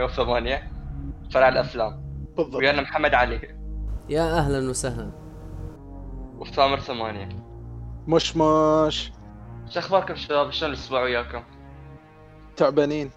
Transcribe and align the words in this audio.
108 0.00 0.72
فرع 1.34 1.48
الافلام 1.48 2.02
بالضبط. 2.36 2.54
ويانا 2.54 2.82
محمد 2.82 3.14
علي. 3.14 3.60
يا 4.08 4.38
أهلا 4.38 4.70
وسهلا. 4.70 5.12
وثامر 6.38 6.80
ثمانية 6.80 7.28
مش 8.06 8.36
مش. 8.36 9.12
شو 9.70 9.78
أخباركم 9.80 10.14
شباب؟ 10.14 10.50
شلون 10.50 10.70
الأسبوع 10.70 11.02
وياكم؟ 11.02 11.44
تعبانين. 12.56 13.10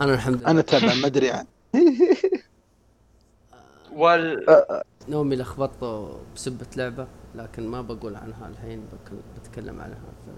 أنا 0.00 0.14
الحمد 0.14 0.42
لله. 0.42 0.50
أنا 0.50 0.62
تعبان 0.62 1.00
ما 1.00 1.06
أدري 1.06 1.30
عن 1.30 1.46
وال 3.90 4.52
نومي 5.08 5.36
لخبطته 5.36 6.26
بسبة 6.34 6.66
لعبة 6.76 7.08
لكن 7.34 7.68
ما 7.68 7.82
بقول 7.82 8.16
عنها 8.16 8.48
الحين 8.48 8.88
بتكلم 9.36 9.80
عنها 9.80 10.12
في 10.24 10.32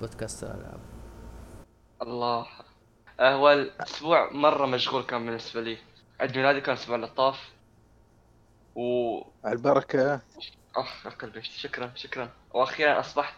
بودكاست 0.00 0.44
الألعاب. 0.44 0.80
الله. 2.02 2.46
هو 3.20 3.52
الأسبوع 3.52 4.32
مرة 4.32 4.66
مشغول 4.66 5.02
كان 5.02 5.26
بالنسبة 5.26 5.60
لي. 5.60 5.78
عيد 6.20 6.36
ميلادي 6.36 6.60
كان 6.60 6.74
الأسبوع 6.74 6.96
اللي 6.96 7.06
طاف. 7.06 7.50
و 8.74 9.18
البركة. 9.46 10.20
اخ 10.76 11.08
قلبي 11.08 11.42
شكرا 11.42 11.92
شكرا. 11.94 12.30
وأخيرا 12.54 13.00
أصبحت 13.00 13.34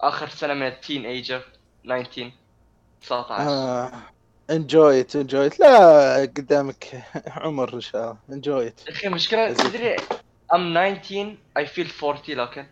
آخر 0.00 0.28
سنة 0.28 0.54
من 0.54 0.66
ال 0.66 1.06
teenager 1.06 1.42
19 1.84 2.32
19 3.02 3.50
آه. 3.50 3.92
enjoy 4.50 4.97
it 4.97 5.16
enjoy 5.16 5.47
it 5.47 5.60
لا 5.60 6.20
قدامك 6.20 7.02
عمر 7.26 7.74
إن 7.74 7.80
شاء 7.80 8.02
الله. 8.02 8.16
enjoy 8.32 8.66
it 8.66 8.80
يا 8.86 8.92
أخي 8.92 9.08
مشكلة 9.08 9.52
تدري 9.52 9.96
ام 10.54 10.94
19 10.94 11.36
I 11.56 11.66
feel 11.66 11.92
40 12.02 12.22
لكن. 12.28 12.66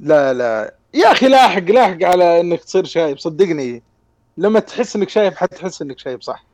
لا 0.00 0.32
لا. 0.32 0.74
يا 0.94 1.12
أخي 1.12 1.28
لاحق 1.28 1.58
لاحق 1.58 2.02
على 2.02 2.40
إنك 2.40 2.64
تصير 2.64 2.84
شايب. 2.84 3.18
صدقني. 3.18 3.82
لما 4.38 4.60
تحس 4.60 4.96
إنك 4.96 5.08
شايب 5.08 5.34
حتحس 5.34 5.82
إنك 5.82 5.98
شايب 5.98 6.22
صح؟ 6.22 6.46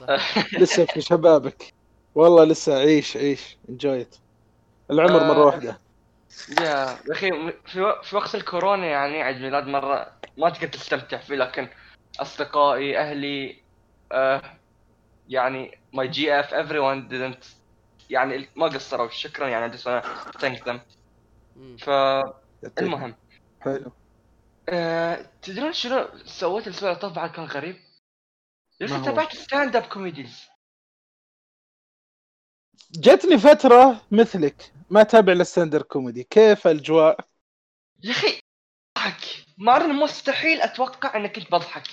صح؟ 0.00 0.54
لسه 0.54 0.84
في 0.84 1.00
شبابك. 1.00 1.74
والله 2.14 2.44
لسه 2.44 2.78
عيش 2.78 3.16
عيش. 3.16 3.58
enjoy 3.68 4.02
it 4.02 4.16
العمر 4.90 5.24
مرة 5.24 5.42
آه. 5.42 5.46
واحدة. 5.46 5.82
يا 6.60 6.98
أخي 7.12 7.52
في, 7.66 7.80
و... 7.80 8.02
في 8.02 8.16
وقت 8.16 8.34
الكورونا 8.34 8.86
يعني 8.86 9.22
عيد 9.22 9.36
ميلاد 9.36 9.66
مرة 9.66 10.12
ما 10.38 10.50
تقدر 10.50 10.68
تستمتع 10.68 11.18
فيه 11.18 11.34
لكن 11.34 11.68
أصدقائي 12.20 12.98
أهلي 12.98 13.64
آه 14.12 14.42
يعني 15.28 15.78
my 15.92 16.08
GF 16.08 16.54
everyone 16.54 17.10
didn't 17.10 17.46
يعني 18.10 18.48
ما 18.56 18.66
قصروا. 18.66 19.08
شكرا 19.08 19.48
يعني 19.48 19.72
I 19.72 19.76
just 19.76 19.82
wanna 19.82 20.04
thank 20.40 20.64
them. 20.64 20.78
مم. 21.56 21.76
فالمهم 21.76 23.14
حلو 23.60 23.92
آه 24.68 25.30
تدرون 25.42 25.72
شنو 25.72 26.08
سويت 26.24 26.66
الأسبوع 26.66 26.90
اللي 26.90 27.00
طاف 27.00 27.12
بعد 27.12 27.30
كان 27.30 27.44
غريب؟ 27.44 27.76
ما 28.80 28.96
هو؟ 28.96 29.04
تابعت 29.04 29.36
stand 29.36 29.76
up 29.76 29.82
comedies 29.82 30.48
جتني 32.92 33.38
فترة 33.38 34.00
مثلك 34.10 34.72
ما 34.90 35.02
تابع 35.02 35.32
ال 35.32 35.38
stand 35.38 35.69
up 35.69 35.82
comedy 35.82 36.22
كيف 36.22 36.66
الأجواء؟ 36.66 37.20
يا 38.02 38.10
أخي 38.10 38.40
اضحك 38.96 39.46
انه 39.58 40.04
مستحيل 40.04 40.60
أتوقع 40.60 41.16
انك 41.16 41.36
كنت 41.36 41.52
بضحك. 41.52 41.88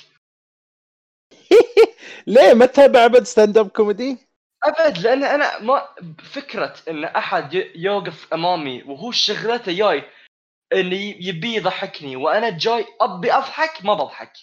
ليه 2.28 2.54
ما 2.54 2.66
تتابع 2.66 3.06
أبد 3.06 3.24
stand 3.24 3.58
up 3.58 3.70
comedy 3.70 4.18
أبد 4.64 4.98
لأن 4.98 5.24
أنا 5.24 5.60
ما 5.60 5.88
فكرة 6.24 6.76
إن 6.90 7.04
أحد 7.06 7.54
يوقف 7.76 8.34
أمامي 8.34 8.84
وهو 8.84 9.12
شغلته 9.12 9.72
جاي 9.72 10.04
انه 10.74 10.96
ي- 10.96 11.18
يبي 11.28 11.56
يضحكني 11.56 12.16
وأنا 12.16 12.58
جاي 12.58 12.86
أبي 13.02 13.34
أضحك 13.34 13.86
ما 13.86 13.94
بضحك. 13.94 14.34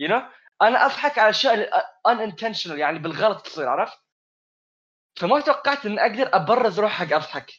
you 0.00 0.08
you 0.08 0.10
know? 0.10 0.24
أنا 0.62 0.86
أضحك 0.86 1.18
على 1.18 1.30
أشياء 1.30 1.54
unintentional 2.06 2.78
يعني 2.78 2.98
بالغلط 2.98 3.44
تصير 3.46 3.68
عرفت؟ 3.68 3.98
فما 5.16 5.40
توقعت 5.40 5.86
اني 5.86 6.00
أقدر 6.00 6.36
أبرز 6.36 6.80
روحي 6.80 7.06
حق 7.06 7.12
أضحك. 7.16 7.52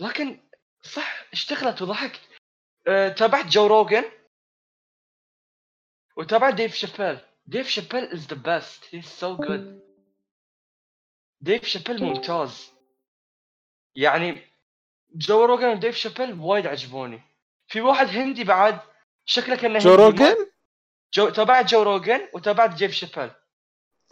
لكن 0.00 0.48
صح 0.82 1.32
اشتغلت 1.32 1.82
وضحكت. 1.82 2.20
أه، 2.88 3.08
تابعت 3.08 3.46
جو 3.46 3.66
روجن 3.66 4.04
وتابعت 6.16 6.54
ديف 6.54 6.74
شابيل. 6.74 7.20
ديف 7.46 7.68
شابيل 7.68 8.04
is 8.12 8.26
the 8.26 8.54
best 8.54 8.94
he's 8.94 9.02
so 9.02 9.36
good 9.36 9.82
ديف 11.40 11.64
شابيل 11.64 12.02
ممتاز. 12.04 12.72
يعني 13.96 14.51
جو 15.14 15.44
روجن 15.44 15.68
وديف 15.68 15.96
شابيل 15.96 16.40
وايد 16.40 16.66
عجبوني. 16.66 17.20
في 17.68 17.80
واحد 17.80 18.08
هندي 18.08 18.44
بعد 18.44 18.78
شكله 19.26 19.56
كأنه 19.56 19.78
جو. 19.78 19.94
روجن 19.94 20.36
جو 21.14 21.28
تابعت 21.28 21.68
جو 21.70 21.82
روجن 21.82 22.20
وتابعت 22.34 22.74
ديف 22.74 22.92
شابيل. 22.92 23.30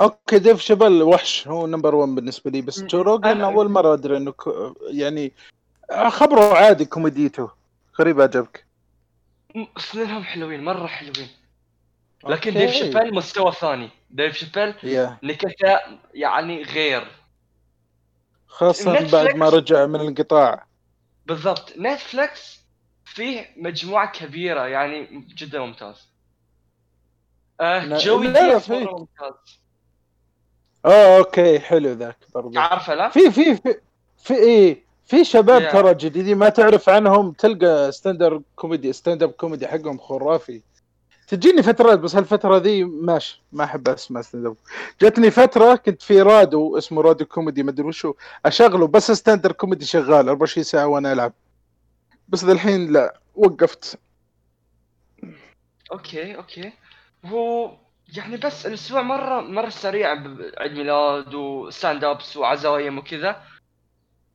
okay 0.01 0.39
ديف 0.39 0.61
شبل 0.61 1.03
وحش 1.03 1.49
هو 1.49 1.67
number 1.67 1.95
1 1.95 2.15
بالنسبة 2.15 2.51
لي 2.51 2.63
بس 2.63 2.81
جو 2.83 3.03
روجن 3.03 3.41
أنا- 3.41 3.45
أول 3.45 3.69
مرة 3.69 3.95
أدري 3.95 4.17
إنه 4.17 4.31
كو- 4.31 4.75
يعني 4.91 5.33
خبره 6.09 6.55
عادي 6.55 6.85
كوميديته. 6.85 7.51
غريب 8.01 8.21
عجبك. 8.21 8.67
اثنينهم 9.77 10.23
حلوين 10.25 10.65
مرة 10.65 10.87
حلوين. 10.87 11.29
لكن 12.25 12.51
okay. 12.57 12.67
ديف 12.67 12.71
شابيل 12.71 13.15
مستوى 13.15 13.53
ثاني. 13.53 13.91
ديف 14.11 14.37
شابيل 14.37 14.75
نكتة 15.23 15.79
يعني 16.15 16.63
غير. 16.63 17.07
نتفليكس. 18.63 19.11
بعد 19.15 19.37
ما 19.37 19.49
رجع 19.49 19.87
من 19.87 20.01
الانقطاع 20.01 20.67
بالضبط 21.27 21.73
نتفلكس 21.79 22.61
فيه 23.05 23.47
مجموعة 23.57 24.13
كبيرة 24.13 24.67
يعني 24.67 25.25
جدا 25.37 25.59
ممتاز 25.61 26.09
آه 27.61 27.99
جوي. 27.99 28.29
مرة 28.29 28.99
ممتاز 28.99 29.61
آه 30.85 31.19
okay 31.19 31.61
حلو 31.61 31.89
ذاك 31.93 32.17
برضه 32.35 32.61
عارفه 32.61 32.95
لا؟ 32.95 33.09
في 33.09 33.31
في 33.31 33.57
في 33.57 33.75
في 34.19 34.35
إيه 34.35 34.83
في 35.07 35.25
شباب. 35.25 35.73
ترى 35.73 35.95
جديدين 35.95 36.37
ما 36.39 36.49
تعرف 36.49 36.89
عنهم 36.89 37.33
تلقى 37.33 37.93
stand 37.93 38.29
up 38.29 38.43
comedy 38.57 38.93
stand 38.93 39.23
up 39.23 39.31
comedy 39.31 39.67
حقهم 39.69 39.99
خرافي 39.99 40.63
تجيني 41.31 41.63
فترات 41.63 41.99
بس 41.99 42.17
هالفترة 42.17 42.57
ذي 42.59 42.85
ماشي 42.85 43.43
ما 43.53 43.65
أحب 43.65 43.89
أسمع 43.89 44.21
stand 44.23 44.47
up 44.47 44.57
جتني 45.03 45.31
فترة 45.31 45.75
كنت 45.75 46.03
في 46.03 46.23
رادو 46.23 46.79
اسمه 46.79 47.03
راديو 47.03 47.27
كوميدي 47.27 47.63
ما 47.63 47.71
أدري 47.71 47.87
وشو 47.87 48.15
أشغله 48.47 48.87
بس 48.87 49.11
stand 49.11 49.41
up 49.41 49.53
comedy 49.53 49.85
شغال 49.85 50.29
24 50.29 50.65
ساعة 50.65 50.87
وأنا 50.87 51.13
ألعب. 51.13 51.33
بس 52.29 52.45
الحين 52.45 52.93
لا 52.93 53.21
وقفت. 53.35 53.99
okay 55.93 56.37
okay. 56.37 56.73
هو 57.25 57.77
يعني 58.17 58.37
بس 58.37 58.67
الأسبوع 58.67 59.03
مرة 59.03 59.41
مرة 59.41 59.69
سريع 59.69 60.15
ب- 60.15 60.53
عيد 60.59 60.73
ميلاد 60.73 61.35
و 61.35 61.47
stand 61.47 62.05
ups 62.05 62.37
وعزايم 62.37 62.99
وكذا. 62.99 63.43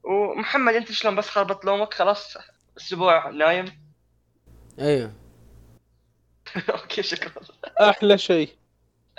ومحمد 0.03 0.73
أنت 0.73 0.91
شلون 0.91 1.15
بس 1.15 1.29
خربط 1.29 1.65
نومك؟ 1.65 1.93
خلاص 1.93 2.37
أسبوع 2.77 3.29
نايم. 3.29 3.65
أيوه. 4.79 5.11
okay 6.69 7.03
شكرا. 7.03 7.43
أحلى 7.81 8.17
شيء. 8.17 8.49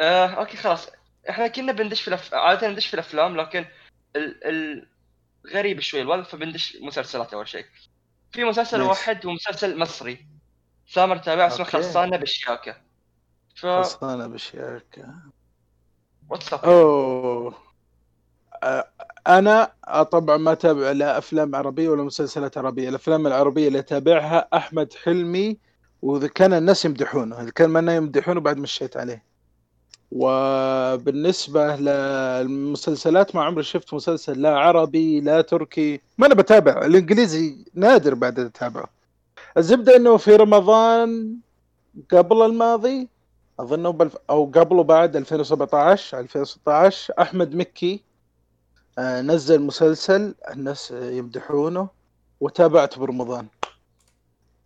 آه، 0.00 0.26
okay 0.26 0.56
خلاص. 0.56 0.88
إحنا 1.30 1.48
كنا 1.48 1.72
بندش 1.72 2.02
في 2.02 2.08
الأف... 2.08 2.34
عادة 2.34 2.68
ندش 2.68 2.86
في 2.86 2.94
الأفلام 2.94 3.36
لكن 3.36 3.64
ال... 4.16 4.44
ال... 4.44 4.88
غريب 5.52 5.80
شوي 5.80 6.00
الوضع 6.02 6.22
فبندش 6.22 6.76
مسلسلات 6.80 7.34
أول 7.34 7.48
شيء. 7.48 7.64
في 8.32 8.44
مسلسل 8.44 8.78
ماشي. 8.78 8.90
واحد 8.90 9.26
ومسلسل 9.26 9.78
مصري. 9.78 10.26
سامر 10.88 11.16
تابع 11.16 11.46
اسمه 11.46 11.58
okay. 11.58 11.70
خلصانة 11.70 12.16
بالشياكة 12.16 12.76
ف 13.56 13.66
خلصانة 13.66 14.26
بشياك 14.26 15.06
what's 16.28 16.52
up 16.52 16.64
أوه. 16.64 17.54
أنا 19.26 19.72
طبعا 20.12 20.36
ما 20.36 20.52
أتابع 20.52 20.90
لا 20.92 21.18
أفلام 21.18 21.56
عربية 21.56 21.88
ولا 21.88 22.02
مسلسلات 22.02 22.58
عربية. 22.58 22.88
الأفلام 22.88 23.26
العربية 23.26 23.68
اللي 23.68 23.78
أتابعها 23.78 24.48
أحمد 24.54 24.92
حلمي 24.94 25.58
وإذا 26.06 26.26
كان 26.28 26.52
الناس 26.52 26.84
يمدحونه 26.84 27.40
إذا 27.42 27.50
كان 27.50 27.70
ما 27.70 27.96
يمدحونه 27.96 28.40
بعد 28.40 28.56
مشيت 28.56 28.96
عليه. 28.96 29.22
وبالنسبة 30.12 31.76
للمسلسلات 31.76 33.34
ما 33.34 33.44
عمري 33.44 33.62
شفت 33.62 33.94
مسلسل 33.94 34.42
لا 34.42 34.58
عربي 34.58 35.20
لا 35.20 35.40
تركي. 35.40 36.00
ما 36.18 36.26
أنا 36.26 36.34
بتابع 36.34 36.84
الإنجليزي 36.86 37.56
نادر 37.74 38.14
بعد 38.14 38.38
أتابعه. 38.40 38.88
الزبدة 39.58 39.96
إنه 39.96 40.16
في 40.16 40.36
رمضان 40.36 41.36
قبل 42.10 42.42
الماضي 42.42 43.08
اظنه 43.60 43.90
بالف... 43.90 44.16
أو 44.30 44.50
قبله 44.54 44.82
بعد 44.82 45.16
2017 45.16 46.18
2016 46.20 47.14
أحمد 47.20 47.54
مكي 47.54 48.00
آه، 48.98 49.22
نزل 49.22 49.62
مسلسل 49.62 50.34
الناس 50.50 50.90
يمدحونه 50.90 51.88
وتابعته 52.40 53.00
برمضان. 53.00 53.46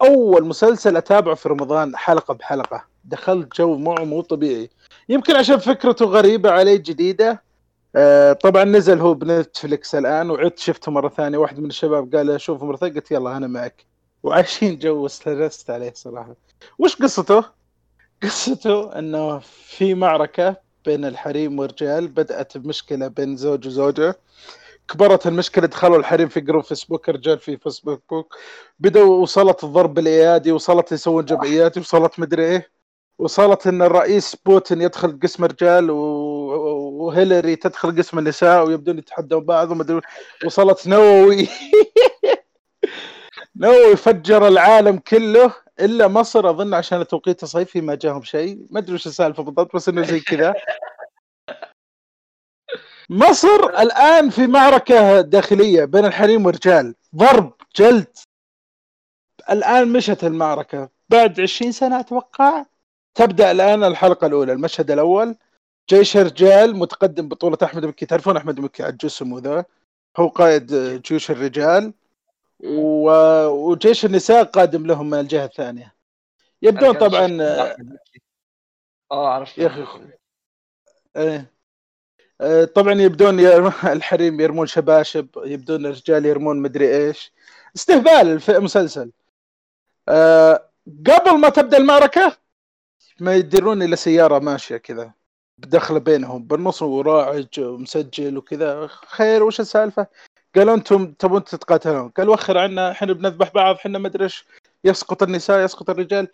أول 0.02 0.44
مسلسل 0.44 0.96
أتابعه 0.96 1.34
في 1.34 1.48
رمضان 1.48 1.96
حلقة 1.96 2.34
بحلقة. 2.34 2.84
دخلت 3.04 3.56
جو 3.56 3.76
معه 3.76 4.04
مو 4.04 4.20
طبيعي. 4.20 4.70
يمكن 5.08 5.36
عشان 5.36 5.58
فكرته 5.58 6.04
غريبة 6.04 6.50
علي 6.50 6.78
جديدة. 6.78 7.42
آه، 7.96 8.32
طبعا 8.32 8.64
نزل 8.64 8.98
هو 8.98 9.14
بنتفلكس 9.14 9.94
الآن 9.94 10.30
وعدت 10.30 10.58
شفته 10.58 10.92
مرة 10.92 11.08
ثانية. 11.08 11.38
واحد 11.38 11.58
من 11.60 11.66
الشباب 11.66 12.14
قال 12.14 12.30
اشوفه 12.30 12.66
مرة 12.66 12.76
ثانية 12.76 12.94
قلت 12.94 13.10
يلا 13.10 13.36
أنا 13.36 13.46
معك. 13.46 13.86
وعايشين 14.22 14.78
جو 14.78 15.06
استانست 15.06 15.70
عليه 15.70 15.92
صراحة. 15.94 16.34
وش 16.78 16.96
قصته؟ 16.96 17.44
قصته 18.22 18.98
إنه 18.98 19.38
في 19.38 19.94
معركة 19.94 20.56
بين 20.84 21.04
الحريم 21.04 21.58
والرجال 21.58 22.08
بدأت 22.08 22.58
بمشكلة 22.58 23.08
بين 23.08 23.36
زوج 23.36 23.66
وزوجة. 23.66 24.18
كبرت 24.90 25.26
المشكلة 25.26 25.66
دخلوا 25.66 25.98
الحريم 25.98 26.28
في 26.28 26.40
جروب 26.40 26.64
فيسبوك 26.64 27.08
الرجال 27.08 27.38
في 27.38 27.56
فيسبوك 27.56 28.36
بدوا 28.78 29.22
وصلت 29.22 29.64
الضرب 29.64 29.98
الإيادي 29.98 30.52
وصلت 30.52 30.92
يسوون 30.92 31.24
جمعيات 31.24 31.78
وصلت 31.78 32.20
مدري 32.20 32.44
إيه 32.44 32.70
وصلت 33.18 33.66
إن 33.66 33.82
الرئيس 33.82 34.36
بوتين 34.46 34.82
يدخل 34.82 35.18
قسم 35.22 35.44
رجال 35.44 35.90
و... 35.90 35.96
وهيلاري 37.04 37.56
تدخل 37.56 37.98
قسم 37.98 38.18
النساء 38.18 38.66
ويبدون 38.66 38.98
يتحدون 38.98 39.44
بعض 39.44 39.70
ومدري 39.70 40.00
وصلت 40.46 40.88
نووي. 40.88 41.48
نووي 43.56 43.96
فجر 43.96 44.48
العالم 44.48 44.98
كله 44.98 45.54
إلا 45.80 46.08
مصر 46.08 46.50
أظن 46.50 46.74
عشان 46.74 47.06
توقيت 47.06 47.44
صيفي 47.44 47.80
ما 47.80 47.94
جاهم 47.94 48.22
شيء 48.22 48.66
ما 48.70 48.78
أدري 48.78 48.94
وش 48.94 49.06
السالفة 49.06 49.42
بالضبط 49.42 49.76
بس 49.76 49.88
إنه 49.88 50.02
زي 50.02 50.20
كذا. 50.20 50.54
مصر 53.12 53.64
الآن 53.78 54.30
في 54.30 54.46
معركة 54.46 55.20
داخلية 55.20 55.84
بين 55.84 56.04
الحريم 56.04 56.46
والرجال. 56.46 56.94
ضرب 57.16 57.52
جلد. 57.76 58.18
الآن 59.50 59.92
مشت 59.92 60.24
المعركة. 60.24 60.88
بعد 61.08 61.40
20 61.40 61.72
سنة 61.72 62.00
أتوقع. 62.00 62.64
تبدأ 63.14 63.50
الآن 63.50 63.84
الحلقة 63.84 64.26
الأولى. 64.26 64.52
المشهد 64.52 64.90
الأول. 64.90 65.36
جيش 65.88 66.16
الرجال 66.16 66.76
متقدم 66.76 67.28
بطولة 67.28 67.58
أحمد 67.62 67.86
مكي. 67.86 68.06
تعرفون 68.06 68.36
أحمد 68.36 68.60
مكي 68.60 68.82
عجوز 68.82 69.10
سمو 69.10 69.38
ذا 69.38 69.64
هو 70.16 70.28
قائد 70.28 70.74
جيوش 71.02 71.30
الرجال. 71.30 71.92
و... 72.64 73.10
وجيش 73.46 74.04
النساء 74.04 74.44
قادم 74.44 74.86
لهم 74.86 75.10
من 75.10 75.20
الجهة 75.20 75.44
الثانية. 75.44 75.94
يبدون 76.62 76.92
طبعا 76.92 77.38
آه 79.12 79.28
عرفت 79.28 79.58
يا 79.58 79.66
أخي. 79.66 80.00
إيه. 81.16 81.59
طبعا 82.74 82.92
يبدون. 82.92 83.40
الحريم 83.96 84.40
يرمون 84.40 84.66
شباشب 84.66 85.26
يبدون 85.44 85.86
الرجال 85.86 86.26
يرمون 86.26 86.56
مدري 86.62 86.96
إيش. 86.96 87.32
استهبال 87.76 88.40
في 88.40 88.58
مسلسل. 88.58 89.10
أه 90.08 90.66
قبل 91.06 91.38
ما 91.38 91.48
تبدأ 91.48 91.76
المعركة 91.76 92.36
ما 93.20 93.34
يدرون 93.34 93.82
إلى 93.82 93.96
سيارة 93.96 94.38
ماشية 94.38 94.76
كذا 94.76 95.12
دخل 95.58 96.00
بينهم 96.00 96.44
بالنص 96.44 96.82
وراعج 96.82 97.60
ومسجل 97.60 98.38
وكذا. 98.38 98.86
خير 98.86 99.42
وش 99.42 99.60
السالفة؟ 99.60 100.06
قالوا 100.56 100.74
أنتم 100.74 101.12
تبون 101.12 101.44
تتقاتلون. 101.44 102.08
قال 102.08 102.28
وخر 102.28 102.58
عنا 102.58 102.90
إحنا 102.90 103.12
بنذبح 103.12 103.52
بعض 103.54 103.74
إحنا 103.74 103.98
ما 103.98 104.08
أدري 104.08 104.24
إيش. 104.24 104.44
يسقط 104.84 105.22
النساء 105.22 105.64
يسقط 105.64 105.90
الرجال. 105.90 106.28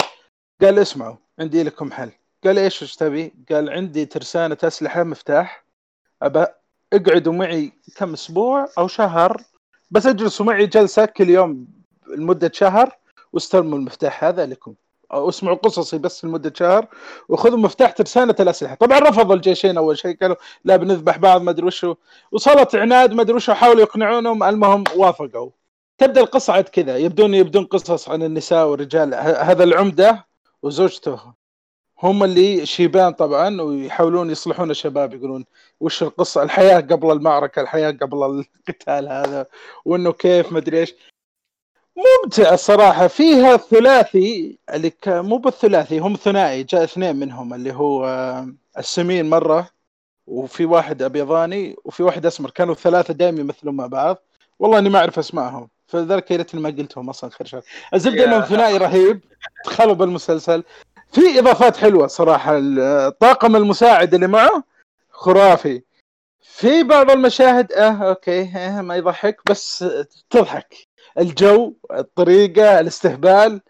قال 0.62 0.78
اسمعوا 0.78 1.16
عندي 1.38 1.62
لكم 1.62 1.92
حل. 1.92 2.10
قال 2.44 2.58
إيش 2.58 2.82
إيش 2.82 2.96
تبي؟ 2.96 3.34
قال 3.50 3.70
عندي 3.70 4.06
ترسانة 4.06 4.58
أسلحة 4.64 5.04
مفتاح. 5.04 5.65
ابى 6.22 6.46
اقعدوا 6.92 7.32
معي 7.32 7.72
كم 7.96 8.12
أسبوع 8.12 8.68
أو 8.78 8.88
شهر 8.88 9.42
بس 9.90 10.06
اجلسوا 10.06 10.46
معي 10.46 10.66
جلسة 10.66 11.04
كل 11.04 11.30
يوم 11.30 11.66
لمدة 12.16 12.50
شهر 12.54 12.96
واستلموا 13.32 13.78
المفتاح 13.78 14.24
هذا 14.24 14.46
لكم. 14.46 14.74
أو 15.12 15.28
اسمعوا 15.28 15.56
قصصي 15.56 15.98
بس 15.98 16.24
لمدة 16.24 16.52
شهر 16.56 16.86
وخذوا 17.28 17.58
مفتاح 17.58 17.90
ترسانة 17.90 18.34
الأسلحة. 18.40 18.74
طبعا 18.74 18.98
رفضوا 18.98 19.34
الجيشين 19.34 19.76
أول 19.76 19.98
شيء 19.98 20.16
قالوا 20.16 20.36
لا 20.64 20.76
بنذبح 20.76 21.18
بعض 21.18 21.42
ما 21.42 21.50
أدري 21.50 21.66
وشو. 21.66 21.94
وصلت 22.32 22.74
عناد 22.74 23.12
ما 23.12 23.22
أدري 23.22 23.36
وشو 23.36 23.54
حاولوا 23.54 23.80
يقنعونهم 23.80 24.42
المهم 24.42 24.84
وافقوا. 24.96 25.50
تبدأ 25.98 26.20
القصة 26.20 26.52
عاد 26.52 26.68
كذا 26.68 26.96
يبدون 26.96 27.34
يبدون 27.34 27.64
قصص 27.64 28.08
عن 28.08 28.22
النساء 28.22 28.66
والرجال 28.66 29.14
هذا 29.14 29.64
العمدة 29.64 30.26
وزوجته. 30.62 31.32
هم 32.02 32.24
اللي 32.24 32.66
شيبان 32.66 33.12
طبعا 33.12 33.62
ويحاولون 33.62 34.30
يصلحون 34.30 34.70
الشباب 34.70 35.14
يقولون 35.14 35.44
وش 35.80 36.02
القصة؟ 36.02 36.42
الحياة 36.42 36.80
قبل 36.80 37.10
المعركة 37.12 37.62
الحياة 37.62 37.90
قبل 37.90 38.44
القتال 38.68 39.08
هذا 39.08 39.46
وإنه 39.84 40.12
كيف 40.12 40.52
ما 40.52 40.58
أدري 40.58 40.80
إيش. 40.80 40.94
ممتع 41.96 42.54
الصراحه 42.54 43.06
فيها 43.06 43.54
الثلاثي 43.54 44.58
اللي. 44.74 44.92
مو 45.06 45.36
بالثلاثي 45.36 45.98
هم 45.98 46.16
ثنائي 46.16 46.62
جاء 46.62 46.84
اثنين 46.84 47.16
منهم 47.16 47.54
اللي 47.54 47.74
هو 47.74 48.06
السمين 48.78 49.30
مرة 49.30 49.70
وفي 50.26 50.64
واحد 50.64 51.02
أبيضاني 51.02 51.76
وفي 51.84 52.02
واحد 52.02 52.26
أسمر. 52.26 52.50
كانوا 52.50 52.74
ثلاثة 52.74 53.14
دائما 53.14 53.40
يمثلون 53.40 53.76
مع 53.76 53.86
بعض. 53.86 54.16
والله 54.58 54.78
إني 54.78 54.88
ما 54.88 54.98
أعرف 54.98 55.18
أسمائهم. 55.18 55.68
فلذلك 55.86 56.30
يا 56.30 56.36
ريتني 56.36 56.60
ما 56.60 56.68
قلتهم 56.68 57.08
أصلا 57.10 57.30
شر. 57.44 57.62
الزبدة 57.94 58.24
إنهم 58.24 58.40
ثنائي 58.40 58.76
رهيب. 58.76 59.20
دخلوا 59.66 59.94
بالمسلسل 59.94 60.64
في 61.12 61.38
إضافات 61.38 61.76
حلوة 61.76 62.06
صراحة. 62.06 62.52
الطاقم 62.58 63.56
المساعد 63.56 64.14
اللي 64.14 64.26
معه 64.26 64.64
خرافي. 65.10 65.82
في 66.40 66.82
بعض 66.82 67.10
المشاهد 67.10 67.72
آه 67.72 68.08
أوكي 68.08 68.42
آه 68.42 68.80
ما 68.82 68.96
يضحك 68.96 69.40
بس 69.50 69.84
تضحك. 70.30 70.74
الجو 71.18 71.74
الطريقة 71.90 72.80
الاستهبال 72.80 73.60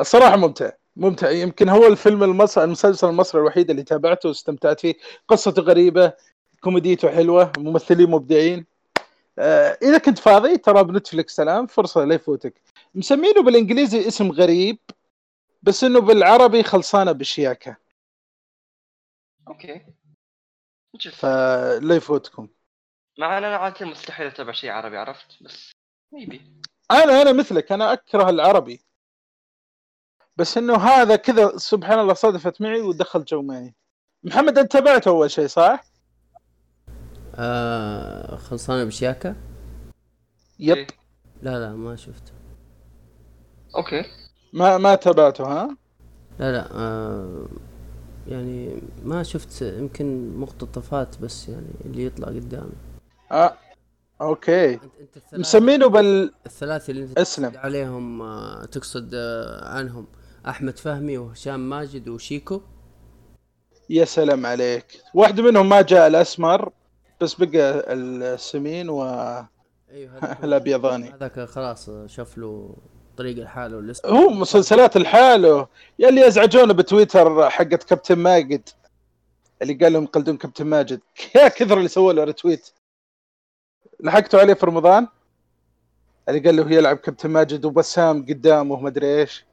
الصراحه 0.00 0.36
ممتع 0.36 0.70
ممتع. 0.96 1.30
يمكن 1.30 1.68
هو 1.68 1.86
الفيلم 1.86 2.22
المصري 2.24 2.64
المسلسل 2.64 3.08
المصري 3.08 3.40
الوحيد 3.40 3.70
اللي 3.70 3.82
تابعته 3.82 4.28
واستمتعت 4.28 4.80
فيه. 4.80 4.94
قصته 5.28 5.62
غريبة 5.62 6.12
كوميديته 6.60 7.08
حلوة 7.08 7.52
ممثلين 7.58 8.10
مبدعين. 8.10 8.66
آه 9.38 9.78
إذا 9.82 9.98
كنت 9.98 10.18
فاضي 10.18 10.56
ترى 10.56 10.84
بنتفلكس 10.84 11.40
الآن 11.40 11.66
فرصة 11.66 12.04
لا 12.04 12.14
يفوتك 12.14 12.54
مسمينه 12.94 13.42
بالإنجليزي 13.42 14.08
اسم 14.08 14.30
غريب. 14.32 14.78
بس 15.66 15.84
إنه 15.84 16.00
بالعربي 16.00 16.62
خلصانة 16.62 17.12
بشياكة. 17.12 17.76
أوكي. 19.48 19.86
فلا 21.12 21.96
يفوتكم. 21.96 22.48
مع 23.18 23.38
أنا 23.38 23.56
عادة 23.56 23.86
مستحيل 23.86 24.26
أتابع 24.26 24.52
شيء 24.52 24.70
عربي 24.70 24.96
عرفت؟ 24.96 25.42
بس 25.42 25.72
maybe 26.12 26.60
أنا 26.90 27.22
أنا 27.22 27.32
مثلك 27.32 27.72
أنا 27.72 27.92
أكره 27.92 28.30
العربي. 28.30 28.80
بس 30.36 30.58
إنه 30.58 30.76
هذا 30.76 31.16
كذا 31.16 31.56
سبحان 31.56 31.98
الله 31.98 32.14
صدفت 32.14 32.60
معي 32.60 32.80
ودخل 32.80 33.24
جو 33.24 33.42
معي. 33.42 33.74
محمد 34.22 34.58
أنت 34.58 34.72
تابعته 34.72 35.08
أول 35.08 35.30
شيء 35.30 35.46
صح؟ 35.46 35.84
آه 37.34 38.36
خلصانة 38.36 38.84
بشياكة؟ 38.84 39.36
yep. 40.58 40.76
إيه. 40.76 40.86
لا 41.42 41.58
لا 41.58 41.72
ما 41.72 41.96
شفته. 41.96 42.32
أوكي. 43.76 44.25
ما 44.52 44.78
ما 44.78 44.94
تابعته 44.94 45.44
ها؟ 45.44 45.76
لا 46.38 46.52
لا 46.52 46.68
آه 46.72 47.46
يعني 48.28 48.82
ما 49.04 49.22
شفت 49.22 49.62
يمكن 49.62 50.36
مقتطفات 50.38 51.18
بس 51.18 51.48
يعني 51.48 51.66
اللي 51.84 52.04
يطلع 52.04 52.26
قدامي 52.28 52.72
آه. 53.32 53.54
أوكي 54.20 54.74
أنت 54.74 54.82
أنت 55.00 55.16
الثلاث 55.16 55.40
مسمينه 55.40 55.86
بال 55.86 56.32
الثلاثه 56.46 56.90
اللي 56.90 57.02
أنت 57.04 57.18
اسلم. 57.18 57.52
عليهم 57.56 58.22
آه 58.22 58.64
تقصد 58.64 59.10
آه 59.14 59.68
عنهم 59.68 60.06
أحمد 60.48 60.78
فهمي 60.78 61.18
وهشام 61.18 61.68
ماجد 61.68 62.08
وشيكو 62.08 62.60
يا 63.90 64.04
سلام 64.04 64.46
عليك 64.46 65.00
واحد 65.14 65.40
منهم 65.40 65.68
ما 65.68 65.82
جاء 65.82 66.06
الأسمر 66.06 66.72
بس 67.20 67.34
بقى 67.34 67.84
السمين 67.94 68.88
و 68.90 69.02
أيوه. 69.90 70.18
الأبيضاني 70.44 71.10
هذاك 71.10 71.40
خلاص 71.40 71.90
شاف 72.06 72.38
له 72.38 72.76
طريق 73.16 73.36
لحاله 73.36 73.76
والاسم 73.76 74.08
هو 74.08 74.28
مسلسلات 74.30 74.96
لحاله. 74.96 75.68
يا 75.98 76.08
اللي 76.08 76.20
يزعجونه 76.20 76.72
بتويتر 76.74 77.50
حقت 77.50 77.82
كابتن 77.82 78.18
ماجد. 78.18 78.68
اللي 79.62 79.74
قال 79.74 79.92
لهم 79.92 80.04
يقلدون 80.04 80.36
كابتن 80.36 80.66
ماجد. 80.66 81.00
يا 81.34 81.48
كثر 81.56 81.78
اللي 81.78 81.88
سووا 81.88 82.12
له 82.12 82.24
ريتويت 82.24 82.70
لحقتوا 84.00 84.40
عليه 84.40 84.54
في 84.54 84.66
رمضان؟ 84.66 85.08
اللي 86.28 86.40
قال 86.40 86.56
له 86.56 86.72
يلعب 86.72 86.96
كابتن 86.96 87.30
ماجد 87.30 87.64
وبسام 87.64 88.26
قدامه 88.26 88.80
ما 88.80 88.88
أدري 88.88 89.20
إيش. 89.20 89.44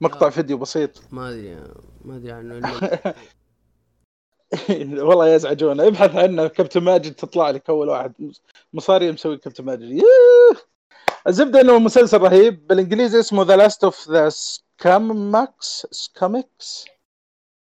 مقطع 0.00 0.26
لا. 0.26 0.30
فيديو 0.30 0.58
بسيط. 0.58 1.02
ما 1.12 1.28
أدري 1.30 1.56
ما 2.04 2.16
أدري 2.16 2.32
عنه 2.32 2.70
والله 5.08 5.28
يزعجونه. 5.34 5.86
ابحث 5.86 6.16
عنه 6.16 6.46
كابتن 6.46 6.80
ماجد 6.80 7.14
تطلع 7.14 7.50
لك 7.50 7.70
أول 7.70 7.88
واحد. 7.88 8.12
مصاري 8.72 9.12
مسوي 9.12 9.36
كابتن 9.36 9.64
ماجد. 9.64 9.82
يوه. 9.82 10.75
الزبدة 11.26 11.60
انه 11.60 11.78
مسلسل 11.78 12.18
رهيب 12.18 12.66
بالإنجليزي 12.66 13.20
اسمه 13.20 13.42
the 13.42 13.56
last 13.56 13.84
of 13.84 14.08
the 14.08 14.28
سكامكس 14.28 15.86
سكامكس 15.90 16.84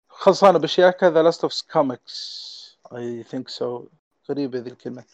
خلصانة 0.08 0.58
بشياكة 0.58 1.08
the 1.08 1.22
last 1.22 1.42
of 1.42 1.52
سكامكس 1.52 2.50
I 2.96 3.22
think 3.22 3.48
so 3.48 3.88
غريبة 4.30 4.58
ذي 4.58 4.70
الكلمة. 4.70 5.04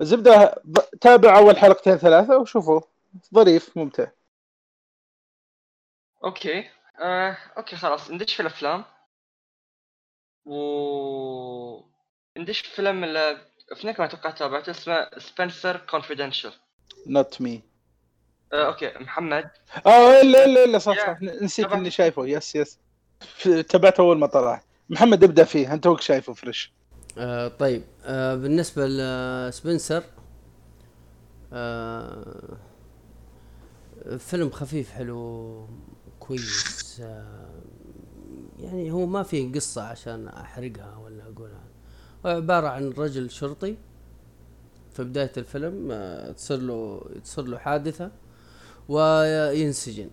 الزبدة 0.00 0.62
تابع 1.00 1.38
أول 1.38 1.56
حلقتين 1.56 1.96
ثلاثة 1.96 2.38
وشوفوا. 2.38 2.80
ظريف 3.34 3.76
ممتع. 3.76 4.06
أوكي. 6.24 6.70
آه، 7.00 7.36
أوكي 7.56 7.76
خلاص. 7.76 8.10
ندش 8.10 8.34
في 8.34 8.40
الأفلام. 8.40 8.84
و 10.44 10.56
ندش 12.38 12.60
في 12.60 12.70
فيلم 12.70 13.04
اللي 13.04 13.46
كمان 13.80 14.08
أتوقع 14.08 14.30
تابعته 14.30 14.70
اسمه 14.70 15.10
Spenser 15.18 15.76
Confidential 15.76 16.52
not 17.06 17.40
me 17.40 17.71
أوكي 18.54 18.92
محمد. 19.00 19.50
آه 19.86 20.20
إلا 20.20 20.44
إلا 20.44 20.64
إلا 20.64 20.78
صح. 20.78 21.06
صح. 21.06 21.22
نسيت. 21.22 21.72
إني 21.72 21.90
شايفه. 21.90 22.26
yes 22.26 22.56
yes. 22.56 22.78
تابعته 23.68 24.00
أول 24.00 24.18
ما 24.18 24.26
طلع. 24.26 24.62
محمد 24.90 25.24
ابدأ 25.24 25.44
فيه. 25.44 25.72
أنت 25.74 25.84
توك 25.84 26.00
شايفه 26.00 26.32
fresh 26.32 26.72
آه 27.18 27.48
طيب. 27.48 27.82
آه 28.04 28.34
بالنسبة 28.34 28.86
ل 28.86 29.00
Spenser 29.00 30.02
آه 31.52 32.56
فيلم 34.18 34.50
خفيف 34.50 34.90
حلو 34.92 35.68
كويس. 36.20 37.00
آه 37.04 37.50
يعني 38.58 38.90
هو 38.90 39.06
ما 39.06 39.22
في 39.22 39.52
قصة 39.54 39.82
عشان 39.82 40.28
أحرقها 40.28 40.96
ولا 40.96 41.22
أقولها. 41.22 41.64
هو 42.26 42.30
عبارة 42.30 42.68
عن 42.68 42.90
رجل 42.90 43.30
شرطي. 43.30 43.76
في 44.92 45.04
بداية 45.04 45.32
الفيلم 45.36 45.88
آه 45.92 46.32
تصير 46.32 46.56
له 46.58 47.04
تصير 47.24 47.44
له 47.44 47.58
حادثة. 47.58 48.10
وينسجن 48.88 50.10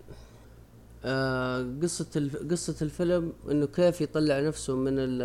آه 1.05 1.75
قصة 1.83 2.07
الف... 2.15 2.35
قصة 2.51 2.75
الفيلم 2.81 3.33
إنه 3.51 3.65
كيف 3.67 4.01
يطلع 4.01 4.39
نفسه 4.39 4.75
من 4.75 4.99
ال- 4.99 5.21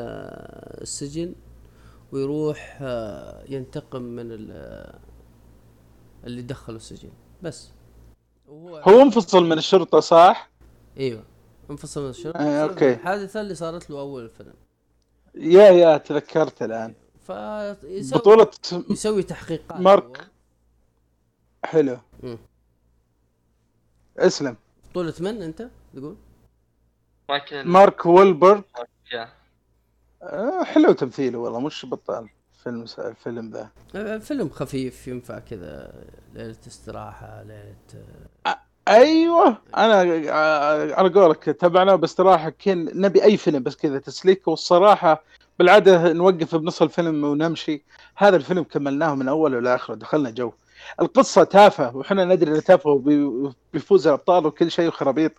السجن 0.83 1.35
ويروح 2.13 2.79
آه، 2.83 3.45
ينتقم 3.49 4.03
من 4.03 4.27
ال- 4.33 4.99
اللي 6.25 6.43
دخله 6.43 6.77
السجن 6.77 7.11
بس 7.43 7.69
وهو 8.49 8.77
هو 8.77 9.03
انفصل 9.03 9.45
من 9.45 9.59
الشرطة 9.59 10.01
صح؟ 10.01 10.51
إيوه 10.99 11.23
انفصل 11.71 12.03
من 12.05 12.11
الشرطة 12.11 12.39
آه، 12.41 12.63
أوكي. 12.63 12.93
الحادثة 12.93 13.41
اللي 13.41 13.55
صارت 13.55 13.91
له 13.91 14.01
أول 14.01 14.25
الفيلم 14.25 14.55
يا 15.35 15.71
يا 15.71 15.97
تذكرت 15.97 16.63
الآن 16.63 16.95
فيسوي 17.27 18.19
بطولة 18.21 18.51
يسوي 18.91 19.23
تحقيقات 19.23 19.81
مارك. 19.81 20.19
هو. 20.19 20.25
حلو 21.65 21.99
مم. 22.23 22.39
اسلم. 24.19 24.57
بطولة 24.91 25.15
من 25.21 25.43
انت 25.43 25.69
تقول؟ 25.97 26.17
مايكل 27.29 27.65
مارك 27.65 28.07
وولبرغ. 28.07 28.61
آه 30.23 30.65
حلو 30.65 30.93
تمثيله 30.93 31.39
والله 31.39 31.61
مش 31.61 31.87
بطال 31.87 32.29
فيلم 32.65 32.85
الفيلم 32.99 33.51
ذا. 33.51 33.71
آه، 33.95 34.19
فيلم 34.19 34.49
خفيف 34.49 35.09
ينفع 35.09 35.39
كذا 35.39 35.93
ليلة 36.35 36.57
استراحة 36.67 37.43
ليلة 37.43 38.05
آه، 38.47 38.59
أيوه. 38.89 39.59
أنا 39.77 39.97
على 40.95 41.09
قولك 41.09 41.45
تابعناه 41.45 41.95
باستراحة 41.95 42.51
كن 42.51 43.01
نبي 43.01 43.25
أي 43.25 43.37
فيلم 43.37 43.63
بس 43.63 43.77
كذا 43.77 43.99
تسليك 43.99 44.49
والصراحة 44.49 45.25
بالعادة 45.59 46.13
نوقف 46.13 46.55
بنص 46.55 46.83
الفيلم 46.83 47.25
ونمشي. 47.25 47.85
هذا 48.17 48.37
الفيلم 48.37 48.63
كملناه 48.63 49.15
من 49.15 49.29
أوله 49.29 49.61
لآخره 49.61 49.95
دخلنا 49.95 50.31
جو. 50.31 50.53
القصة 51.01 51.45
تافهة 51.45 51.97
وحنا 51.97 52.25
ندري 52.25 52.51
إنه 52.51 52.61
تافهه 52.61 52.91
وبي- 52.93 53.53
بيفوز 53.73 54.07
الأبطال 54.07 54.47
وكل 54.47 54.71
شيء 54.71 54.89
وخرابيط. 54.89 55.33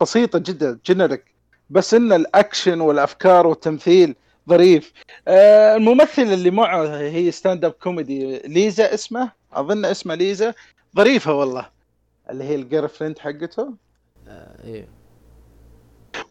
بسيطة 0.00 0.38
جدا 0.38 0.78
generic 0.86 1.24
بس 1.70 1.94
إن 1.94 2.12
الأكشن 2.12 2.80
والأفكار 2.80 3.46
والتمثيل 3.46 4.14
ظريف. 4.48 4.92
آه 5.28 5.76
الممثل 5.76 6.22
اللي 6.22 6.50
معه 6.50 6.86
هي 6.98 7.30
stand 7.30 7.64
up 7.64 7.72
comedy 7.72 8.38
ليزا 8.38 8.94
اسمه 8.94 9.32
أظن 9.52 9.84
اسمها 9.84 10.16
ليزا. 10.16 10.54
ظريفة 10.96 11.34
والله. 11.34 11.68
اللي 12.30 12.44
هي 12.44 12.54
ال 12.54 12.88
girlfriend 12.88 13.18
حقته. 13.18 13.74
آه، 14.28 14.64
أيوه 14.64 14.86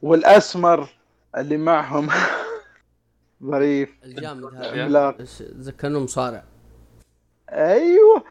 والأسمر 0.02 0.90
اللي 1.38 1.58
معهم. 1.58 2.10
ظريف. 3.44 3.90
الجامد 4.04 4.44
هذا. 4.56 5.16
ذكرني 5.42 6.00
مصارع 6.00 6.44
أيوه. 7.50 8.24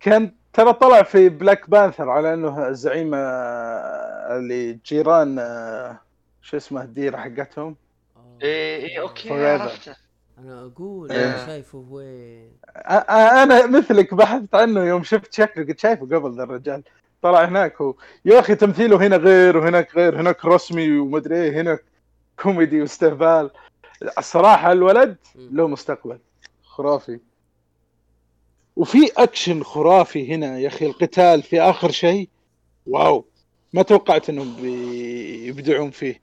كان 0.00 0.32
ترى 0.52 0.72
طلع 0.72 1.02
في 1.02 1.28
Black 1.28 1.70
Panther 1.70 2.10
على 2.10 2.34
أنه 2.34 2.68
الزعيم 2.68 3.14
آه، 3.14 4.36
اللي 4.36 4.72
جيران 4.86 5.38
آه، 5.38 6.00
شو 6.42 6.56
اسمه 6.56 6.82
الديرة 6.82 7.16
حقتهم 7.16 7.76
آه. 8.16 8.38
إيه 8.42 8.76
إيه 8.86 9.00
أوكي. 9.00 9.46
عرفته 9.46 9.96
أنا 10.38 10.60
أقول 10.64 11.12
إيه. 11.12 11.24
أنا 11.24 11.46
شايفه 11.46 11.84
وين 11.90 12.52
أنا 13.10 13.66
مثلك 13.66 14.14
بحثت 14.14 14.54
عنه 14.54 14.80
يوم 14.84 15.02
شفت 15.02 15.32
شكله 15.34 15.66
قلت 15.66 15.78
شايفه 15.78 16.06
قبل 16.06 16.36
ذا 16.36 16.42
الرجال 16.42 16.82
طلع 17.22 17.44
هناك 17.44 17.80
هو 17.80 17.94
يا 18.24 18.40
أخي 18.40 18.54
تمثيله 18.54 19.06
هنا 19.06 19.16
غير 19.16 19.56
وهناك 19.56 19.96
غير 19.96 20.20
هناك 20.20 20.44
رسمي 20.44 20.98
ومدري 20.98 21.36
إيه 21.42 21.60
هناك 21.60 21.84
كوميدي 22.42 22.80
واستهبال 22.80 23.50
الصراحه 24.18 24.72
الولد. 24.72 25.16
له 25.36 25.68
مستقبل 25.68 26.18
خرافي 26.62 27.20
وفي 28.78 29.10
اكشن 29.16 29.62
خرافي 29.62 30.34
هنا 30.34 30.58
يا 30.58 30.68
أخي 30.68 30.86
القتال 30.86 31.42
في 31.42 31.60
آخر 31.60 31.90
شيء. 31.90 32.28
واو 32.86 33.24
ما 33.72 33.82
توقعت 33.82 34.28
إنهم 34.30 34.56
بيبدعون 34.56 35.90
فيه. 35.90 36.20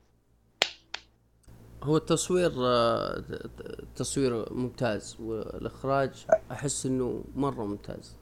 هو 1.84 1.98
التصوير 1.98 2.52
آه، 2.58 3.20
ت- 3.20 3.32
ت- 3.34 3.80
التصوير 3.80 4.54
ممتاز 4.54 5.18
والإخراج 5.20 6.26
أحس 6.52 6.86
إنه 6.86 7.24
مرة 7.36 7.66
ممتاز. 7.66 8.16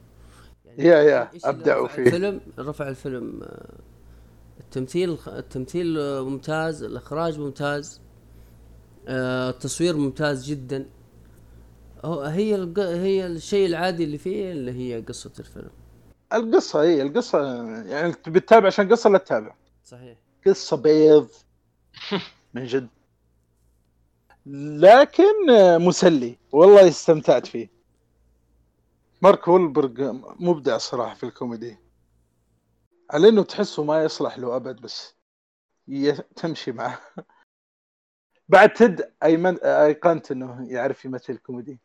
يعني 0.66 0.84
يا- 0.84 1.02
يا، 1.02 1.30
رفع 1.46 1.88
فيه. 1.88 2.02
الفيلم؟ 2.04 2.42
رفع 2.60 2.88
الفيلم 2.90 3.40
آه، 3.44 3.76
التمثيل 4.60 5.18
التمثيل 5.28 5.98
آه، 6.00 6.22
ممتاز 6.22 6.84
الإخراج 6.84 7.40
ممتاز 7.40 8.02
التصوير 9.08 9.98
ممتاز 9.98 10.46
جدا. 10.46 10.86
هو 12.06 12.22
هي 12.22 12.56
الق- 12.56 12.80
هي 12.80 13.26
الشيء 13.28 13.66
العادي 13.68 14.04
اللي 14.04 14.18
فيه 14.18 14.52
اللي 14.52 14.72
هي 14.72 15.02
قصة 15.02 15.32
الفيلم. 15.40 15.70
القصة 16.34 16.82
هي 16.84 17.02
القصة 17.02 17.64
يعني 17.84 18.14
تبي 18.14 18.40
تتابع 18.40 18.68
عشان 18.68 18.90
قصة 18.92 19.10
لا 19.10 19.18
تتابع. 19.18 19.56
صحيح. 19.86 20.18
قصة 20.48 20.78
بيض. 20.78 21.30
من 22.54 22.66
جد. 22.66 22.88
لكن 24.80 25.50
آه، 25.50 25.78
مسلي. 25.78 26.38
والله 26.52 26.88
استمتعت 26.88 27.48
فيه. 27.48 27.70
مارك 29.22 29.48
وولبرغ 29.48 30.12
مبدع 30.40 30.78
صراحة 30.78 31.16
في 31.16 31.24
الكوميدي. 31.26 31.78
على 33.12 33.30
إنه 33.30 33.44
تحسه 33.44 33.84
ما 33.84 34.04
يصلح 34.04 34.38
له 34.38 34.56
أبد 34.56 34.82
بس 34.82 35.16
تمشي 36.36 36.72
معه. 36.72 37.00
بعد 38.50 38.74
تد 38.74 39.14
أيمن 39.24 39.60
أيقنت 39.60 40.32
إنه 40.32 40.68
يعرف 40.70 41.06
يمثل 41.06 41.38
كوميدي. 41.38 41.80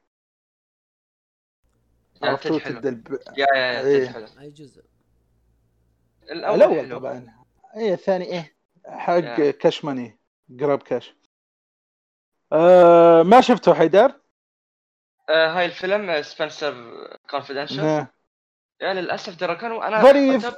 عرفتوا 2.22 2.58
تد 2.58 2.86
الب... 2.86 3.18
يا 3.36 3.46
يا 3.54 3.72
يا 3.72 3.80
إيه. 3.86 4.26
أي 4.40 4.50
جزء؟ 4.50 4.84
الأول 6.30 6.56
الأول 6.56 6.76
حلو. 6.86 6.98
طبعا. 6.98 7.34
إيه 7.76 7.92
الثاني 7.94 8.24
إيه. 8.24 8.56
حق 8.86 9.12
يا. 9.14 9.50
كاش 9.50 9.84
ماني. 9.84 10.18
جراب 10.48 10.82
كاش. 10.82 11.14
آه 12.52 13.22
ما 13.22 13.40
شفته 13.40 13.74
حيدر؟ 13.74 14.12
آه 15.28 15.48
هاي 15.58 15.66
الفيلم 15.66 16.22
سبنسر 16.22 16.92
كونفدنشال 17.30 17.80
آه. 17.80 18.12
يا 18.80 18.94
للأسف 18.94 19.36
ترى 19.36 19.54
كانوا 19.56 19.88
أنا 19.88 20.02
ظريف. 20.02 20.54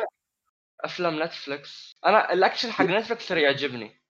أفلام 0.80 1.22
نتفلكس 1.22 1.96
أنا 2.06 2.32
الأكشن 2.32 2.72
حق 2.72 2.84
نتفلكس 2.84 3.28
ترى 3.28 3.42
يعجبني. 3.42 4.00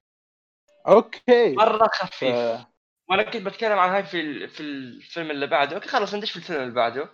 أوكي. 0.88 1.52
مرة 1.52 1.88
خفيف. 1.94 2.34
آه. 2.34 2.66
وأنا 3.08 3.22
كنت 3.22 3.42
بتكلم 3.42 3.78
عن 3.78 3.90
هاي 3.90 4.04
في 4.04 4.20
ال- 4.20 4.48
في 4.48 4.60
الفيلم 4.60 5.30
اللي 5.30 5.46
بعده. 5.46 5.76
أوكي 5.76 5.88
خلاص 5.88 6.14
ندش 6.14 6.30
في 6.30 6.36
الفيلم 6.36 6.60
اللي 6.62 6.74
بعده. 6.74 7.08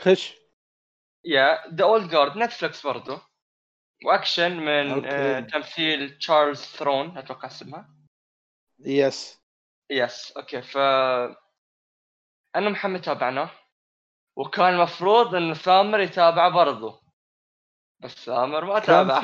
خش 0.00 0.36
يا 1.24 1.68
The 1.74 1.84
Old 1.84 2.10
Guard 2.10 2.36
نتفلكس 2.36 2.86
برضه 2.86 3.22
واكشن 4.06 4.56
من. 4.56 5.06
آه 5.06 5.40
تمثيل 5.40 6.18
تشارلز 6.18 6.58
ثرون 6.60 7.18
أتوقع 7.18 7.48
اسمها 7.48 7.88
يس 8.80 9.40
يس 9.90 10.32
أوكي 10.36 10.62
ف 10.62 10.76
أنا 12.56 12.70
محمد 12.70 13.00
تابعناه 13.00 13.50
وكان 14.36 14.74
المفروض 14.74 15.34
إن 15.34 15.54
ثامر 15.54 16.00
يتابعه 16.00 16.50
برضه 16.50 17.00
بس 18.00 18.10
ثامر 18.24 18.64
ما 18.64 18.78
تابع. 18.78 19.22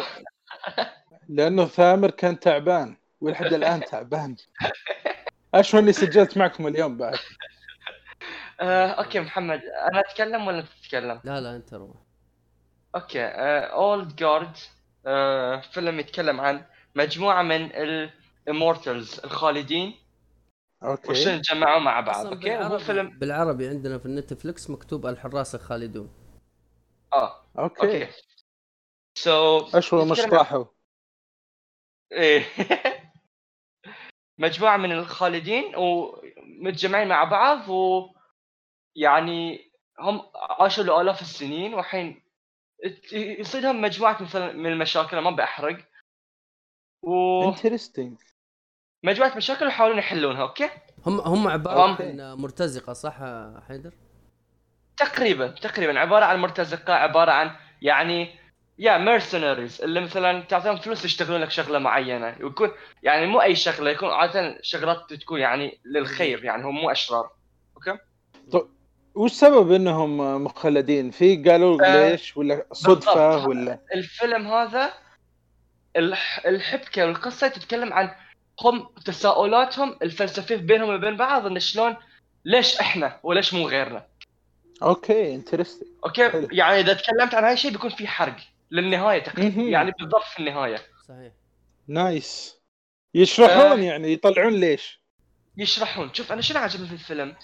لأنه 1.29 1.65
ثامر 1.65 2.11
كان 2.11 2.41
تعبان 2.41 2.97
ولحد 3.21 3.53
الآن 3.53 3.81
تعبان. 3.91 4.37
اشو 5.55 5.79
إني 5.79 5.93
سجلت 5.93 6.37
معكم 6.39 6.67
اليوم 6.67 6.97
بعد. 6.97 7.19
آه، 8.61 8.87
أوكي 8.89 9.21
محمد 9.21 9.61
أنا 9.65 10.01
أتكلم 10.01 10.47
ولا 10.47 10.59
أنت 10.59 10.69
تتكلم؟ 10.83 11.21
لا 11.25 11.41
لا 11.41 11.57
أنت 11.57 11.75
روح. 11.75 11.97
أوكي 12.95 13.25
Old 13.25 14.17
Guard 14.17 14.57
فيلم 15.73 16.01
يتكلم 16.01 16.41
عن 16.41 16.65
مجموعة 16.95 17.43
من 17.43 17.71
ال 18.47 18.54
immortals 18.54 19.21
الخالدين 19.25 19.95
أوكي. 20.83 21.11
وشلون 21.11 21.43
تجمعوا 21.43 21.81
مع 21.81 22.01
بعض 22.01 22.17
أصلاً 22.17 22.33
أوكي؟ 22.33 22.49
بالعربي- 22.49 22.85
فيلم 22.85 23.19
بالعربي 23.19 23.69
عندنا 23.69 23.99
في 23.99 24.07
النتفلكس 24.07 24.71
مكتوب 24.71 25.07
الحراس 25.07 25.55
الخالدون. 25.55 26.11
آه 27.13 27.43
أوكي. 27.59 27.83
أوكي. 28.05 28.13
so 29.19 29.59
اشو 29.75 30.05
مش 30.05 30.21
طاحوا 30.23 30.65
إيه. 32.13 32.45
مجموعة 34.39 34.77
من 34.77 34.93
الخالدين 34.93 35.73
ومتجمعين 35.77 37.09
مع 37.09 37.25
بعض 37.25 37.69
و 37.69 38.09
يعني 38.97 39.71
هم 40.01 40.23
عاشوا 40.35 40.85
لآلاف 40.85 41.21
السنين 41.21 41.75
والحين 41.75 42.23
لهم 43.55 43.81
مجموعة 43.81 44.23
مثلا 44.23 44.53
من 44.53 44.67
المشاكل 44.67 45.19
ما 45.19 45.31
بحرق 45.31 45.79
ومجموعه 47.03 47.49
interesting 47.49 48.17
مشاكل 49.37 49.67
يحاولون 49.67 49.99
يحلونها 49.99 50.43
okay؟ 50.43 50.71
هم 51.07 51.21
هم 51.21 51.49
عبارة 51.49 51.91
okay. 51.91 52.03
عن 52.03 52.37
مرتزقة 52.39 52.93
صح 52.93 53.19
حيدر؟ 53.69 53.95
تقريبا 54.97 55.49
تقريبا. 55.49 56.01
عبارة 56.01 56.25
عن 56.25 56.39
مرتزقة 56.39 56.95
عبارة 56.95 57.33
عن 57.33 57.57
يعني 57.83 58.39
يا 58.79 58.99
mercenaries 58.99 59.83
اللي 59.83 60.01
مثلا 60.01 60.41
تعطيهم 60.41 60.77
فلوس 60.77 61.05
يشتغلون 61.05 61.41
لك 61.41 61.51
شغلة 61.51 61.79
معينة. 61.79 62.37
ويكون 62.41 62.71
يعني 63.03 63.27
مو 63.27 63.43
أي 63.43 63.57
شغلة 63.57 63.91
يكون 63.91 64.09
عادة 64.09 64.59
شغلات 64.63 65.15
تكون 65.15 65.41
يعني 65.41 65.81
للخير 65.85 66.45
يعني 66.45 66.65
هم 66.65 66.75
مو 66.75 66.91
أشرار. 66.91 67.31
okay؟ 67.77 67.99
وش 69.17 69.33
سبب 69.33 69.73
إنهم 69.73 70.45
مخلدين؟ 70.45 71.11
في 71.11 71.37
قالوا 71.37 71.87
آه، 71.87 72.11
ليش؟ 72.11 72.37
ولا 72.37 72.67
صدفة 72.73 73.29
بالضبط. 73.31 73.49
ولا؟ 73.49 73.79
الفيلم 73.95 74.47
هذا 74.47 74.93
الح... 75.97 76.47
الحبكة 76.47 77.07
والقصة 77.07 77.49
تتكلم 77.49 77.93
عن 77.93 78.11
هم 78.65 78.89
تساؤلاتهم 79.05 79.97
الفلسفيه 80.03 80.57
بينهم 80.57 80.95
وبين 80.95 81.17
بعض 81.17 81.47
إن 81.47 81.61
شلون 81.61 81.97
ليش 82.45 82.81
إحنا 82.81 83.21
وليش 83.23 83.55
مو 83.55 83.69
غيرنا؟ 83.69 84.07
okay 84.83 85.35
interesting 85.35 85.89
okay؟ 86.05 86.31
حلو. 86.31 86.49
يعني 86.53 86.81
إذا 86.81 86.93
تكلمت 86.93 87.35
عن 87.35 87.45
هاي 87.45 87.53
الشيء 87.53 87.71
بيكون 87.71 87.91
في 87.91 88.07
حرق 88.07 88.37
للنهاية 88.71 89.23
تقريبا. 89.23 89.63
يعني 89.63 89.93
بالضبط 89.99 90.25
في 90.25 90.39
النهاية. 90.39 90.79
صحيح. 91.09 91.33
nice 91.89 92.57
يشرحون 93.15 93.81
آه. 93.81 93.85
يعني 93.85 94.13
يطلعون 94.13 94.53
ليش؟ 94.53 95.01
يشرحون. 95.57 96.15
شوف 96.15 96.33
أنا 96.33 96.41
شنو 96.41 96.61
عجبني 96.61 96.87
في 96.87 96.93
الفيلم؟ 96.93 97.37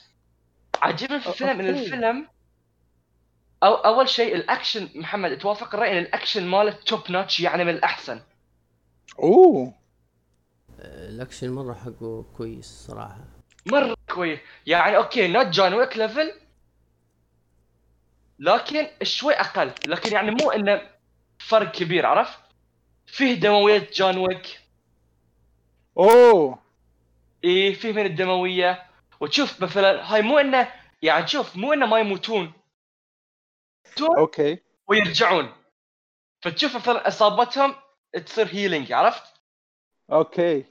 عجبني 0.82 1.20
في 1.20 1.28
الفيلم 1.28 1.60
إن. 1.60 1.68
الفيلم 1.68 2.28
أو 3.62 3.74
أول 3.74 4.08
شيء 4.08 4.34
الأكشن 4.36 4.88
محمد 4.94 5.38
توافق 5.38 5.74
الرأي 5.74 5.92
إن 5.92 5.98
الأكشن 5.98 6.46
ماله 6.46 6.72
top 6.72 7.10
notch 7.10 7.40
يعني 7.40 7.64
من 7.64 7.70
الأحسن. 7.70 8.20
أوه. 9.18 9.74
الأكشن 10.80 11.50
مرة 11.50 11.74
حقه 11.74 12.24
كويس 12.36 12.66
صراحة. 12.66 13.24
مرة 13.66 13.96
كويس. 14.10 14.38
يعني 14.66 14.96
okay 14.96 15.28
not 15.28 15.46
جون 15.46 15.74
ويك 15.74 15.96
level 15.96 16.32
لكن 18.38 18.86
شوي 19.02 19.34
أقل. 19.34 19.72
لكن 19.86 20.12
يعني 20.12 20.30
مو 20.30 20.50
إنه 20.50 20.82
فرق 21.38 21.70
كبير 21.72 22.06
عرفت؟ 22.06 22.38
فيه 23.06 23.34
دموية 23.34 23.90
جون 23.94 24.16
ويك 24.16 24.60
أوه. 25.98 26.58
إيه 27.44 27.74
فيه 27.74 27.92
من 27.92 28.06
الدموية. 28.06 28.91
وتشوف 29.22 29.62
مثلا 29.62 30.14
هاي 30.14 30.22
مو 30.22 30.38
إنه 30.38 30.72
يعني 31.02 31.26
شوف 31.26 31.56
مو 31.56 31.72
إنه 31.72 31.86
ما 31.86 31.98
يموتون. 31.98 32.52
يموتون 33.86 34.18
okay. 34.18 34.58
ويرجعون. 34.88 35.52
فتشوف 36.42 36.76
مثلا 36.76 37.08
إصابتهم 37.08 37.74
تصير 38.26 38.46
healing 38.46 38.92
عرفت؟ 38.92 39.22
okay. 40.12 40.64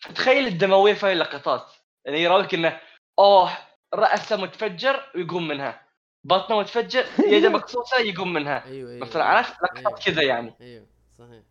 فتخيل 0.00 0.46
الدموية 0.46 0.94
في 0.94 1.06
هاي 1.06 1.12
اللقطات. 1.12 1.72
يعني 2.04 2.22
يراويك 2.22 2.54
إنه 2.54 2.80
أوه 3.18 3.50
رأسه 3.94 4.36
متفجر 4.36 5.10
ويقوم 5.14 5.48
منها. 5.48 5.82
بطنه 6.24 6.58
متفجر 6.58 7.06
يده 7.34 7.48
مقصوصة 7.48 7.98
يقوم 7.98 8.32
منها. 8.32 8.64
أيوه 8.64 8.90
أيوه 8.90 9.06
مثلا 9.06 9.24
عرفت؟ 9.24 9.54
لقطات 9.62 10.04
كذا 10.06 10.22
يعني. 10.22 10.54
أيوه 10.60 10.86
صحيح. 11.18 11.42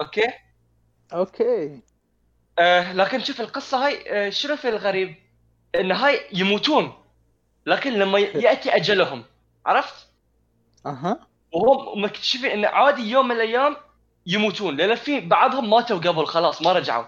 okay؟ 0.00 0.32
okay. 1.12 1.82
آه 2.58 2.92
لكن 2.92 3.20
شوف 3.20 3.40
القصة 3.40 3.86
هاي 3.86 4.04
آه 4.26 4.30
شنو 4.30 4.56
في 4.56 4.68
الغريب؟ 4.68 5.27
إن 5.74 5.92
هاي 5.92 6.20
يموتون 6.32 6.92
لكن 7.66 7.92
لما 7.92 8.18
يأتي 8.18 8.76
أجلهم 8.76 9.24
عرفت؟ 9.66 10.08
أها. 10.86 11.26
وهم 11.52 12.04
مكتشفين 12.04 12.50
إن 12.50 12.64
عادي 12.64 13.02
يوم 13.10 13.28
من 13.28 13.36
الأيام 13.36 13.76
يموتون 14.26 14.76
لأن 14.76 14.94
في 14.94 15.20
بعضهم 15.20 15.70
ماتوا 15.70 15.98
قبل 15.98 16.26
خلاص 16.26 16.62
ما 16.62 16.72
رجعوا. 16.72 17.04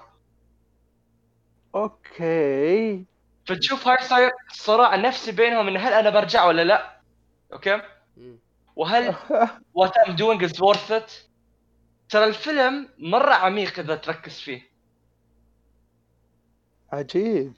okay. 1.75 3.05
فتشوف 3.47 3.89
هاي 3.89 4.05
صاير 4.05 4.31
صراع 4.53 4.97
نفسي 4.97 5.33
بينهم 5.33 5.69
إن 5.69 5.77
هل 5.77 5.93
أنا 5.93 6.11
برجع 6.11 6.45
ولا 6.45 6.65
لا؟ 6.65 7.01
okay. 7.53 7.83
وهل 8.77 9.15
what 9.79 9.91
I'm 10.07 10.17
doing 10.17 10.41
is 10.49 10.61
worth 10.61 10.91
it 10.91 11.11
ترى 12.09 12.25
الفيلم 12.25 12.89
مرة 12.99 13.35
عميق 13.35 13.79
إذا 13.79 13.95
تركز 13.95 14.41
فيه. 14.41 14.71
عجيب. 16.93 17.53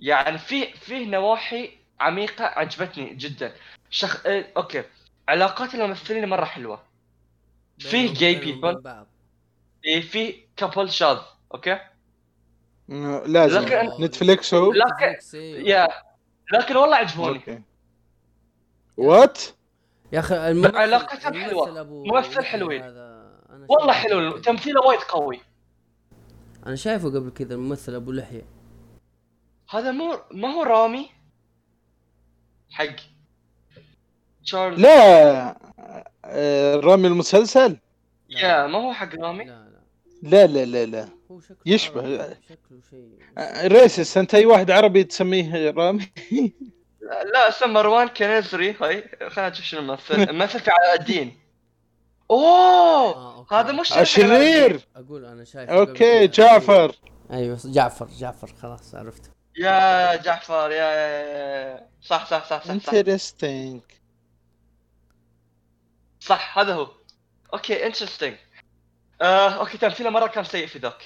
يعني 0.00 0.38
في 0.38 0.72
فيه 0.72 1.06
نواحي 1.06 1.70
عميقة 2.00 2.44
عجبتني 2.44 3.14
جدا. 3.14 3.52
شخ... 3.90 4.26
آه... 4.26 4.44
okay. 4.56 4.82
علاقات 5.28 5.74
الممثلين 5.74 6.28
مرة 6.28 6.44
حلوة. 6.44 6.82
فيه 7.78 8.14
gay 8.14 8.34
people 8.34 8.68
وبين 8.68 8.80
بعض. 8.80 9.06
إيه 9.84 10.00
في 10.00 10.34
couple 10.56 10.90
شاذ 10.90 11.18
okay؟ 11.54 11.78
مم، 12.88 13.22
لازم. 13.26 13.60
لكن- 13.60 14.04
نتفليكس 14.04 14.54
هو. 14.54 14.72
نتفليكس، 14.72 15.34
أيوه. 15.34 15.68
yeah. 15.68 15.88
لكن 16.52 16.76
والله 16.76 16.96
عجبوني. 16.96 17.38
أوكي. 17.38 17.62
وات 18.96 19.42
يا 20.12 20.18
أخي 20.18 20.50
الممثل 20.50 20.76
علاقتهم. 20.76 21.76
أبو 21.78 22.04
ممثل 22.04 22.44
حلوين. 22.44 22.82
والله 23.68 23.92
حلو. 23.92 24.38
تمثيله 24.38 24.80
وايد 24.80 25.00
قوي. 25.00 25.40
أنا 26.66 26.76
شايفه 26.76 27.08
قبل 27.08 27.30
كذا 27.30 27.54
الممثل 27.54 27.94
أبو 27.94 28.12
لحية. 28.12 28.59
هذا 29.70 29.90
مو 29.90 30.18
ما 30.30 30.48
هو 30.54 30.62
رامي؟ 30.62 31.10
حق. 32.70 32.96
تشارلز 34.44 34.80
لا 34.80 35.56
آه، 36.24 36.76
رامي 36.76 37.06
المسلسل؟ 37.08 37.76
لا. 38.28 38.40
يا 38.40 38.66
ما 38.66 38.78
هو 38.78 38.92
حق 38.92 39.14
رامي؟ 39.14 39.44
لا 40.22 40.46
لا. 40.46 40.64
لا 40.64 40.86
لا 40.86 41.08
هو 41.30 41.40
شكله 41.40 41.56
يشبه. 41.66 42.00
عربي، 42.02 42.36
شكله 42.48 42.80
شيء. 42.90 43.18
آه، 43.38 43.66
ريسس 43.66 44.16
أنت 44.18 44.34
أي 44.34 44.46
واحد 44.46 44.70
عربي 44.70 45.04
تسميه 45.04 45.70
رامي؟ 45.70 46.12
لا, 47.32 47.48
اسمه 47.48 47.68
مروان 47.68 48.08
كنزري. 48.08 48.76
هاي 48.80 49.04
خلينا 49.28 49.50
نشوف 49.50 49.64
شنو 49.64 49.80
الممثل 49.80 50.14
الممثل 50.14 50.60
في 50.64 50.70
علاء 50.70 51.00
الدين. 51.00 51.38
أوه! 52.30 53.14
آه، 53.14 53.36
okay. 53.36 53.54
هذا 53.54 53.72
مش 53.72 53.92
الشرير 53.92 54.88
أقول 54.96 55.24
أنا 55.24 55.44
شايفه 55.44 55.72
قبل 55.76 55.88
أوكي. 55.90 56.26
جعفر. 56.26 56.96
أيوه 57.32 57.58
جعفر 57.64 58.06
جعفر 58.18 58.46
خلاص 58.62 58.94
عرفت 58.94 59.30
yeah 59.56 60.16
جعفر 60.16 60.70
yeah, 60.70 60.76
yeah, 60.76 61.08
yeah. 61.70 61.88
صح 62.02 62.26
صح 62.30 62.44
صح 62.44 62.64
صح 62.64 62.64
صح, 62.64 62.70
interesting 62.70 63.80
صح 66.20 66.58
هذا 66.58 66.74
هو. 66.74 66.88
okay 67.52 67.86
interesting 67.86 68.34
آه، 69.22 69.50
okay 69.50 69.78
تمثيله 69.78 70.10
مرة 70.10 70.26
كان 70.26 70.44
سيء 70.44 70.66
في 70.66 70.78
ذاك 70.78 71.04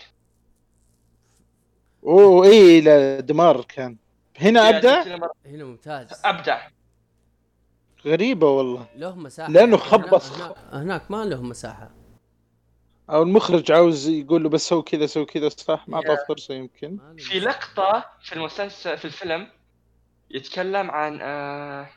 أوه 2.04 2.46
اي 2.46 2.80
لا 2.80 3.20
دمار 3.20 3.64
كان. 3.64 3.96
هنا 4.40 4.68
يا 4.70 4.76
أبدع؟ 4.76 5.02
هنا 5.46 5.64
ممتاز. 5.64 6.20
أبدع. 6.24 6.68
غريبة 8.06 8.48
والله. 8.50 8.86
له 8.96 9.14
مساحة. 9.16 9.50
لأنه 9.52 9.76
هنا- 9.76 9.84
خبط. 9.84 10.22
هناك, 10.24 10.56
هناك 10.72 11.10
ما 11.10 11.24
له 11.24 11.42
مساحة. 11.42 11.90
أو 13.10 13.22
المخرج 13.22 13.72
عاوز 13.72 14.08
يقول 14.08 14.42
له 14.42 14.48
بس 14.48 14.68
سوي 14.68 14.82
كذا 14.82 15.06
سوي 15.06 15.24
كذا 15.24 15.48
صح؟ 15.48 15.84
ما 15.88 15.96
أعطاه. 15.96 16.24
فرصة 16.28 16.54
يمكن. 16.54 16.98
في. 17.18 17.40
لقطة 17.40 18.04
في 18.22 18.32
المسلسل 18.32 18.98
في 18.98 19.04
الفيلم 19.04 19.50
يتكلم 20.30 20.90
عن 20.90 21.18
آه 21.22 21.88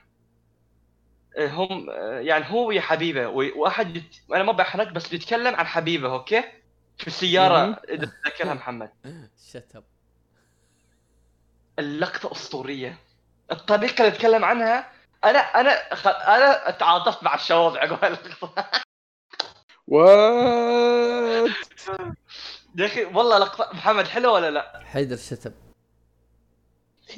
آه، 1.37 1.47
هم 1.47 1.89
آه، 1.89 2.19
يعني 2.19 2.45
هو 2.49 2.67
ويا 2.67 2.81
حبيبه 2.81 3.27
و- 3.27 3.51
واحد 3.61 3.95
يت... 3.97 4.15
أنا 4.33 4.43
ما 4.43 4.51
بحرق 4.51 4.91
بس 4.91 5.07
بيتكلم 5.07 5.55
عن 5.55 5.67
حبيبه 5.67 6.11
okay؟ 6.13 6.43
في 6.97 7.07
السيارة 7.07 7.65
مهم. 7.65 7.75
إذا 7.89 8.05
تتذكرها 8.25 8.53
محمد. 8.53 8.89
شتب 9.49 9.83
اللقطة 11.79 12.31
أسطورية. 12.31 12.97
الطريقة 13.51 13.97
اللي 14.05 14.15
اتكلم 14.15 14.45
عنها. 14.45 14.91
أنا 15.25 15.39
أنا 15.39 15.95
خ... 15.95 16.07
أنا 16.07 16.71
تعاطفت 16.71 17.23
مع 17.23 17.35
الشواذ 17.35 17.77
عقب 17.77 18.03
اللقطة. 18.05 18.69
وات 19.87 21.49
يا 22.75 22.85
أخي 22.85 23.05
والله 23.05 23.37
لقطة. 23.37 23.69
محمد 23.73 24.07
حلوة 24.07 24.33
ولا 24.33 24.51
لا؟ 24.51 24.79
حيدر 24.85 25.15
شتب 25.15 25.53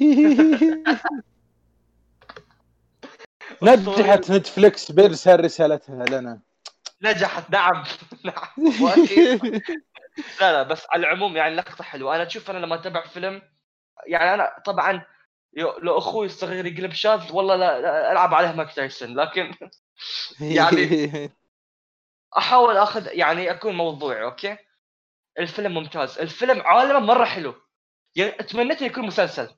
نجحت 3.62 4.30
نتفلكس 4.30 4.92
بارسال 4.92 5.44
رسالتها 5.44 6.04
لنا. 6.06 6.40
نجحت 7.02 7.50
نعم. 7.50 7.84
نعم. 8.24 8.46
لا 10.40 10.52
لا 10.52 10.62
بس 10.62 10.86
على 10.90 11.00
العموم 11.06 11.36
يعني 11.36 11.54
لقطة 11.54 11.84
حلوة. 11.84 12.14
أنا 12.16 12.26
أشوف 12.26 12.50
أنا 12.50 12.58
لما 12.58 12.74
أتابع 12.74 13.06
فيلم 13.06 13.42
يعني 14.06 14.34
أنا 14.34 14.56
طبعا 14.64 15.04
لو 15.82 15.98
أخوي 15.98 16.26
الصغير 16.26 16.66
يقلب 16.66 16.92
شاذ 16.92 17.32
والله 17.32 17.56
لا, 17.56 17.80
لا 17.80 18.12
ألعب 18.12 18.34
عليه 18.34 18.52
مايك 18.52 18.72
تايسون 18.72 19.14
لكن 19.20 19.54
يعني- 20.40 21.30
أحاول 22.38 22.76
أخذ 22.76 23.06
يعني 23.12 23.50
أكون 23.50 23.74
موضوعي 23.74 24.22
أوكي؟ 24.22 24.56
الفيلم 25.38 25.74
ممتاز. 25.74 26.18
الفيلم 26.18 26.60
عالمه 26.60 26.98
مرة 27.00 27.24
حلو. 27.24 27.54
يعني 28.16 28.30
تمنيت 28.30 28.82
يكون 28.82 29.06
مسلسل. 29.06 29.48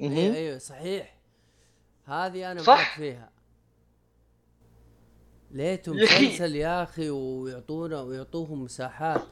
أيوه. 0.00 0.34
أيوه 0.34 0.58
صحيح. 0.58 1.16
هذه 2.04 2.52
أنا 2.52 2.62
صح. 2.62 2.96
فيها. 2.96 3.32
أخي- 6.06 6.12
مسلسل 6.28 6.56
يا 6.56 6.82
أخي 6.82 7.10
ويعطونا 7.10 8.00
ويعطوهم 8.00 8.62
مساحات. 8.64 9.22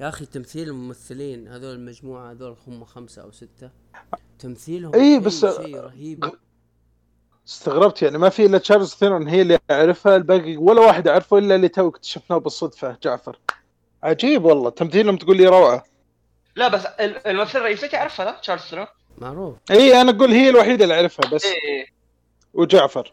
يا 0.00 0.08
أخي 0.08 0.26
تمثيل 0.26 0.68
الممثلين 0.68 1.48
هذول 1.48 1.74
المجموعة 1.74 2.30
هذول 2.30 2.56
هم 2.66 2.84
خمسة 2.84 3.22
أو 3.22 3.30
ستة. 3.30 3.70
تمثيلهم 4.38 4.92
شيء- 4.92 5.20
بس- 5.20 5.56
شيء 5.56 5.76
رهيب. 5.80 6.24
استغربت 7.48 8.02
يعني 8.02 8.18
ما 8.18 8.28
في 8.28 8.46
إلا 8.46 8.58
تشارليز 8.58 8.94
ثيرون 8.94 9.28
هي 9.28 9.42
اللي 9.42 9.58
أعرفها 9.70 10.16
الباقي 10.16 10.56
ولا 10.56 10.80
واحد 10.80 11.08
أعرفه 11.08 11.38
إلا 11.38 11.54
اللي 11.54 11.68
تو 11.68 11.88
اكتشفناه 11.88 12.38
بالصدفة 12.38 12.96
جعفر. 13.02 13.38
عجيب 14.02 14.44
والله 14.44 14.70
تمثيلهم 14.70 15.16
تقول 15.16 15.36
لي 15.36 15.46
روعة. 15.46 15.84
لا 16.56 16.68
بس 16.68 16.86
ال- 16.86 17.26
الممثله 17.26 17.60
الرئيسيه 17.60 17.86
تعرفها 17.86 18.24
لا؟ 18.26 18.32
تشارليز 18.42 18.62
ثيرون 18.62 18.86
معروف. 19.18 19.56
إي 19.70 20.00
أنا 20.00 20.10
أقول 20.10 20.30
هي 20.30 20.48
الوحيدة 20.48 20.84
اللي 20.84 20.94
أعرفها 20.94 21.30
بس. 21.30 21.44
إيه 21.44 21.86
وجعفر. 22.54 23.12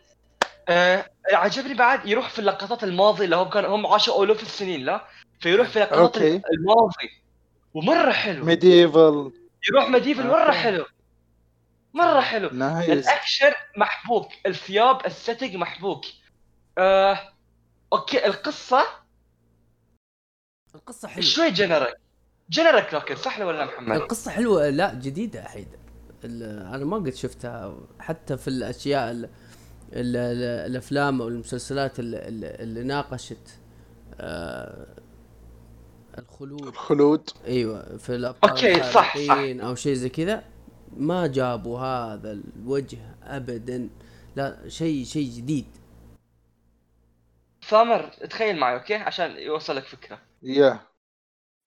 آه 0.69 1.05
عجبني 1.33 1.73
بعد 1.73 2.05
يروح 2.05 2.29
في 2.29 2.39
اللقطات 2.39 2.83
الماضي 2.83 3.25
اللي 3.25 3.35
هو 3.35 3.49
كان 3.49 3.65
هم 3.65 3.87
عاشوا 3.87 4.23
الوف 4.25 4.41
السنين 4.43 4.85
لا؟ 4.85 5.05
فيروح 5.39 5.67
في 5.67 5.79
لقطات 5.79 6.17
okay. 6.17 6.41
الماضي. 6.53 7.09
ومرة 7.73 8.11
حلو. 8.11 8.45
medieval 8.45 9.31
يروح 9.71 9.89
medieval 9.89 10.27
مرة. 10.27 10.51
حلو. 10.51 10.85
مرة 11.93 12.21
حلو. 12.21 12.49
nice 12.53 12.89
ال 12.89 12.98
action 12.98 13.51
محبوك 13.77 14.27
الثياب 14.45 15.05
ال 15.05 15.13
stage 15.13 15.55
محبوك 15.55 16.05
آه 16.77 17.19
okay 17.93 18.25
القصة؟ 18.25 18.83
القصة 20.75 21.07
حلوة. 21.07 21.25
شوي 21.25 21.51
generic 21.51 21.97
جنرك 22.49 22.93
لكن 22.93 23.15
صح 23.15 23.39
ولا 23.39 23.57
لا 23.57 23.65
محمد؟ 23.65 23.95
القصة 23.95 24.31
حلوة 24.31 24.69
لا 24.69 24.93
جديدة 24.93 25.43
حيدر 25.43 25.77
ال- 26.23 26.43
أنا 26.73 26.85
ما 26.85 26.97
قد 26.97 27.13
شفتها. 27.13 27.77
حتى 27.99 28.37
في 28.37 28.47
الأشياء 28.47 29.11
ال 29.11 29.25
ال 29.93 30.15
ال 30.15 30.43
الأفلام 30.71 31.21
أو 31.21 31.27
المسلسلات 31.27 31.99
ال- 31.99 32.15
ال- 32.15 32.61
اللي 32.61 32.83
ناقشت 32.83 33.59
آه 34.19 34.87
الخلود. 36.17 36.67
الخلود. 36.67 37.29
أيوه 37.47 37.97
في 37.97 38.15
الأبطال 38.15 38.49
أوكي، 38.51 38.83
صح، 38.93 39.17
صح. 39.17 39.37
أو 39.37 39.75
شيء 39.75 39.93
زي 39.93 40.09
كذا. 40.09 40.43
ما 40.97 41.27
جابوا 41.27 41.79
هذا 41.79 42.31
الوجه 42.31 43.15
ابدا. 43.23 43.89
لا 44.35 44.69
شيء 44.69 45.03
شيء 45.05 45.29
جديد. 45.37 45.67
سامر 47.61 48.07
تخيل 48.09 48.57
معي 48.59 48.73
okay؟ 48.73 48.95
عشان 48.95 49.31
يوصلك 49.37 49.83
فكرة. 49.83 50.21
yeah. 50.43 50.79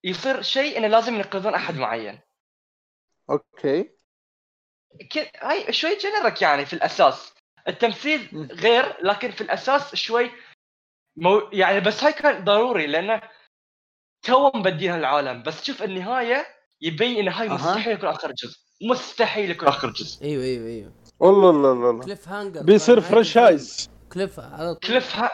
يصير 0.05 0.43
شيء 0.43 0.79
انه 0.79 0.87
لازم 0.87 1.15
ينقذون 1.15 1.55
أحد 1.55 1.75
معين. 1.75 2.21
okay. 3.31 3.83
ك- 5.13 5.31
هاي 5.43 5.73
شوي 5.73 5.97
generic 5.97 6.43
يعني 6.43 6.67
في 6.67 6.73
الأساس. 6.73 7.35
التمثيل. 7.69 8.49
غير 8.53 8.97
لكن 9.07 9.31
في 9.31 9.41
الأساس 9.41 9.95
شوي 9.95 10.31
مو 11.17 11.39
يعني 11.53 11.81
بس 11.81 12.05
هاي 12.05 12.13
كان 12.13 12.45
ضروري 12.45 12.87
لأنه 12.87 13.23
تو 14.23 14.51
مبدين 14.55 14.95
العالم 14.95 15.43
بس 15.43 15.65
شوف 15.65 15.83
النهاية 15.83 16.47
يبين 16.81 17.19
إن 17.19 17.29
هاي. 17.29 17.49
مستحيل 17.49 17.93
يكون 17.93 18.09
آخر 18.09 18.33
جزء. 18.33 18.59
مستحيل 18.83 19.51
يكون 19.51 19.69
آخر 19.69 19.91
جزء. 19.91 20.25
أيوه 20.25 20.45
أيوه 20.45 20.67
أيوه. 20.67 20.93
والله 21.21 21.53
لا 21.53 21.81
لا 21.93 21.99
لا 21.99 22.05
cliffhanger 22.05 22.63
بيصير. 22.63 23.01
franchise 23.01 23.91
كليف 24.13 24.41
على 24.41 24.75
طول. 24.75 24.89
cliff 24.89 25.17
ها... 25.17 25.31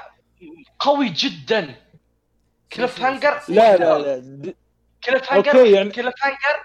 قوي 0.79 1.09
جدا. 1.09 1.75
كليف 2.73 3.01
هانجر. 3.01 3.41
لا 3.49 3.77
لا 3.77 3.99
لا. 3.99 4.19
د- 4.19 4.55
cliffhanger 5.05 5.59
okay، 5.59 5.73
يعني- 5.73 5.91
cliffhanger 5.91 6.63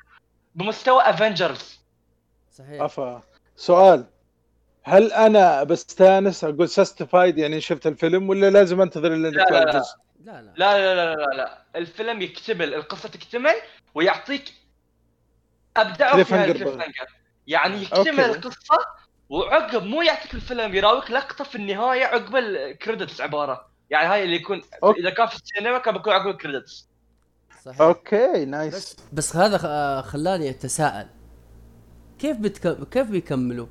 بمستوى 0.55 1.01
Avengers 1.03 1.79
صحيح. 2.51 2.81
افا 2.81 3.21
سؤال. 3.55 4.05
هل 4.83 5.11
أنا 5.13 5.63
بستانس 5.63 6.43
أقول 6.43 6.69
satisfied 6.69 7.38
يعني 7.38 7.61
شفت 7.61 7.88
الفيلم 7.88 8.29
ولا 8.29 8.49
لازم 8.49 8.81
أنتظر 8.81 9.09
لا، 9.09 9.27
لا،؟ 9.29 9.29
لا 9.29 9.65
لا. 9.65 9.83
لا 10.25 10.51
لا 10.57 10.95
لا 10.95 11.15
لا 11.15 11.35
لا. 11.35 11.65
الفيلم 11.75 12.21
يكتمل 12.21 12.73
القصة 12.73 13.09
تكتمل 13.09 13.55
ويعطيك 13.95 14.53
ابدعوا 15.77 16.23
فيها. 16.23 16.45
hanger 16.45 17.07
يعني 17.47 17.81
يكتمل. 17.81 18.19
القصة 18.19 18.77
وعقب 19.29 19.83
مو 19.83 20.01
يعطيك 20.01 20.33
الفيلم 20.33 20.75
يراويك 20.75 21.11
لقطة 21.11 21.43
في 21.43 21.55
النهاية 21.55 22.05
عقب 22.05 22.35
ال 22.35 22.46
credits 22.46 23.21
عبارة. 23.21 23.67
يعني 23.89 24.07
هاي 24.07 24.23
اللي 24.23 24.35
يكون 24.35 24.61
أوكي. 24.83 24.99
إذا 24.99 25.09
كان 25.09 25.27
في 25.27 25.35
السينما 25.35 25.77
كان 25.77 25.93
بيكون 25.93 26.13
عقب 26.13 26.27
ال 26.27 26.35
credits 26.35 26.88
صحيح. 27.63 27.81
okay 27.81 28.45
nice 28.45 28.75
بس 28.75 28.95
بس 29.13 29.35
هذا 29.35 29.57
خ- 29.57 30.05
خلاني 30.07 30.49
أتساءل. 30.49 31.07
كيف 32.19 32.38
بتك... 32.38 32.89
كيف 32.89 33.09
بيكملوا؟ 33.09 33.67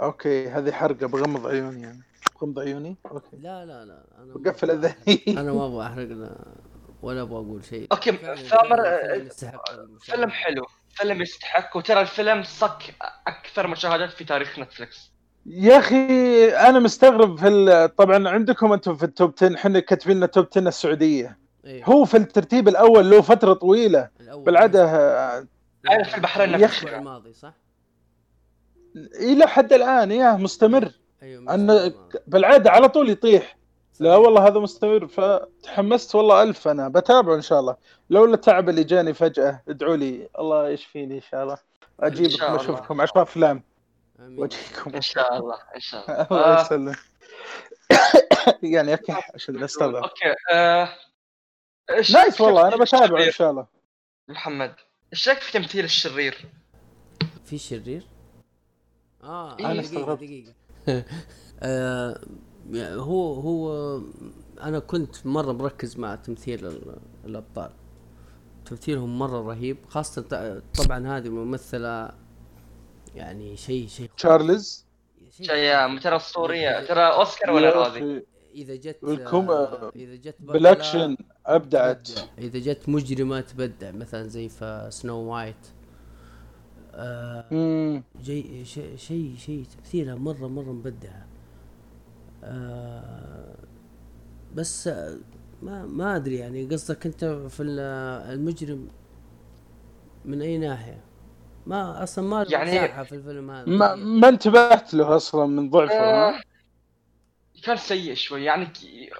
okay 0.00 0.48
هذه 0.48 0.72
حرقة 0.72 1.06
بغمض 1.06 1.46
عيوني 1.46 1.82
يعني. 1.82 2.02
بغمض 2.40 2.58
عيوني؟ 2.58 2.96
okay. 3.10 3.36
لا 3.36 3.64
لا 3.64 3.84
لا 3.84 4.04
أنا 4.18 4.24
ما 4.34 4.40
بقفل 4.40 4.70
اذني 4.70 5.22
أنا 5.40 5.52
ما 5.52 5.66
أبغى 5.66 5.86
أحرق 5.86 6.08
لا- 6.08 6.54
ولا 7.02 7.22
أبغى 7.22 7.36
أقول 7.36 7.64
شيء. 7.64 7.86
okay، 7.92 8.12
فعلاً 8.12 9.28
ثامر،. 9.28 9.58
فيلم 10.00 10.30
حلو. 10.30 10.66
فيلم 10.98 11.22
يستحق 11.22 11.76
وترى 11.76 12.00
الفيلم 12.00 12.42
صك 12.42 12.82
أكثر 13.26 13.66
مشاهدات 13.66 14.10
في 14.10 14.24
تاريخ 14.24 14.58
Netflix 14.58 15.12
يا 15.46 15.78
أخي 15.78 16.48
أنا 16.50 16.78
مستغرب 16.78 17.38
في 17.38 17.48
ال- 17.48 17.96
طبعا 17.96 18.28
عندكم 18.28 18.72
أنتم 18.72 18.96
في 18.96 19.02
ال 19.04 19.12
top 19.12 19.34
10 19.36 19.54
إحنا 19.54 19.80
كاتبين 19.80 20.16
لنا 20.16 20.26
top 20.26 20.46
10 20.52 20.68
السعودية 20.68 21.38
إيه. 21.64 21.84
هو 21.84 22.04
في 22.04 22.16
الترتيب 22.16 22.68
الأول 22.68 23.10
له 23.10 23.20
فترة 23.22 23.52
طويلة 23.52 24.08
الأول 24.20 24.44
بالعادة 24.44 24.84
أنا 25.90 26.02
في 26.04 26.16
البحرين 26.16 26.58
نفسه. 26.60 26.96
الماضي 26.98 27.32
صح؟ 27.32 27.52
إلى 29.20 29.46
حد 29.46 29.72
الآن 29.72 30.10
يا 30.12 30.32
مستمر 30.32 30.92
أيوه 31.22 31.54
أنا. 31.54 31.92
بالعادة 32.26 32.70
على 32.70 32.88
طول 32.88 33.10
يطيح 33.10 33.57
لا. 34.00 34.16
والله 34.16 34.46
هذا 34.46 34.58
مستمر 34.60 35.06
فتحمست 35.06 36.14
والله 36.14 36.42
ألف 36.42 36.68
أنا 36.68 36.88
بتابعه 36.88 37.34
إن 37.34 37.40
شاء 37.42 37.60
الله 37.60 37.76
لولا 38.10 38.34
التعب 38.34 38.68
اللي 38.68 38.84
جاني 38.84 39.14
فجأة 39.14 39.62
ادعوا 39.68 39.96
لي 39.96 40.28
الله 40.38 40.68
يشفيني 40.68 41.16
إن 41.16 41.20
شاء 41.30 41.42
الله 41.42 41.58
الله. 42.02 42.56
أشوفكم 42.56 43.00
عشان 43.00 43.20
أفلام 43.20 43.62
آمين. 44.20 44.38
وأجيكم 44.38 44.94
إن 44.94 45.00
شاء 45.00 45.36
الله 45.38 45.56
إن 45.74 45.80
شاء 45.80 46.04
الله 46.10 46.22
الله 46.30 46.58
آه، 46.58 46.60
يسلم 46.62 46.94
يعني 48.62 48.94
أكح 48.94 49.30
عشان 49.34 49.62
أستغرب 49.62 49.94
أوكي 49.96 50.34
آه، 50.52 50.88
نايس 51.90 52.40
والله 52.40 52.70
تمثيل 52.70 52.84
بتابعه 52.84 53.06
إن 53.06 53.14
الشرير؟ 53.14 53.30
شاء 53.32 53.50
الله 53.50 53.66
محمد 54.28 54.74
إيش 55.12 55.28
رايك 55.28 55.40
في 55.40 55.52
تمثيل 55.52 55.84
الشرير؟ 55.84 56.38
في 57.44 57.58
شرير؟ 57.58 58.02
آه 59.24 59.52
أنا 59.60 59.68
دقيقة 59.68 59.80
استغربت. 59.80 60.20
دقيقة 60.22 60.54
آه، 61.62 62.08
يعني 62.10 62.28
هو 62.76 63.34
هو 63.34 64.00
أنا 64.62 64.78
كنت 64.78 65.26
مرة 65.26 65.52
مركز 65.52 65.96
مع 65.98 66.14
تمثيل 66.14 66.66
ال- 66.66 66.96
الأبطال. 67.24 67.70
تمثيلهم 68.66 69.18
مرة 69.18 69.40
رهيب 69.40 69.76
خاصة 69.88 70.22
ط- 70.22 70.62
طبعا 70.84 71.16
هذه 71.18 71.28
ممثلة 71.28 72.10
يعني 73.14 73.56
شيء 73.56 73.86
شيء 73.88 74.10
تشارلز؟ 74.16 74.86
شيء 75.30 75.98
ترى 75.98 76.16
أسطورية. 76.16 76.84
ترى 76.86 77.00
أوسكار 77.00 77.50
ولا 77.50 77.70
راضي؟ 77.70 78.22
إذا 78.54 78.74
جت 78.74 78.98
إذا 79.96 80.14
جت 80.14 80.36
أبدعت. 81.46 82.06
تبدع. 82.06 82.22
إذا 82.38 82.58
جت 82.58 82.88
مجرمة 82.88 83.40
تبدع 83.40 83.90
مثلا 83.90 84.28
زي 84.28 84.48
في 84.48 84.86
سنو 84.90 85.18
وايت. 85.18 85.56
آه 86.94 88.02
شيء 88.22 88.62
شيء 88.96 89.34
شيء 89.38 89.64
تمثيلها 89.76 90.14
مره 90.14 90.46
مرة 90.46 90.72
مبدعه 90.72 91.26
آه 92.48 93.54
بس 94.54 94.88
ما 95.62 95.86
ما 95.86 96.16
أدري 96.16 96.36
يعني 96.36 96.64
قصدك 96.64 97.06
أنت 97.06 97.24
في 97.24 97.62
ال- 97.62 97.80
المجرم 98.34 98.88
من 100.24 100.42
أي 100.42 100.58
ناحية؟ 100.58 101.04
ما 101.66 102.02
أصلا 102.02 102.24
ما 102.28 102.46
يعني- 102.48 103.04
في 103.04 103.14
الفيلم 103.14 103.50
هذا. 103.50 103.68
ما, 103.70 103.94
ما 103.94 104.28
انتبهت 104.28 104.94
له 104.94 105.16
أصلا 105.16 105.46
من 105.46 105.70
ضعفه 105.70 105.94
ها؟ 105.94 106.28
آه، 106.38 106.40
كان 107.64 107.76
سيء 107.76 108.14
شوي. 108.14 108.44
يعني 108.44 108.68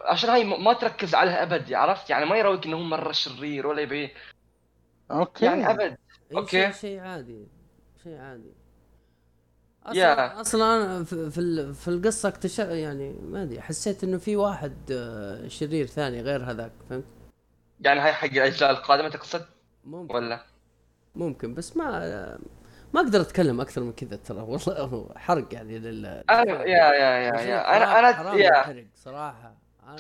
عشان 0.04 0.30
هاي 0.30 0.44
ما 0.44 0.72
تركز 0.72 1.14
عليها 1.14 1.42
ابد 1.42 1.72
عرفت؟ 1.72 2.10
يعني 2.10 2.24
ما 2.26 2.36
يراويك 2.36 2.66
إنه 2.66 2.76
هو 2.76 2.82
مرة 2.82 3.12
شرير 3.12 3.66
ولا 3.66 3.82
يبي 3.82 4.10
أوكي. 5.10 5.44
يعني 5.44 5.70
أبد. 5.70 5.96
شيء 6.48 6.70
شيء 6.72 6.98
عادي. 7.00 7.46
شيء 8.02 8.16
عادي. 8.18 8.52
أصلا 9.86 10.40
أصلا 10.40 10.76
أنا 10.76 11.04
في 11.04 11.30
في, 11.30 11.38
ال- 11.40 11.74
في 11.74 11.88
القصة 11.88 12.28
اكتشف 12.28 12.64
يعني 12.68 13.12
ما 13.22 13.42
أدري 13.42 13.60
حسيت 13.60 14.04
إنه 14.04 14.18
في 14.18 14.36
واحد 14.36 14.72
آه، 14.92 15.48
شرير 15.48 15.86
ثاني 15.86 16.20
غير 16.22 16.42
هذاك 16.50 16.72
فهمت؟ 16.90 17.04
يعني 17.80 18.00
هاي 18.00 18.12
حق 18.12 18.28
الأجزاء 18.28 18.70
القادمة 18.70 19.08
تقصد؟ 19.08 19.44
ممكن. 19.84 20.14
ولا؟ 20.14 20.40
ممكن 21.14 21.54
بس 21.54 21.76
ما 21.76 22.38
ما 22.94 23.00
أقدر 23.00 23.20
أتكلم 23.20 23.60
أكثر 23.60 23.80
من 23.80 23.92
كذا 23.92 24.16
ترى 24.16 24.40
والله 24.40 24.80
هو 24.94 25.14
حرق 25.16 25.54
يعني 25.54 25.78
لل 25.78 26.06
أنا 26.30 26.52
يا 26.62 26.92
يا 26.92 27.18
يا 27.18 27.40
يا 27.40 27.76
أنا 27.76 27.98
أنا 28.20 28.32
يا 28.34 28.44
يا. 28.44 28.62
حرق 28.62 28.84
صراحة. 28.96 29.54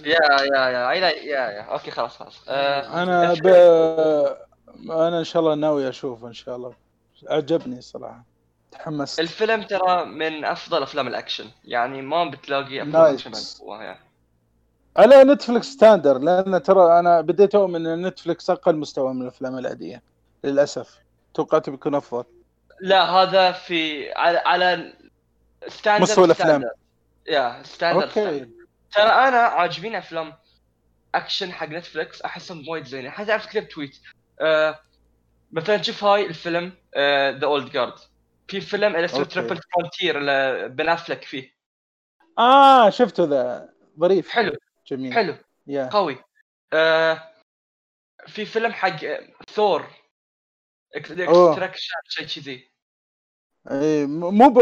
يا 0.04 0.18
yeah 0.54 0.68
yeah 0.68 0.92
yeah 0.92 1.10
yeah 1.50 1.60
okay 1.62 1.90
خلاص 1.90 2.16
خلاص. 2.16 2.44
آه، 2.48 3.02
أنا 3.02 3.32
ب... 3.34 3.46
الفيلم- 3.46 4.92
أنا 4.92 5.18
إن 5.18 5.24
شاء 5.24 5.42
الله 5.42 5.54
ناوي 5.54 5.88
أشوفه 5.88 6.28
إن 6.28 6.32
شاء 6.32 6.56
الله. 6.56 6.72
عجبني 7.28 7.80
صراحة. 7.80 8.24
تحمست. 8.72 9.20
الفيلم 9.20 9.62
ترى 9.62 10.04
من 10.04 10.44
أفضل 10.44 10.82
أفلام 10.82 11.08
الأكشن. 11.08 11.50
يعني 11.64 12.02
ما 12.02 12.24
بتلاقي 12.24 12.82
أفلام. 12.82 13.14
أكشن 13.14 13.32
يعني. 13.68 13.98
على 14.96 15.24
Netflix 15.24 15.66
standard 15.66 16.18
لأن 16.18 16.62
ترى 16.62 16.98
أنا 16.98 17.20
بديت 17.20 17.54
أؤمن 17.54 17.86
إن 17.86 18.06
Netflix 18.06 18.50
أقل 18.50 18.76
مستوى 18.76 19.14
من 19.14 19.22
الأفلام 19.22 19.58
العادية 19.58 20.02
للأسف. 20.44 20.98
توقعت 21.34 21.70
بيكون 21.70 21.94
أفضل. 21.94 22.24
لا 22.80 23.10
هذا 23.10 23.52
في 23.52 24.12
على 24.12 24.38
على 24.38 24.92
standard 25.68 26.02
مستوى. 26.02 26.34
standard. 26.34 26.70
yeah 27.28 27.62
standard 27.62 28.18
okay. 28.18 28.48
ترى 28.92 29.08
أنا 29.08 29.38
عاجبيني 29.38 29.98
أفلام 29.98 30.32
أكشن 31.14 31.52
حق 31.52 31.68
Netflix 31.68 32.22
أحسهم 32.22 32.68
وايد 32.68 32.84
زينة. 32.84 33.10
حتى 33.10 33.30
أعرف 33.30 33.46
كتبت 33.46 33.72
tweet. 33.72 33.96
آه 34.40 34.80
مثلا 35.52 35.82
شوف 35.82 36.04
هاي 36.04 36.26
الفيلم 36.26 36.72
The 37.38 37.44
Old 37.44 37.70
Guard 37.70 37.94
في 38.48 38.60
فيلم 38.60 38.96
اسمه. 38.96 39.24
Triple 39.24 39.60
Frontier 39.74 40.18
بن 40.68 40.88
أفلك 40.88 41.24
فيه. 41.24 41.54
آه 42.38 42.90
شفته 42.90 43.24
ذا. 43.24 43.74
ظريف. 43.98 44.28
حلو. 44.28 44.56
جميل. 44.86 45.12
حلو. 45.12 45.34
yeah. 45.66 45.88
قوي. 45.92 46.18
آه 46.72 47.32
في 48.26 48.44
فيلم 48.44 48.72
حق 48.72 48.96
ثور. 49.50 49.86
إكستراكشن 50.94 51.94
شيء 52.08 52.26
كذي. 52.26 52.68
إيه، 53.70 54.06
م- 54.06 54.34
مو 54.38 54.60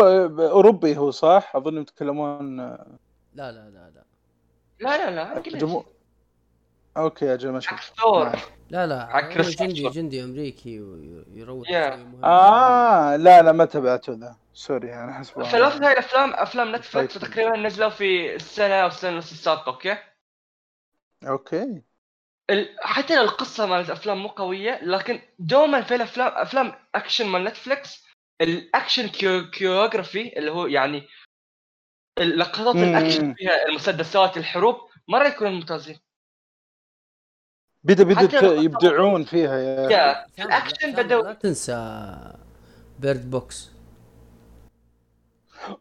أوروبي 0.49 0.97
هو 0.97 1.11
صح؟ 1.11 1.57
أظن 1.57 1.81
يتكلمون 1.81 2.57
لا 2.61 2.87
لا 3.35 3.53
لا 3.53 3.91
لا. 3.95 4.05
لا 4.81 4.97
لا 4.97 5.11
لا 5.11 5.37
أنجليزي. 5.37 5.67
جمهور 5.67 5.96
أوكي 6.97 7.25
يا 7.25 7.37
جماعة 7.37 7.63
حق 7.63 7.81
شوف 7.81 7.97
ثور 8.01 8.25
نعم. 8.25 8.35
لا 8.71 8.87
لا 8.87 9.17
هو 9.37 9.43
جندي. 9.43 9.89
جندي 9.89 10.25
أمريكي 10.25 10.81
ويروح. 10.81 11.69
آه 12.25 13.17
لا 13.17 13.43
لا 13.43 13.53
ما 13.53 13.65
تبعته 13.65 14.13
ذا 14.13 14.37
سوري 14.55 14.95
أنا 14.95 15.13
حسب 15.13 15.43
ثلاثة 15.43 15.87
هاي 15.87 15.93
الأفلام 15.93 16.35
أفلام 16.35 16.77
نتفلكس 16.77 17.19
طيب. 17.19 17.31
تقريبا 17.31 17.57
نزلوا 17.57 17.89
في 17.89 18.35
السنة 18.35 18.75
أو 18.75 18.87
السنة 18.87 19.15
ونص 19.15 19.31
السابقه 19.31 19.69
أوكي 19.73 19.97
أوكي 21.29 21.83
حتى 22.81 23.17
لو 23.17 23.23
القصة 23.23 23.67
مالت 23.67 23.87
الافلام 23.89 24.19
مو 24.23 24.29
قوية 24.29 24.81
لكن 24.83 25.21
دوما 25.39 25.83
في 25.83 25.95
الأفلام 25.95 26.33
أفلام 26.35 26.73
اكشن 26.95 27.27
مال 27.27 27.45
Netflix 27.45 28.05
الاكشن 28.41 29.09
choreo- 29.09 29.51
choreography 29.51 30.39
اللي 30.39 30.51
هو 30.51 30.67
يعني 30.67 31.09
لقطات. 32.19 32.77
الأكشن 32.77 33.35
فيها 33.35 33.67
المسدسات 33.69 34.37
الحروب 34.37 34.77
مرة 35.09 35.27
يكونوا 35.29 35.53
ممتازين 35.53 35.99
بدا 37.87 38.05
بدا 38.05 38.47
يبدعون 38.55 39.25
فيها 39.25 39.57
yeah 39.91 40.27
الاكشن 40.39 40.91
لا- 40.91 41.03
بدأوا 41.03 41.23
لا 41.23 41.33
تنسى 41.33 42.07
Bird 42.99 43.31
Box 43.31 43.71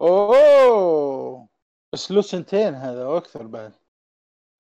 أوه! 0.02 1.48
بس 1.94 2.12
له 2.12 2.22
سنتين 2.22 2.76
هذا 2.76 3.06
وأكثر 3.06 3.44
بعد. 3.48 3.74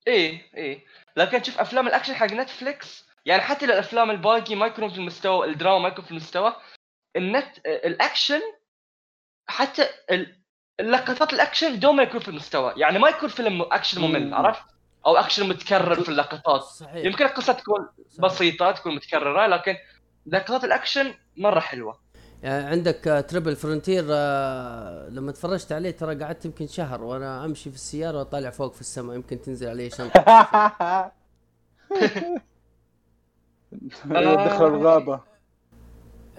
إيه 0.07 0.41
إيه. 0.57 0.85
لكن 1.17 1.43
شوف 1.43 1.59
أفلام 1.59 1.87
الأكشن 1.87 2.13
حق 2.15 2.25
Netflix 2.27 3.05
يعني 3.25 3.41
حتى 3.41 3.65
لو 3.65 3.73
الأفلام 3.73 4.11
الباقي 4.11 4.55
ما 4.55 4.65
يكونوا 4.65 4.89
في 4.89 4.95
المستوى 4.97 5.47
الدراما 5.47 5.79
ما 5.79 5.87
يكون 5.87 6.05
في 6.05 6.11
المستوى 6.11 6.55
النت 7.15 7.57
الأكشن 7.65 8.41
حتى 9.47 9.87
ال- 10.11 10.41
اللقطات 10.79 11.33
الأكشن 11.33 11.79
دوما 11.79 12.03
يكون 12.03 12.19
في 12.19 12.27
المستوى. 12.27 12.73
يعني 12.77 12.99
ما 12.99 13.09
يكون 13.09 13.29
فيلم 13.29 13.61
أكشن 13.61 14.01
ممل 14.01 14.27
مم. 14.27 14.33
عرفت؟ 14.35 14.74
أو 15.05 15.17
اكشن 15.17 15.49
متكرر 15.49 16.03
في 16.03 16.09
اللقطات. 16.09 16.61
صحيح. 16.61 17.05
يمكن 17.05 17.25
القصة 17.25 17.53
تكون 17.53 17.87
صحيح. 18.09 18.25
بسيطة 18.25 18.71
تكون 18.71 18.95
متكررة 18.95 19.47
لكن 19.47 19.75
لقطات 20.25 20.63
الاكشن 20.63 21.13
مرة 21.37 21.59
حلوة. 21.59 21.99
يعني 22.43 22.65
عندك 22.65 23.25
Triple 23.29 23.55
Frontier 23.55 24.05
آه، 24.09 25.09
لما 25.09 25.31
تفرجت 25.31 25.71
عليه 25.71 25.91
ترى 25.91 26.23
قعدت 26.23 26.45
يمكن 26.45 26.67
شهر 26.67 27.03
وأنا 27.03 27.45
أمشي 27.45 27.69
في 27.69 27.75
السيارة 27.75 28.17
وأطالع 28.17 28.49
فوق 28.49 28.73
في 28.73 28.81
السماء 28.81 29.15
يمكن 29.15 29.41
تنزل 29.41 29.67
عليه 29.67 29.89
شنطة. 29.89 30.19
دخل 34.05 34.65
الغابة. 34.65 35.19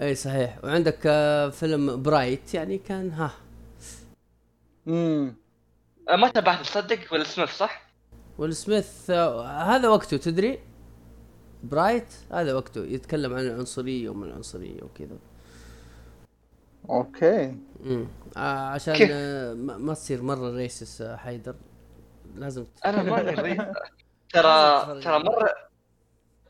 أي 0.01 0.15
صحيح. 0.15 0.57
وعندك 0.63 0.99
آه، 1.05 1.49
فيلم 1.49 2.01
برايت 2.03 2.53
يعني 2.53 2.77
كان 2.77 3.11
ها. 3.11 3.31
امم 4.87 5.35
ما 6.09 6.27
تابعت 6.29 6.61
تصدق؟ 6.61 7.13
ولا 7.13 7.23
سميث 7.23 7.49
صح؟ 7.57 7.86
ويل 8.37 8.53
آه، 9.09 9.45
هذا 9.45 9.89
وقته 9.89 10.17
تدري؟ 10.17 10.59
برايت 11.63 12.13
هذا 12.31 12.53
وقته 12.53 12.85
يتكلم 12.85 13.33
عن 13.33 13.39
العنصرية 13.47 14.09
ومن 14.09 14.27
العنصرية 14.27 14.83
وكذا. 14.83 15.17
أوكي. 16.89 17.57
امم 17.85 18.07
آه 18.37 18.67
عشان؟ 18.69 18.95
آه 19.11 19.53
ما 19.53 19.77
ما 19.77 19.93
تصير 19.93 20.21
مرة 20.21 20.51
ريسس 20.55 21.01
آه 21.01 21.15
حيدر. 21.15 21.55
لازم 22.35 22.63
ت- 22.63 22.85
أنا 22.85 23.15
رهيب. 23.31 23.73
ترى 24.33 25.01
ترى 25.01 25.19
مرة 25.23 25.53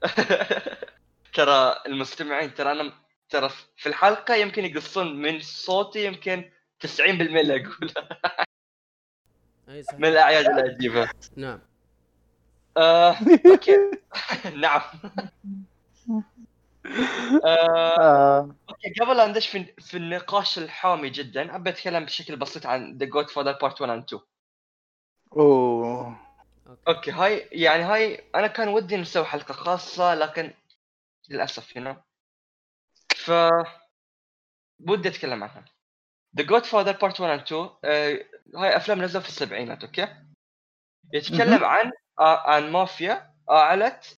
ترى 1.36 1.76
المستمعين 1.88 2.54
ترى 2.54 2.72
أنا 2.72 2.94
ترى 3.30 3.50
في 3.78 3.90
الحلقة 3.90 4.36
يمكن 4.36 4.66
يقصون 4.66 5.22
من 5.22 5.40
صوتي 5.42 6.06
يمكن 6.06 6.50
90% 6.88 7.00
اللي 7.00 7.56
أقوله. 7.56 7.94
أي 9.70 9.84
صحيح. 9.84 10.00
من 10.00 10.06
الأعياد 10.08 10.46
اللي 10.46 10.76
اجيبها 10.76 11.10
نعم. 11.36 11.60
آه، 12.78 13.16
okay. 13.52 13.92
نعم. 14.64 14.82
آه، 17.46 18.00
آه. 18.00 18.56
okay 18.70 18.94
قبل 19.02 19.18
لا 19.18 19.28
ندش 19.28 19.48
في, 19.48 19.64
في 19.80 19.98
النقاش 19.98 20.58
الحامي 20.58 21.10
جدا 21.10 21.56
أبي 21.56 21.70
أتكلم 21.70 22.06
بشكل 22.06 22.36
بسيط 22.36 22.66
عن 22.66 22.98
The 22.98 23.06
Godfather 23.06 23.52
Part 23.52 23.82
1 23.82 23.94
and 23.94 24.04
2 24.04 24.22
أوه. 25.38 26.20
okay. 26.88 27.12
هاي 27.12 27.38
يعني 27.52 27.84
هاي 27.84 28.24
أنا 28.36 28.48
كان 28.48 28.68
ودي 28.68 28.98
نسوي 28.98 29.26
حلقة 29.26 29.54
خاصة 29.54 30.16
لكن 30.16 30.54
للأسف 31.30 31.78
هنا 31.78 32.02
ف 33.16 33.32
ودي 34.90 35.10
أتكلم 35.10 35.44
عنها. 35.44 35.66
The 36.38 36.44
Godfather 36.44 36.92
Part 36.92 37.20
1 37.20 37.32
and 37.34 37.42
2 37.42 37.70
آه، 37.84 38.26
هاي 38.56 38.76
أفلام 38.78 39.02
نزلوا 39.02 39.24
في 39.24 39.30
السبعينات 39.30 39.84
okay؟ 39.84 40.08
يتكلم. 41.14 41.64
عن 41.64 41.92
عن 42.20 42.72
مافيا 42.72 43.34
عائلة 43.50 44.20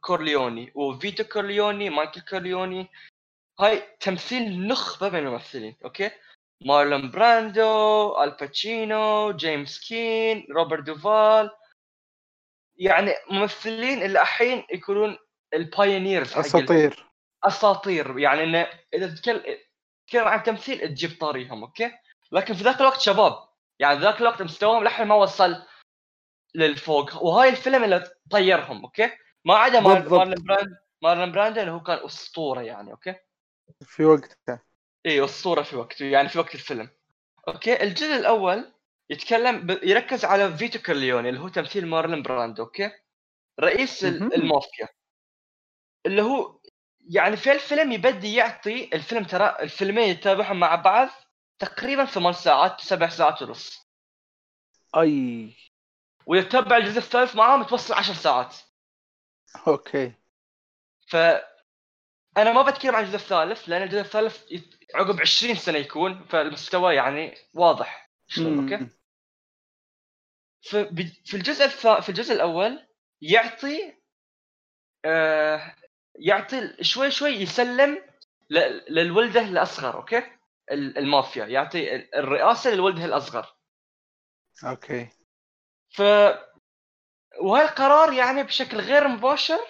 كورليوني 0.00 0.72
وفيتو 0.74 1.24
كورليوني 1.24 1.90
مايكل 1.90 2.20
كورليوني. 2.20 2.88
هاي 3.60 3.82
تمثيل 4.00 4.66
نخبة 4.66 5.08
من 5.08 5.18
الممثلين 5.18 5.76
okay؟ 5.84 6.10
مارلون 6.64 7.10
براندو 7.10 8.22
آل 8.22 8.46
باتشينو 8.46 9.32
جيمس 9.32 9.88
كين 9.88 10.46
روبرت 10.50 10.82
دوفال. 10.82 11.50
يعني 12.76 13.12
ممثلين 13.30 14.02
اللي 14.02 14.20
الحين 14.20 14.64
يكونون 14.72 15.18
ال 15.54 15.63
pioneers 15.63 16.32
أساطير. 16.38 17.06
أساطير. 17.44 18.18
يعني 18.18 18.44
إنه 18.44 18.68
إذا 18.94 19.14
تتكلم 19.14 19.42
تتكلم 20.06 20.28
عن 20.28 20.42
تمثيل 20.42 20.78
تجيب 20.78 21.20
طاريهم 21.20 21.62
okay؟ 21.64 21.92
لكن 22.32 22.54
في 22.54 22.64
ذاك 22.64 22.80
الوقت 22.80 23.00
شباب. 23.00 23.48
يعني 23.78 23.98
ذاك 23.98 24.20
الوقت 24.20 24.42
مستواهم 24.42 24.82
للحين 24.82 25.06
ما 25.06 25.14
وصل 25.14 25.62
للفوق. 26.54 27.22
وهاي 27.22 27.48
الفيلم 27.48 27.84
اللي 27.84 28.10
طيرهم 28.30 28.84
okay؟ 28.84 29.10
ما 29.44 29.54
عدا 29.54 29.80
مار- 29.80 30.00
بالضبط. 30.00 30.12
مارلون 30.18 30.44
براند 30.44 30.76
مارلون 31.02 31.32
براندو 31.32 31.60
اللي 31.60 31.72
هو 31.72 31.80
كان 31.80 32.04
أسطورة 32.04 32.60
يعني 32.60 32.90
okay؟ 32.90 33.14
في 33.82 34.04
وقته. 34.04 34.60
اي 35.06 35.24
أسطورة 35.24 35.62
في 35.62 35.76
وقته 35.76 36.04
يعني 36.04 36.28
في 36.28 36.38
وقت 36.38 36.54
الفيلم. 36.54 36.90
okay؟ 37.48 37.82
الجزء 37.82 38.16
الأول 38.16 38.72
يتكلم 39.10 39.66
ب... 39.66 39.70
يركز 39.82 40.24
على 40.24 40.56
فيتو 40.56 40.78
كورليوني 40.78 41.28
اللي 41.28 41.40
هو 41.40 41.48
تمثيل 41.48 41.86
مارلون 41.86 42.22
براندو 42.22 42.62
okay؟ 42.62 42.90
رئيس. 43.60 44.04
المافيا. 44.04 44.88
اللي 46.06 46.22
هو 46.22 46.60
يعني 47.08 47.36
في 47.36 47.52
الفيلم 47.52 47.92
يبدي 47.92 48.34
يعطي 48.34 48.90
الفيلم 48.92 49.24
ترى 49.24 49.56
الفيلمين 49.60 50.08
يتابعهم 50.08 50.60
مع 50.60 50.74
بعض 50.74 51.08
تقريبا 51.58 52.04
ثمان 52.04 52.32
ساعات 52.32 52.80
سبع 52.80 53.08
ساعات 53.08 53.42
ونص. 53.42 53.88
أي. 54.96 55.54
ويتبع 56.26 56.76
الجزء 56.76 56.98
الثالث 56.98 57.36
معاهم 57.36 57.62
توصل 57.62 57.94
عشر 57.94 58.14
ساعات. 58.14 58.56
okay. 59.68 60.12
ف 61.08 61.16
أنا 62.36 62.52
ما 62.52 62.62
بتكلم 62.62 62.94
عن 62.94 63.02
الجزء 63.04 63.16
الثالث 63.16 63.68
لأن 63.68 63.82
الجزء 63.82 64.00
الثالث 64.00 64.52
يت- 64.52 64.78
عقب 64.94 65.20
20 65.20 65.54
سنة 65.54 65.78
يكون 65.78 66.24
فالمستوى 66.24 66.94
يعني 66.94 67.34
واضح. 67.54 68.10
شلون؟ 68.28 68.72
okay. 68.72 68.86
في 71.24 71.34
الجزء 71.36 71.64
الث... 71.64 71.86
في 71.86 72.08
الجزء 72.08 72.34
الأول 72.34 72.86
يعطي 73.22 73.94
آه 75.04 75.74
يعطي 76.14 76.84
شوي 76.84 77.10
شوي 77.10 77.30
يسلم 77.30 78.02
ل... 78.50 78.58
للولده 78.94 79.40
الأصغر 79.40 79.94
okay؟ 79.96 80.18
ال- 80.70 80.98
المافيا. 80.98 81.46
يعطي 81.46 81.94
ال- 81.96 82.14
الرئاسة 82.14 82.70
للولده 82.70 83.04
الأصغر. 83.04 83.56
okay. 84.64 85.08
ف 85.94 86.02
وهالقرار 87.40 88.12
يعني 88.12 88.42
بشكل 88.42 88.76
غير 88.80 89.08
مباشر 89.08 89.60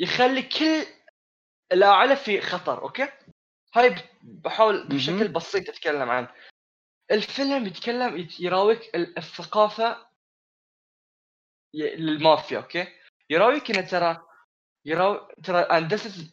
يخلي 0.00 0.42
كل 0.42 0.86
العائلة 1.72 2.16
في 2.16 2.40
خطر 2.40 2.82
okay؟ 2.82 3.08
هاي 3.74 3.94
بحاول 4.22 4.88
بشكل. 4.88 5.28
بسيط 5.28 5.68
أتكلم 5.68 6.10
عن 6.10 6.28
الفيلم 7.10 7.66
يتكلم 7.66 8.16
يت- 8.16 8.40
يراويك 8.40 8.94
ال- 8.96 9.18
الثقافة 9.18 10.06
للمافيا 11.74 12.58
okay؟ 12.58 12.86
يراويك 13.30 13.70
إنه 13.70 13.80
ترى 13.88 14.26
يراو 14.84 15.28
ترى 15.44 15.58
اندسس 15.58 16.32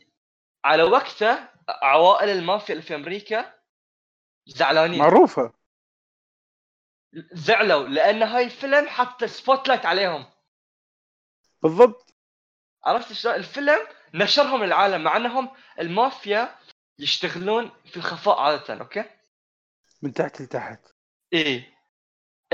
على 0.66 0.84
وقته 0.84 1.50
عوائل 1.70 2.30
المافيا 2.30 2.74
اللي 2.76 2.86
في 2.86 2.96
أمريكا 2.96 3.60
زعلانين. 4.48 5.00
معروفة. 5.00 5.54
زعلوا 7.14 7.88
لأن 7.88 8.24
هاي 8.24 8.44
الفيلم 8.44 8.88
حط 8.88 9.24
spotlight 9.24 9.86
عليهم. 9.86 10.26
بالضبط. 11.64 12.16
عرفت 12.86 13.14
شلون؟ 13.14 13.36
الفيلم 13.36 13.88
نشرهم 14.14 14.64
للعالم 14.64 15.04
مع 15.04 15.18
إنهم 15.18 15.52
المافيا 15.80 16.60
يشتغلون 17.00 17.72
في 17.86 17.98
الخفاء 17.98 18.40
عادة 18.40 18.74
okay؟ 18.74 19.04
من 20.02 20.14
تحت 20.14 20.42
لتحت. 20.42 20.80
إيه. 21.34 21.78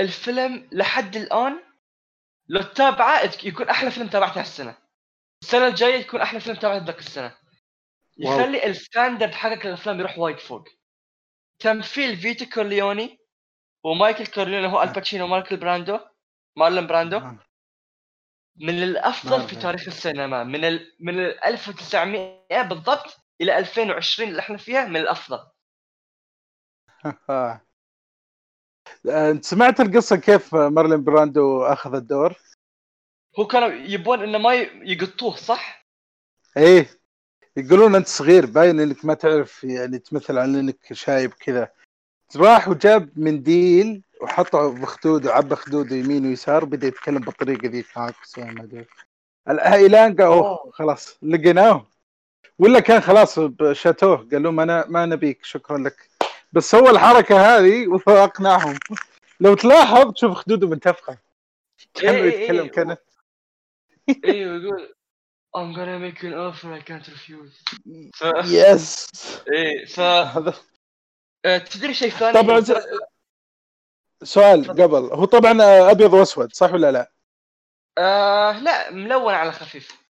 الفيلم 0.00 0.68
لحد 0.72 1.16
الآن 1.16 1.64
لو 2.48 2.62
تتابعه 2.62 3.32
يكون 3.44 3.68
أحلى 3.68 3.90
فيلم 3.90 4.08
تابعته 4.08 4.40
هالسنة. 4.40 4.78
السنة 5.42 5.66
الجاية 5.66 5.94
يكون 5.94 6.20
أحلى 6.20 6.40
فيلم 6.40 6.56
تابعته 6.56 6.84
ذاك 6.84 6.98
السنة. 6.98 7.38
يخلي 8.18 8.66
ال 8.66 8.74
standard 8.74 9.34
حقك 9.34 9.66
الافلام 9.66 10.00
يروح 10.00 10.18
وايد 10.18 10.38
فوق. 10.38 10.64
تمثيل 11.58 12.16
فيتو 12.16 12.46
كورليوني 12.46 13.18
ومايكل 13.84 14.26
كورليوني 14.26 14.66
هو 14.66 14.82
آل 14.82 14.91
باتشينو 14.91 15.24
ومايكل 15.24 15.56
براندو 15.56 15.98
مارلون 16.56 16.86
براندو 16.86 17.16
آه. 17.16 17.38
من 18.56 18.82
الأفضل 18.82 19.48
في. 19.48 19.56
تاريخ 19.56 19.86
السينما 19.86 20.44
من 20.44 20.64
ال 20.64 20.96
من 21.00 21.18
ال 21.18 21.44
1900 21.44 22.62
بالضبط 22.62 23.20
إلى 23.40 23.58
2020 23.58 24.28
اللي 24.28 24.40
إحنا 24.40 24.56
فيها 24.56 24.86
من 24.86 24.96
الأفضل. 24.96 25.46
أنت 29.06 29.44
سمعت 29.44 29.80
القصة 29.80 30.16
كيف 30.16 30.54
مارلون 30.54 31.04
براندو 31.04 31.62
أخذ 31.62 31.94
الدور؟ 31.94 32.34
هو 33.38 33.46
كانوا 33.46 33.68
يبون 33.68 34.22
إنه 34.22 34.38
ما 34.38 34.54
يقطوه 34.54 35.36
صح؟ 35.36 35.86
إيه 36.56 36.88
يقولون 37.56 37.94
أنت 37.94 38.06
صغير 38.06 38.46
باين 38.46 38.80
إنك 38.80 39.04
ما 39.04 39.14
تعرف 39.14 39.64
يعني 39.64 39.98
تمثل 39.98 40.38
على 40.38 40.60
إنك 40.60 40.92
شايب 40.92 41.32
كذا 41.32 41.72
راح 42.36 42.68
وجاب 42.68 43.10
منديل 43.16 44.02
وحطه 44.22 44.80
بخدوده 44.80 45.32
عبى 45.32 45.56
خدوده 45.56 45.96
يمين 45.96 46.26
ويسار 46.26 46.64
بدا 46.64 46.86
يتكلم 46.86 47.18
بالطريقة 47.18 47.68
ذي. 47.68 47.84
هاكس 47.96 48.38
ما 48.38 48.62
أدري. 48.62 48.86
قال 49.46 50.20
أوه. 50.20 50.70
خلاص 50.72 51.18
لقيناه. 51.22 51.86
ولا 52.58 52.80
كان 52.80 53.00
خلاص 53.00 53.40
شاتوه 53.72 54.28
قال 54.32 54.42
لهم 54.42 54.60
أنا 54.60 54.86
ما 54.88 55.06
نبيك 55.06 55.44
شكرا 55.44 55.78
لك. 55.78 56.08
بس 56.52 56.70
سوى 56.70 56.90
الحركة 56.90 57.40
هذه 57.40 57.86
واقنعهم 57.86 58.78
لو 59.40 59.54
تلاحظ 59.54 60.12
تشوف 60.12 60.32
خدوده 60.32 60.68
منتفخة. 60.68 61.18
كانه 61.94 62.18
إيه، 62.18 62.22
إيه، 62.22 62.42
يتكلم 62.42 62.64
إيه. 62.64 62.70
كانه 62.70 62.96
أيوه 64.24 64.56
يقول 64.62 64.94
I'm 65.56 65.72
gonna 65.74 65.98
make 65.98 66.22
an 66.22 66.34
offer 66.34 66.72
I 66.72 66.80
can't 66.80 67.08
refuse. 67.08 67.64
ف... 68.14 68.24
يس 68.44 69.06
إيه 69.52 69.86
ف 69.86 70.00
تدري 71.42 71.94
شيء 71.94 72.10
ثاني 72.10 72.42
طبعا 72.42 72.64
سؤال 74.22 74.68
قبل 74.68 75.12
هو 75.12 75.24
طبعا 75.24 75.62
أبيض 75.90 76.12
وأسود 76.12 76.52
صح 76.52 76.72
ولا 76.72 76.92
لا؟ 76.92 77.12
آه 77.98 78.58
لا 78.58 78.90
ملون 78.90 79.34
على 79.34 79.52
خفيف 79.52 80.08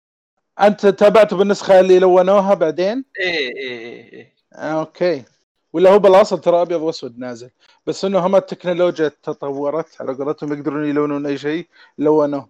أنت 0.61 0.87
تابعته 0.87 1.37
بالنسخة 1.37 1.81
اللي 1.81 1.99
لونوها 1.99 2.55
بعدين؟ 2.55 3.05
إيه 3.21 3.31
إيه 3.37 3.79
إيه, 3.79 4.13
إيه. 4.13 4.35
آه، 4.53 4.81
okay 4.81 5.25
ولا 5.73 5.91
هو 5.91 5.99
بالأصل 5.99 6.41
ترى 6.41 6.63
أبيض 6.63 6.81
وأسود 6.81 7.19
نازل 7.19 7.51
بس 7.87 8.05
إنه 8.05 8.19
هم 8.27 8.37
التكنولوجيا 8.37 9.09
تطورت 9.09 10.01
على 10.01 10.15
قولتهم 10.15 10.53
يقدرون 10.53 10.89
يلونون 10.89 11.27
أي 11.27 11.39
شيء 11.39 11.69
لونوه 11.99 12.49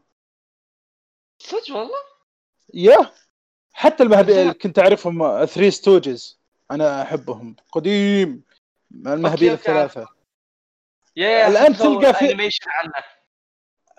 صدق 1.39 1.77
والله؟ 1.77 1.99
yeah 2.75 3.11
حتى 3.73 4.03
المهبي 4.03 4.33
زين. 4.35 4.53
كنت 4.53 4.79
أعرفهم 4.79 5.45
Three 5.47 5.71
Stooges 5.71 6.39
أنا 6.71 7.03
أحبهم 7.03 7.57
قديم 7.73 8.43
المهبيل 9.07 9.51
okay، 9.51 9.61
الثلاثة. 9.61 10.07
yeah 11.17 11.73
سووا 11.73 12.01
تلقى 12.01 12.15
في- 12.15 12.25
animation 12.25 12.65
عنه. 12.71 12.93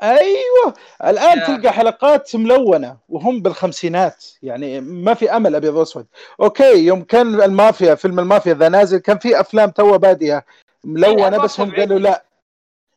أيوه. 0.04 0.74
الآن 1.06 1.38
yeah. 1.40 1.46
تلقى 1.48 1.74
حلقات 1.74 2.36
ملونة 2.36 2.98
وهم 3.10 3.42
بالخمسينات. 3.42 4.26
يعني 4.44 4.82
ما 4.82 5.14
في 5.14 5.32
أمل 5.32 5.56
ابيض 5.56 5.74
واسود 5.76 6.08
okay 6.42 6.86
يوم 6.86 7.04
كان 7.04 7.42
المافيا 7.42 7.96
فيلم 7.96 8.20
المافيا 8.20 8.54
ذا 8.54 8.70
نازل 8.70 8.98
كان 8.98 9.18
في 9.20 9.40
أفلام 9.40 9.70
توها 9.70 9.98
بادية 9.98 10.46
ملونة 10.84 11.38
بس 11.38 11.60
هم 11.60 11.68
74. 11.70 11.80
قالوا 11.80 12.00
لا. 12.00 12.26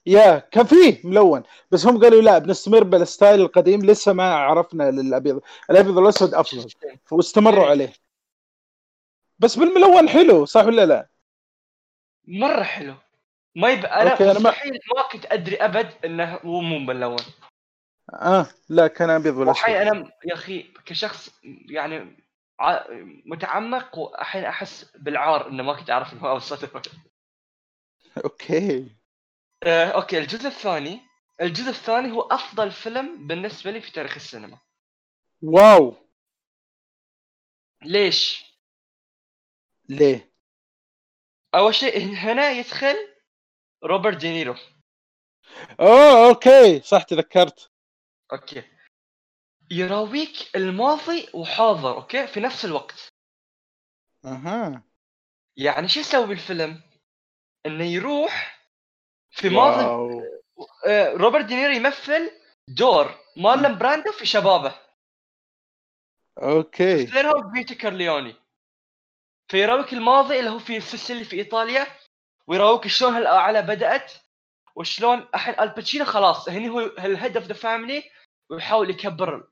yeah 0.07 0.39
كان 0.39 0.65
فيه 0.67 1.01
ملون 1.05 1.43
بس 1.71 1.87
هم 1.87 2.03
قالوا 2.03 2.23
لا 2.23 2.39
بنستمر 2.39 2.85
بال 2.85 3.01
style 3.01 3.41
القديم 3.41 3.85
لسه 3.87 4.13
ما 4.13 4.35
عرفنا 4.35 4.91
للابيض 4.91 5.41
الابيض 5.71 5.97
والاسود 5.97 6.35
افضل 6.35 6.67
واستمروا. 7.11 7.67
عليه. 7.67 7.93
بس 9.39 9.59
بالملون 9.59 10.09
حلو 10.09 10.45
صح 10.45 10.65
ولا 10.65 10.87
لا؟ 10.87 11.09
مرة 12.29 12.63
حلو. 12.63 12.95
ما 13.57 13.71
يب... 13.71 13.85
أنا 13.87 14.11
okay، 14.13 14.25
أنا 14.25 14.33
ما- 14.39 14.51
مستحيل 14.51 14.73
ما 14.97 15.03
كنت 15.13 15.27
أدري 15.27 15.57
أبد 15.57 16.05
إنه 16.05 16.35
هو 16.35 16.61
مو 16.61 16.79
ملون 16.79 17.17
آه 18.15 18.47
لا 18.69 18.87
كان 18.87 19.11
أبيض 19.11 19.37
وحين 19.37 19.75
أنا 19.77 20.13
يا 20.25 20.35
أخي 20.35 20.63
كشخص 20.63 21.31
يعني 21.71 22.17
ع... 22.61 22.85
متعمق 23.27 23.99
واحين 23.99 24.45
أحس 24.45 24.85
بالعار 24.95 25.49
إنه 25.49 25.63
ما 25.63 25.73
كنت 25.75 25.91
أعرف 25.91 26.13
إنه 26.13 26.21
هو 26.23 26.31
اوسط 26.31 26.77
أوكي. 28.25 28.91
آه، 29.63 29.87
okay 29.91 30.19
الجزء 30.19 30.47
الثاني 30.47 31.01
الجزء 31.41 31.69
الثاني 31.69 32.11
هو 32.13 32.21
أفضل 32.21 32.71
فيلم 32.71 33.27
بالنسبة 33.27 33.71
لي 33.71 33.81
في 33.81 33.93
تاريخ 33.93 34.15
السينما. 34.15 34.59
wow. 35.43 35.95
ليش؟ 37.83 38.45
ليه؟ 39.89 40.28
أول 41.55 41.75
شيء 41.75 42.15
هنا 42.15 42.51
يدخل 42.51 42.97
روبرت 43.85 44.17
دينيرو. 44.17 44.57
أوه 45.81 46.29
okay 46.29 46.81
صح 46.81 47.03
تذكرت. 47.03 47.71
okay. 48.33 48.63
يراويك 49.71 50.57
الماضي 50.57 51.29
وحاضر 51.35 51.97
okay 51.97 52.27
في 52.27 52.41
نفس 52.41 52.65
الوقت. 52.65 53.09
أها. 54.25 54.83
يعني 55.57 55.89
شو 55.89 56.01
يسوي 56.01 56.27
بالفيلم 56.27 56.83
إنه 57.67 57.85
يروح 57.85 58.61
في 59.31 59.49
ماضي 59.49 59.85
wow. 59.85 60.23
آه، 60.87 61.13
روبرت 61.13 61.45
دينيرو 61.45 61.73
يمثل 61.73 62.31
دور 62.69 63.19
مارلون 63.37 63.79
براندو 63.79 64.13
في 64.13 64.27
شبابه. 64.27 64.75
أوكي. 66.39 67.03
اثنينهم 67.03 67.53
فيتو 67.55 67.75
كورليوني 67.75 68.37
فيراويك 69.49 69.93
الماضي 69.93 70.39
اللي 70.39 70.51
هو 70.51 70.59
في 70.59 70.81
سيسيلي 70.81 71.25
في 71.25 71.37
إيطاليا 71.37 71.87
ويراويك 72.47 72.87
شلون 72.87 73.15
هالاعلى 73.15 73.63
بدأت 73.63 74.13
وشلون 74.75 75.29
الحين 75.35 75.61
الباتشينو 75.61 76.05
خلاص 76.05 76.49
هني 76.49 76.69
هو 76.69 76.81
ال 76.81 76.92
head 76.92 77.37
of 77.37 77.47
the 77.47 77.55
family 77.55 78.11
ويحاول 78.51 78.91
يكبر. 78.91 79.49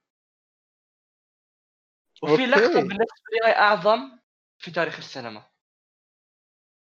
وفي. 2.23 2.47
لقطة 2.47 2.75
بالنسبة 2.75 3.27
لي 3.33 3.41
هاي 3.45 3.53
أعظم 3.53 4.19
في 4.59 4.71
تاريخ 4.71 4.97
السينما. 4.97 5.43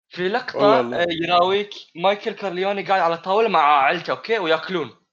في 0.10 0.30
لقطة. 0.30 0.80
آه، 0.80 1.06
يراويك 1.10 1.70
مايكل 1.96 2.32
كارليوني 2.32 2.84
قاعد 2.84 3.02
على 3.02 3.18
طاولة 3.18 3.50
مع 3.50 3.84
عائلته 3.84 4.12
أوكي؟ 4.12 4.40
ويأكلون. 4.40 5.06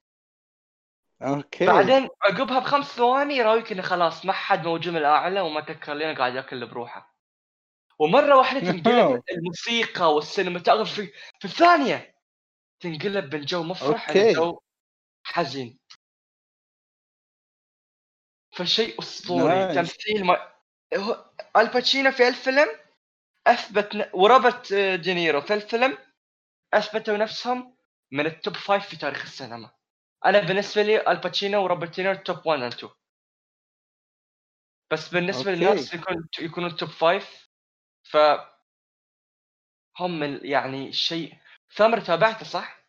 أوكي. 1.22 1.66
بعدين 1.66 2.08
عقبها 2.22 2.58
بخمس 2.58 2.86
ثواني 2.86 3.34
يراويك 3.36 3.72
إنه 3.72 3.82
خلاص 3.82 4.24
ما 4.24 4.32
حد 4.32 4.66
موجود 4.66 4.92
من 4.92 4.98
الأعلى 4.98 5.40
ومايكل 5.40 5.74
كارليوني 5.74 6.14
قاعد 6.18 6.34
يأكل 6.34 6.66
بروحه. 6.66 7.15
ومرة 7.98 8.36
واحدة 8.36 8.60
تنقلب 8.60 9.22
الموسيقى 9.32 10.14
وال 10.14 10.26
cinematography 10.26 11.12
في 11.40 11.48
ثانية 11.48 12.16
تنقلب 12.80 13.34
من 13.34 13.44
جو 13.44 13.62
مفرح 13.62 14.10
إلى. 14.10 14.32
جو 14.32 14.60
حزين. 15.24 15.78
فشيء 18.56 18.98
أسطوري. 18.98 19.54
nice. 19.54 19.74
تمثيل 19.74 20.24
ما 20.24 20.52
هو 20.96 21.30
الباتشينو 21.56 22.10
في 22.10 22.28
الفيلم 22.28 22.68
أثبت 23.46 23.96
ن... 23.96 24.10
وروبرت 24.14 24.72
دينيرو 24.74 25.40
في 25.40 25.54
الفيلم 25.54 25.98
أثبتوا 26.74 27.16
نفسهم 27.16 27.76
من 28.12 28.26
ال 28.26 28.33
top 28.33 28.54
five 28.54 28.88
في 28.88 28.96
تاريخ 28.96 29.22
السينما. 29.22 29.70
أنا 30.24 30.40
بالنسبة 30.40 30.82
لي 30.82 31.10
الباتشينو 31.10 31.64
وروبرت 31.64 31.96
دينيرو 31.96 32.14
top 32.14 32.46
1 32.46 32.62
and 32.62 32.72
2 32.72 32.92
بس 34.92 35.08
بالنسبة. 35.08 35.52
للناس 35.52 35.94
يكون 35.94 36.28
يكونوا 36.40 36.68
top 36.68 36.88
five 36.88 37.45
ف 38.10 38.16
هم 39.98 40.22
يعني 40.44 40.92
شيء 40.92 41.34
ثامر 41.74 42.00
تابعته 42.00 42.44
صح؟ 42.46 42.86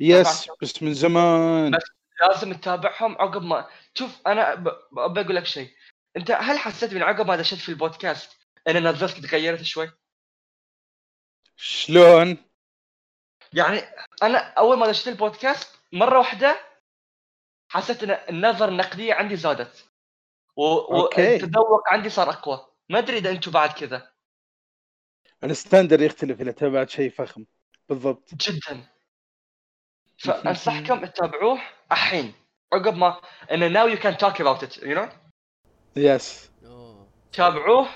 yes 0.00 0.50
بس 0.62 0.82
من 0.82 0.94
زمان 0.94 1.70
بس- 1.70 1.90
لازم 2.20 2.52
تتابعهم 2.52 3.12
عقب 3.20 3.42
ما 3.42 3.68
شوف 3.94 4.26
أنا 4.26 4.54
ب- 4.54 4.68
ب- 4.92 4.98
ابى 4.98 5.20
أقول 5.20 5.36
لك 5.36 5.44
شيء 5.46 5.70
أنت 6.16 6.30
هل 6.30 6.58
حسيت 6.58 6.94
من 6.94 7.02
عقب 7.02 7.26
ما 7.26 7.36
دشيت 7.36 7.58
في 7.58 7.68
البودكاست 7.68 8.36
إن 8.68 8.88
نظرتك 8.88 9.22
تغيرت 9.22 9.62
شوي؟ 9.62 9.90
شلون؟ 11.56 12.36
يعني 13.52 13.78
أنا 14.22 14.38
أول 14.38 14.78
ما 14.78 14.86
دشيت 14.86 15.08
البودكاست 15.08 15.78
مرة 15.92 16.18
واحدة 16.18 16.60
حسيت 17.68 18.02
إن 18.02 18.10
النظره 18.10 18.68
النقدية 18.68 19.14
عندي 19.14 19.36
زادت 19.36 19.88
و-. 20.56 20.62
والتذوق 20.94 21.88
عندي 21.88 22.10
صار 22.10 22.30
أقوى 22.30 22.66
ما 22.88 22.98
أدري 22.98 23.18
إذا 23.18 23.30
أنتم 23.30 23.50
بعد 23.50 23.72
كذا. 23.72 24.12
ال 25.44 25.50
standard 25.50 26.02
يختلف 26.02 26.40
إذا 26.40 26.52
تابعت 26.52 26.90
شيء 26.90 27.10
فخم. 27.10 27.44
بالضبط. 27.88 28.34
جدا. 28.34 28.86
فانصحكم 30.24 31.04
تتابعوه 31.04 31.60
الحين. 31.92 32.34
عقب 32.72 32.94
ما 32.96 33.20
انه 33.52 33.68
now 33.68 33.88
you 33.88 33.96
can 33.96 34.16
talk 34.16 34.40
about 34.40 34.62
it 34.62 34.78
you 34.78 34.94
know 34.94 35.08
yes. 35.96 36.50
تابعوه. 37.32 37.88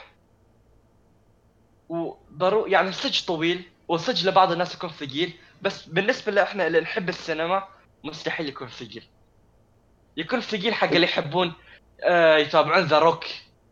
وضرو 1.88 2.66
يعني 2.66 2.92
صدق 2.92 3.26
طويل 3.26 3.70
وصدق 3.88 4.28
لبعض 4.28 4.52
الناس 4.52 4.74
يكون 4.74 4.90
ثقيل 4.90 5.38
بس 5.62 5.86
بالنسبة 5.86 6.32
لنا 6.32 6.42
إحنا 6.42 6.66
اللي 6.66 6.80
نحب 6.80 7.08
السينما 7.08 7.68
مستحيل 8.04 8.48
يكون 8.48 8.68
ثقيل. 8.68 9.04
يكون 10.16 10.40
ثقيل 10.40 10.74
حق 10.74 10.88
اللي 10.88 11.06
يحبون 11.06 11.54
آه 12.02 12.36
يتابعون 12.36 12.84
ذا 12.84 12.98
روك 12.98 13.24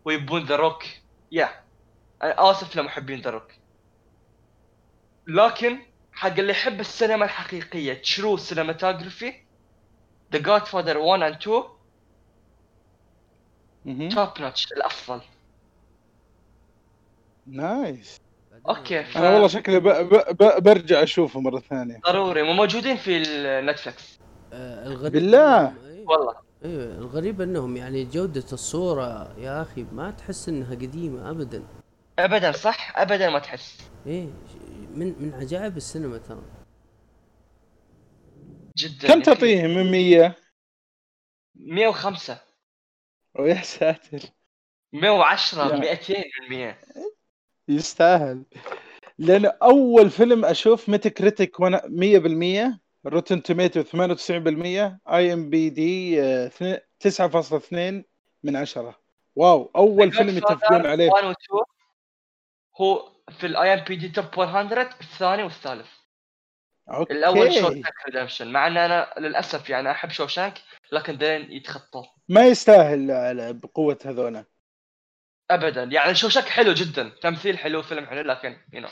ويبون 0.05 0.45
ذا 0.45 0.57
روك 0.57 0.85
يا. 1.33 1.49
أنا 2.22 2.51
آسف 2.51 2.76
لمحبين 2.76 3.20
ذا 3.20 3.31
روك 3.31 3.53
لكن 5.26 5.79
حق 6.12 6.39
اللي 6.39 6.51
يحب 6.53 6.81
السينما 6.81 7.24
الحقيقية 7.24 7.95
true 7.95 8.37
cinematography 8.37 9.35
The 10.33 10.39
Godfather 10.39 10.99
1 10.99 11.22
and 11.22 11.35
2 11.43 11.62
مهم. 13.85 14.09
top 14.09 14.29
notch 14.41 14.72
الأفضل. 14.72 15.20
nice. 17.47 18.16
أوكي، 18.68 19.05
ف- 19.05 19.16
أنا 19.16 19.31
والله 19.31 19.49
شكلي 19.49 19.81
ب... 19.81 19.89
ب... 19.89 20.14
ب... 20.43 20.62
برجع 20.62 21.03
أشوفه 21.03 21.41
مرة 21.41 21.59
ثانية. 21.61 22.01
ضروري 22.07 22.43
وموجودين 22.43 22.97
في 22.97 23.16
النتفلكس 23.22 24.18
آه 24.53 24.87
الغريب 24.87 25.12
بالله. 25.12 25.66
أيوة. 25.87 26.11
والله. 26.11 26.47
أيوه 26.65 26.99
الغريب 26.99 27.41
أنهم 27.41 27.77
يعني 27.77 28.05
جودة 28.05 28.45
الصورة 28.53 29.39
يا 29.39 29.63
أخي 29.63 29.83
ما 29.93 30.11
تحس 30.11 30.49
إنها 30.49 30.75
قديمة 30.75 31.31
ابدا. 31.31 31.63
ابدا 32.19 32.53
صح؟ 32.53 32.99
ابدا 32.99 33.31
ما 33.31 33.39
تحس. 33.39 33.91
إيه 34.07 34.27
من 34.95 35.23
من 35.23 35.35
عجائب 35.35 35.77
السينما 35.77 36.19
ترى. 36.19 36.43
جدا 38.79 39.09
كم 39.09 39.23
تعطيه 39.23 39.67
من 39.67 39.91
100 39.91 40.37
105 41.55 42.41
ويا 43.39 43.63
ساتر. 43.63 44.21
110 44.93 45.75
يا. 45.75 45.79
200 45.79 46.15
من 46.15 46.57
100 46.57 46.79
يستاهل. 47.69 48.45
لأن 49.19 49.47
أول 49.47 50.11
فيلم 50.11 50.45
أشوف 50.45 50.89
Metacritic 50.89 51.61
وأنا 51.61 51.83
100% 51.87 52.81
Rotten 53.07 53.43
Tomatoes 53.43 53.83
98% 53.82 55.01
اي 55.09 55.32
ام 55.32 55.51
بي 55.51 55.70
دي 55.70 56.20
9.2 56.49 58.05
من 58.42 58.57
10 58.57 58.99
wow 59.37 59.70
أول 59.76 60.12
فيلم 60.12 60.36
يتفقون 60.36 60.86
عليه. 60.86 61.11
1 61.11 61.24
و 61.24 61.30
2 61.30 61.36
هو 62.80 63.12
في 63.38 63.46
ال 63.47 63.74
IMDb 63.74 63.97
top 63.97 64.24
100 64.38 64.90
الثاني 65.01 65.42
والثالث. 65.42 65.88
أوكي. 66.90 67.12
الأول 67.12 67.53
Shawshank 67.53 67.95
ريدمشن 68.07 68.53
مع 68.53 68.66
إن 68.66 68.76
أنا 68.76 69.14
للأسف 69.18 69.70
يعني 69.70 69.90
أحب 69.90 70.11
شوشانك 70.11 70.55
لكن 70.92 71.18
دين 71.18 71.53
يتخطى. 71.53 72.03
ما 72.28 72.46
يستاهل 72.46 73.11
على 73.11 73.53
بقوة 73.53 73.99
هذولا 74.05 74.44
ابدا. 75.51 75.82
يعني 75.82 76.14
Shawshank 76.14 76.47
حلو 76.46 76.72
جدا. 76.72 77.09
تمثيل 77.22 77.59
حلو 77.59 77.82
فيلم 77.82 78.07
حلو 78.07 78.20
لكن 78.20 78.57
you 78.72 78.81
know 78.81 78.89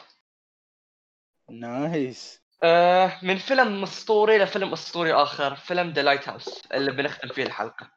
nice. 1.50 2.45
آه 2.62 3.18
من 3.22 3.36
فيلم 3.36 3.82
أسطوري 3.82 4.38
لفيلم 4.38 4.72
أسطوري 4.72 5.12
آخر 5.12 5.54
فيلم 5.54 5.90
The 5.90 6.02
Lighthouse 6.02 6.62
اللي 6.74 6.92
بنختم 6.92 7.28
فيه 7.28 7.42
الحلقة. 7.42 7.90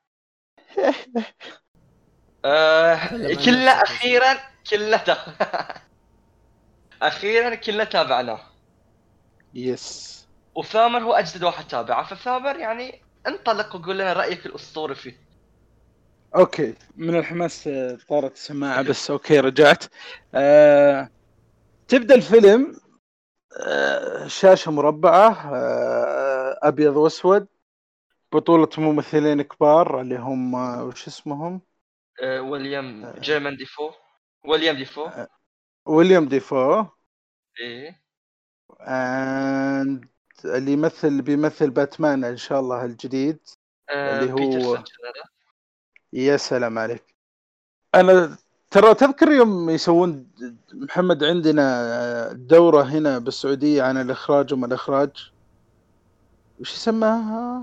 آه 2.46 3.08
كله. 3.46 3.72
أخيرا 3.72 4.38
كله 4.70 4.96
أخيرا 7.02 7.56
كله 7.56 7.84
تابعناه. 7.84 8.42
yes 9.54 10.20
وثامر 10.56 11.04
هو 11.04 11.14
أجدد 11.14 11.44
واحد 11.44 11.68
تابعه 11.68 12.04
فثامر 12.16 12.56
يعني 12.60 13.02
انطلق 13.28 13.76
وقول 13.76 14.00
لنا 14.00 14.14
رأيك 14.14 14.46
الأسطوري 14.46 14.96
فيه. 14.96 15.30
أوكي 16.36 16.74
من 16.96 17.16
الحماس 17.16 17.68
آه، 17.68 17.98
طارت 18.10 18.34
السماعه 18.34 18.82
بس 18.82 19.12
أوكي 19.12 19.40
رجعت. 19.40 19.84
آه... 20.36 21.10
تبدأ 21.88 22.16
الفيلم. 22.16 22.78
شاشة 24.28 24.72
مربعة 24.72 25.56
آه... 25.56 26.60
أبيض 26.64 26.96
وأسود 26.96 27.48
بطولة 28.32 28.70
ممثلين 28.78 29.42
كبار 29.42 30.02
اللي 30.02 30.16
هم 30.16 30.56
آه، 30.56 30.84
وش 30.84 31.08
اسمهم؟ 31.08 31.62
آه 32.24 32.42
ويليام 32.42 33.14
جيرمان 33.20 33.58
دافو. 33.58 33.92
ويليام 34.46 34.76
دافو. 34.76 35.10
ويليام 35.86 36.28
ديفو. 36.28 36.86
إيه. 37.62 38.04
And 38.80 40.08
اللي 40.46 40.72
يمثل 40.72 41.22
بيمثل 41.22 41.70
باتمان 41.70 42.24
إن 42.24 42.38
شاء 42.38 42.60
الله 42.60 42.86
الجديد 42.86 43.40
آه 43.90 44.20
اللي 44.20 44.32
هو-. 44.32 44.84
يا 46.14 46.38
سلام 46.38 46.80
عليك. 46.80 47.16
أنا 47.96 48.38
ترى 48.72 48.94
تذكر 48.94 49.32
يوم 49.32 49.70
يسوون 49.70 50.28
محمد 50.74 51.24
عندنا 51.24 52.34
دورة 52.34 52.84
هنا 52.84 53.18
بالسعودية 53.18 53.84
عن 53.84 54.02
الإخراج 54.02 54.54
وما 54.54 54.66
الإخراج؟ 54.68 55.10
وش 56.60 56.74
يسماها؟ 56.74 57.62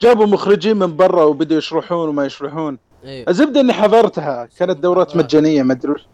جابوا 0.00 0.26
مخرجين 0.26 0.76
من 0.76 0.96
برا 0.96 1.24
وبدوا 1.24 1.58
يشرحون 1.58 2.08
وما 2.08 2.24
يشرحون. 2.26 2.78
أيوه 3.04 3.28
الزبدة 3.28 3.60
اني 3.60 3.72
حضرتها 3.72 4.48
كانت 4.58 4.78
دورات 4.78 5.12
آه. 5.12 5.18
مجانية 5.18 5.62
ما 5.62 5.72
أدري 5.72 5.92
وش. 5.92 6.06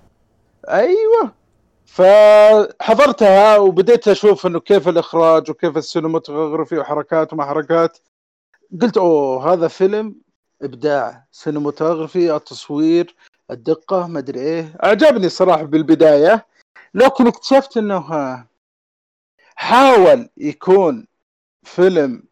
أيوه. 0.69 1.33
فحضرتها 1.87 3.57
وبديت 3.57 4.09
أشوف 4.09 4.47
إنه 4.47 4.61
كيف 4.61 4.89
الإخراج 4.89 5.51
وكيف 5.51 5.77
ال 5.77 5.84
cinematography 5.84 6.79
وحركات 6.79 7.33
وما 7.33 7.45
حركات. 7.45 7.99
قلت 8.83 8.97
أوه 8.97 9.53
هذا 9.53 9.69
فيلم 9.69 10.15
إبداع. 10.63 11.25
cinematography 11.33 12.37
التصوير 12.37 13.15
الدقة 13.51 14.07
ما 14.07 14.19
أدري 14.19 14.41
إيه. 14.41 14.77
اعجبني 14.85 15.27
الصراحه 15.27 15.63
بالبداية 15.63 16.47
لكن 16.95 17.27
اكتشفت 17.27 17.77
إنه 17.77 17.97
ها- 17.97 18.47
حاول 19.57 20.29
يكون 20.37 21.07
فيلم 21.63 22.23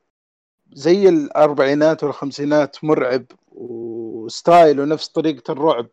زي 0.73 1.09
الأربعينات 1.09 2.05
والخمسينات 2.05 2.85
مرعب 2.85 3.25
وستايل 3.53 4.81
ونفس 4.81 5.09
طريقة 5.09 5.53
الرعب 5.53 5.87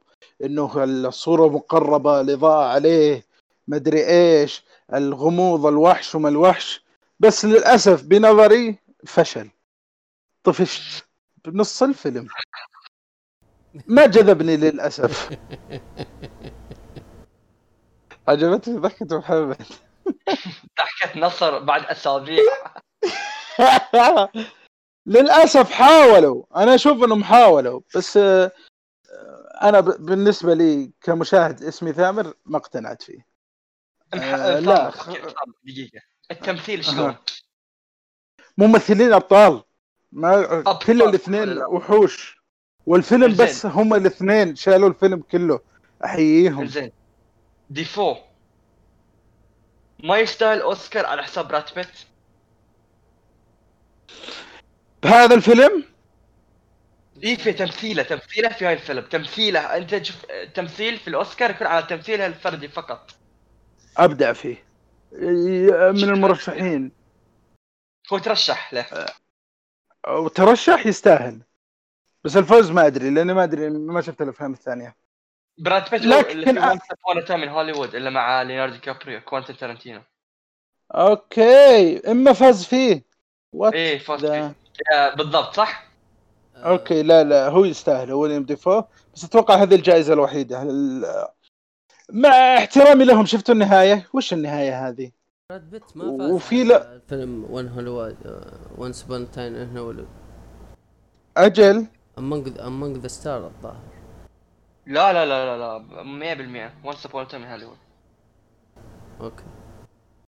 إنه 0.43 0.83
الصورة 0.83 1.47
مقربة 1.47 2.21
الإضاءة 2.21 2.65
عليه 2.67 3.25
مدري 3.67 4.07
إيش 4.07 4.63
الغموض 4.93 5.65
الوحش 5.65 6.15
وما 6.15 6.29
الوحش 6.29 6.83
بس 7.19 7.45
للأسف 7.45 8.03
بنظري 8.03 8.77
فشل. 9.07 9.49
طفشت 10.43 11.05
بنص 11.45 11.83
الفيلم. 11.83 12.27
جذبني 13.87 14.57
للأسف 14.57 15.37
عجبتني 18.27 18.77
ضحكة 18.77 19.17
محمد 19.17 19.57
ضحكة 20.79 21.19
نصر 21.19 21.59
بعد 21.59 21.85
أسابيع 21.85 22.43
للأسف 25.05 25.71
حاولوا 25.71 26.43
أنا 26.55 26.75
أشوف 26.75 27.03
إنهم 27.03 27.23
حاولوا 27.23 27.81
بس 27.95 28.17
آه، 28.17 28.51
أنا 29.61 29.79
بالنسبة 29.79 30.53
لي 30.53 30.91
كمشاهد 31.01 31.63
اسمي 31.63 31.93
ثامر 31.93 32.33
ما 32.45 32.57
اقتنعت 32.57 33.01
فيه 33.01 33.25
آه، 34.13 34.59
لا. 34.59 34.91
دقيقة 35.63 36.01
التمثيل 36.31 36.85
شلون؟ 36.85 37.15
ممثلين 38.57 39.13
أبطال 39.13 39.63
ما 40.11 40.57
أبطال. 40.59 40.87
كل 40.87 41.01
الاثنين 41.01 41.43
لا. 41.43 41.65
وحوش 41.65 42.42
والفيلم 42.85 43.33
زين. 43.33 43.45
بس 43.45 43.65
هم 43.65 43.93
الاثنين 43.93 44.55
شالوا 44.55 44.89
الفيلم 44.89 45.21
كله. 45.31 45.59
أحييهم. 46.05 46.65
زين 46.65 46.91
ديفو. 47.69 48.15
ما 50.03 50.17
يستاهل 50.17 50.61
أوسكار 50.61 51.05
على 51.05 51.23
حساب 51.23 51.47
براد 51.47 51.63
بيت؟ 51.75 51.87
بهذا 55.03 55.35
الفيلم؟ 55.35 55.83
اي 57.23 57.37
في 57.37 57.53
تمثيله. 57.53 58.03
تمثيله 58.03 58.49
في 58.49 58.65
هاي 58.65 58.73
الفيلم. 58.73 59.01
تمثيله. 59.01 59.59
أنت 59.59 59.95
تشوف 59.95 60.25
تمثيل 60.53 60.97
في 60.97 61.07
الأوسكار 61.07 61.49
يكون 61.51 61.67
على 61.67 61.85
تمثيله 61.85 62.25
الفردي 62.25 62.67
فقط. 62.67 63.11
أبدع 63.97 64.33
فيه. 64.33 64.63
من 65.11 66.03
المرشحين. 66.03 66.91
هو 68.13 68.17
ترشح 68.17 68.73
له؟ 68.73 69.05
وترشح 70.07 70.85
يستاهل. 70.85 71.41
بس 72.23 72.37
الفوز 72.37 72.71
ما 72.71 72.87
أدري 72.87 73.09
لاني 73.09 73.33
ما 73.33 73.43
أدري 73.43 73.69
ما 73.69 74.01
شفت 74.01 74.21
الافلام 74.21 74.53
الثانية. 74.53 74.95
براد 75.57 75.89
بيت 75.91 76.01
لكن 76.01 76.55
تايم 77.25 77.39
من 77.41 77.47
هوليوود 77.49 77.95
اللي 77.95 78.09
مع 78.09 78.41
ليوناردو 78.41 78.79
كابريو 78.79 79.21
كوانتين 79.21 79.57
تارنتينو 79.57 80.01
أوكي 80.91 82.11
إما 82.11 82.33
فاز 82.33 82.65
فيه. 82.65 83.03
وات 83.53 83.73
إيه 83.73 83.99
فاز 83.99 84.25
فيه. 84.25 84.55
بالضبط 85.17 85.53
صح؟ 85.55 85.87
أوكي 86.55 87.03
لا 87.03 87.23
لا 87.23 87.49
هو 87.49 87.65
يستاهل 87.65 88.11
هو 88.11 88.19
ويليام 88.21 88.43
ديفو 88.43 88.83
بس 89.15 89.23
أتوقع 89.23 89.55
هذه 89.55 89.75
الجائزة 89.75 90.13
الوحيدة. 90.13 90.61
ال- 90.61 91.27
مع 92.09 92.29
احترامي 92.57 93.05
لهم 93.05 93.25
شفتوا 93.25 93.53
النهاية؟ 93.53 94.07
وش 94.13 94.33
النهاية 94.33 94.87
هذه؟ 94.87 95.11
براد 95.49 95.69
بيت 95.69 95.97
ما 95.97 96.17
فاز 96.17 96.31
وفي 96.31 96.63
لا- 96.63 97.01
فيلم 97.09 97.45
ون 97.49 97.67
هوليوود 97.67 98.17
وانس 98.77 99.03
بون 99.03 99.31
تاين 99.31 99.55
ان 99.55 99.77
هوليوود 99.77 100.07
أجل؟ 101.37 101.85
امونج 102.17 102.59
امونج 102.59 102.97
ذا 102.97 103.07
ستار 103.07 103.47
الظاهر 103.47 104.03
لا 104.85 105.13
لا 105.13 105.25
لا 105.25 105.57
لا 105.57 105.79
لا 105.79 106.71
100% 106.81 106.85
وانس 106.85 107.05
ابون 107.05 107.27
تايم 107.27 107.43
هوليوود. 107.43 107.77
أوكي 109.21 109.43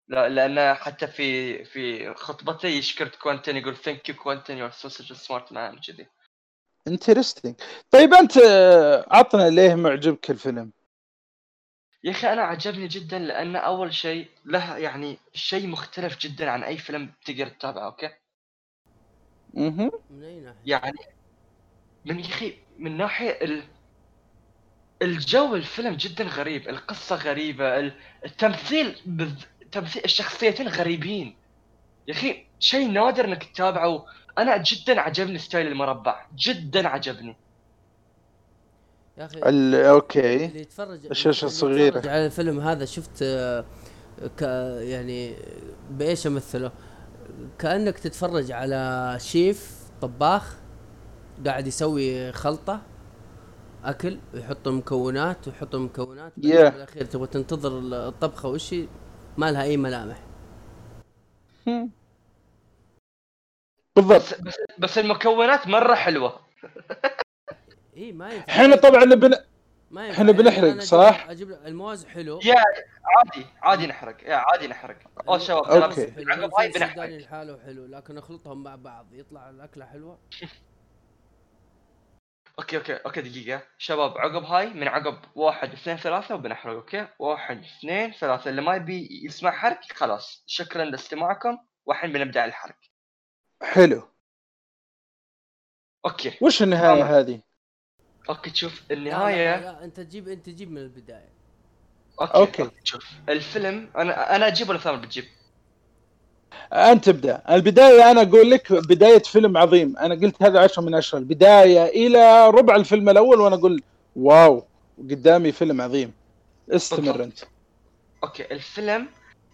لا 0.08 0.28
لأن 0.28 0.74
حتى 0.74 1.06
في 1.06 1.64
في 1.64 2.14
خطبته 2.14 2.68
يشكر 2.68 3.08
كوينتن 3.08 3.56
يقول 3.56 3.76
ثانك 3.76 4.08
يو 4.08 4.14
كوينتن 4.14 4.56
يور 4.56 4.70
سوسج 4.70 5.12
سمارت 5.12 5.52
مان 5.52 5.78
كذي 5.78 6.06
انترستنج 6.88 7.54
طيب 7.90 8.14
أنت 8.14 8.36
آه، 8.36 9.06
عطنا 9.10 9.50
ليه 9.50 9.74
معجبك 9.74 10.30
الفيلم؟ 10.30 10.72
يا 12.04 12.10
أخي 12.10 12.32
أنا 12.32 12.42
عجبني 12.42 12.88
جدا 12.88 13.18
لأن 13.18 13.56
أول 13.56 13.94
شيء 13.94 14.28
له 14.44 14.76
يعني 14.76 15.18
شيء 15.34 15.66
مختلف 15.66 16.18
جدا 16.18 16.50
عن 16.50 16.62
أي 16.62 16.78
فيلم 16.78 17.12
تقدر 17.24 17.48
تتابعه 17.48 17.84
أوكي؟ 17.84 18.10
أها 19.56 19.90
من 20.10 20.22
أي 20.24 20.40
ناحية؟ 20.40 20.60
يعني 20.64 20.98
من 22.04 22.20
يا 22.20 22.24
أخي 22.26 22.54
من 22.78 22.96
ناحية 22.96 23.30
ال... 23.30 23.62
الجو 25.02 25.54
الفيلم 25.54 25.94
جدا 25.94 26.24
غريب 26.24 26.68
القصة 26.68 27.16
غريبة 27.16 27.78
ال- 27.78 27.94
التمثيل 28.24 28.96
بذ... 29.06 29.32
تمثيل 29.72 30.04
الشخصيتين 30.04 30.68
غريبين. 30.68 31.36
يا 32.08 32.12
أخي 32.12 32.44
شيء 32.58 32.90
نادر 32.90 33.24
إنك 33.24 33.44
تتابعه. 33.44 34.06
أنا 34.38 34.56
جدا 34.56 35.00
عجبني 35.00 35.38
style 35.38 35.66
المربع. 35.66 36.26
جدا 36.36 36.88
عجبني. 36.88 37.36
يا 39.18 39.24
أخي 39.26 39.38
ال- 39.38 39.74
أوكي. 39.74 40.46
اللي 40.46 40.60
يتفرج 40.60 41.06
الصغيرة. 41.44 41.96
يتفرج 41.96 42.08
على 42.08 42.26
الفيلم 42.26 42.60
هذا 42.60 42.84
شفت 42.84 43.22
آه، 43.22 43.64
ك 44.38 44.42
يعني 44.80 45.36
بإيش 45.90 46.26
أمثله؟ 46.26 46.72
كأنك 47.58 47.98
تتفرج 47.98 48.52
على 48.52 49.16
شيف 49.20 49.72
طباخ. 50.00 50.59
قاعد 51.46 51.66
يسوي 51.66 52.32
خلطة 52.32 52.82
أكل 53.84 54.18
ويحط 54.34 54.68
المكونات 54.68 55.48
ويحط 55.48 55.74
المكونات 55.74 56.32
بعدين 56.36 56.52
Yeah. 56.52 56.70
بالأخير 56.72 57.04
تبغى 57.04 57.26
تنتظر 57.26 57.78
الطبخة 58.08 58.48
وش 58.48 58.74
هي، 58.74 58.86
ما 59.38 59.52
لها 59.52 59.62
أي 59.62 59.76
ملامح. 59.76 60.22
هم. 61.66 61.90
بالضبط. 63.96 64.16
بس 64.20 64.34
بس, 64.34 64.56
بس 64.78 64.98
المكونات 64.98 65.66
مرة 65.66 65.94
حلوة. 65.94 66.40
اي 67.96 68.12
ما 68.12 68.30
ينفع. 68.32 68.52
إحنا 68.52 68.76
طبعا 68.76 69.04
بن... 69.04 69.34
ما 69.90 70.06
ينفع. 70.06 70.20
إحنا 70.20 70.32
بنحرق، 70.32 70.78
صح؟ 70.78 71.26
أجيب 71.30 71.50
الموز 71.50 72.04
حلو. 72.06 72.40
يا 72.44 72.54
عادي 73.04 73.46
عادي 73.62 73.86
نحرق. 73.86 74.16
يا 74.24 74.34
عادي 74.34 74.68
نحرق. 74.68 74.96
أو 75.28 75.38
شباب 75.38 75.64
حلو 75.66 75.82
عقب 75.82 76.50
هاي 76.58 76.68
بنحرق. 76.68 77.04
لحاله 77.04 77.58
حلو 77.66 77.86
لكن 77.86 78.18
أخلطهم 78.18 78.62
مع 78.62 78.76
بعض 78.76 79.06
يطلع 79.12 79.50
الأكلة 79.50 79.84
حلوة. 79.84 80.18
okay 82.76 82.92
okay 82.94 83.04
okay 83.06 83.20
دقيقة. 83.20 83.62
شباب 83.78 84.18
عقب 84.18 84.44
هاي 84.44 84.70
من 84.70 84.88
عقب 84.88 85.18
واحد 85.34 85.72
اثنين 85.72 85.96
ثلاثة 85.96 86.34
وبنحرق 86.34 86.74
okay؟ 86.74 87.08
واحد 87.18 87.64
اثنين 87.64 88.12
ثلاثة. 88.12 88.50
اللي 88.50 88.62
ما 88.62 88.76
يبي 88.76 89.08
يسمع 89.24 89.50
حرق 89.50 89.80
خلاص. 89.92 90.44
شكرا 90.46 90.84
لاستماعكم 90.84 91.58
والحين 91.86 92.12
بنبدأ 92.12 92.44
الحرق 92.44 92.78
حلو. 93.62 94.02
okay. 96.04 96.38
وش 96.40 96.62
النهاية 96.62 97.18
هذه؟ 97.18 97.40
okay 98.28 98.50
تشوف 98.50 98.82
لا، 98.90 98.94
لا، 98.94 99.00
النهاية 99.00 99.60
لا 99.60 99.84
أنت 99.84 100.00
تجيب 100.00 100.28
أنت 100.28 100.46
تجيب 100.46 100.70
من 100.70 100.78
البداية. 100.78 101.32
okay, 102.20 102.34
okay. 102.34 102.62
okay. 102.62 102.80
شوف 102.84 103.10
الفيلم 103.28 103.90
أنا 103.96 104.36
أنا 104.36 104.46
أجيب 104.46 104.68
ولا 104.68 104.78
ثامر 104.78 104.98
بتجيب؟ 104.98 105.24
أنت 106.72 107.08
ابدا 107.08 107.42
البداية 107.50 108.10
أنا 108.10 108.22
أقول 108.22 108.50
لك 108.50 108.72
بداية 108.72 109.22
فيلم 109.22 109.56
عظيم. 109.56 109.96
أنا 109.96 110.14
قلت 110.14 110.42
هذا 110.42 110.60
عشرة 110.60 110.82
من 110.82 110.94
عشرة 110.94 111.18
البدايه 111.18 111.84
إلى 111.84 112.48
ربع 112.50 112.76
الفيلم 112.76 113.08
الأول 113.08 113.40
وأنا 113.40 113.56
أقول 113.56 113.82
wow 114.16 114.64
قدامي 114.98 115.52
فيلم 115.52 115.80
عظيم. 115.80 116.12
استمر. 116.70 117.24
أنت. 117.24 117.38
okay. 118.24 118.52
الفيلم 118.52 119.08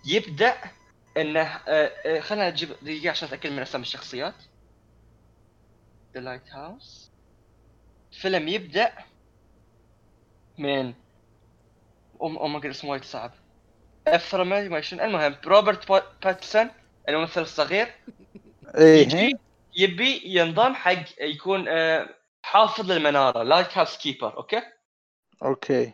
يبدأ 0.06 0.54
إنه 1.16 1.40
آه، 1.40 1.90
آه، 2.06 2.20
خلينا 2.20 2.50
نجيب 2.50 2.68
دقيقة 2.82 3.10
عشان 3.10 3.28
أتأكد 3.28 3.50
من 3.52 3.58
أسامي 3.58 3.82
الشخصيات. 3.82 4.34
The 6.14 6.20
Lighthouse 6.20 7.10
الفيلم 8.12 8.48
يبدأ 8.48 8.92
من 10.58 10.94
أو 12.20 12.28
ما 12.48 12.70
اسمه 12.70 12.90
وايد 12.90 13.04
صعب. 13.04 13.32
information 14.06 15.00
المهم 15.00 15.36
روبرت 15.46 15.88
با- 15.88 16.02
باتسون 16.24 16.70
الممثل 17.08 17.42
الصغير. 17.42 17.94
إيه 18.74 19.02
يجي 19.02 19.38
يبي 19.76 20.22
ينضم 20.24 20.74
حق 20.74 21.04
يكون 21.20 21.68
آه، 21.68 22.08
حافظ 22.42 22.92
للمنارة 22.92 23.42
lighthouse 23.42 23.98
keeper 23.98 24.36
okay? 24.36 24.62
okay. 25.42 25.92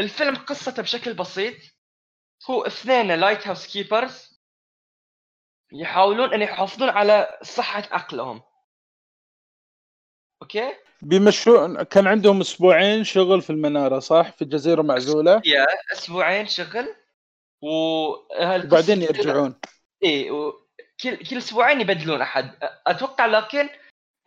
الفيلم 0.00 0.36
قصته 0.36 0.82
بشكل 0.82 1.14
بسيط. 1.14 1.54
هو 2.50 2.66
اثنين 2.66 3.12
lighthouse 3.12 3.66
keepers 3.66 4.40
يحاولون 5.72 6.34
أن 6.34 6.42
يحافظون 6.42 6.88
على 6.88 7.38
صحة 7.42 7.82
عقلهم. 7.90 8.42
أوكي؟ 10.42 10.74
بيمشون 11.02 11.82
كان 11.82 12.06
عندهم 12.06 12.40
أسبوعين 12.40 13.04
شغل 13.04 13.42
في 13.42 13.50
المنارة 13.50 13.98
صح؟ 13.98 14.30
في 14.30 14.44
جزيره 14.44 14.82
معزولة. 14.82 15.42
يا 15.44 15.66
أسبوعين 15.92 16.46
شغل. 16.46 16.94
و 17.62 17.68
وبعدين 18.40 19.02
يرجعون. 19.02 19.54
و... 20.04 20.52
كل 21.00 21.16
كل 21.16 21.38
أسبوعين 21.38 21.80
يبدلون 21.80 22.22
أحد. 22.22 22.50
أتوقع 22.86 23.26
لكن 23.26 23.68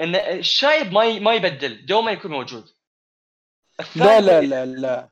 إن 0.01 0.15
الشايب 0.15 0.91
ما. 0.93 1.19
ما 1.19 1.33
يبدل 1.33 1.85
دوما 1.85 2.11
يكون 2.11 2.31
موجود. 2.31 2.69
لا 3.95 4.21
لا 4.21 4.41
لا 4.41 4.65
لا. 4.65 5.09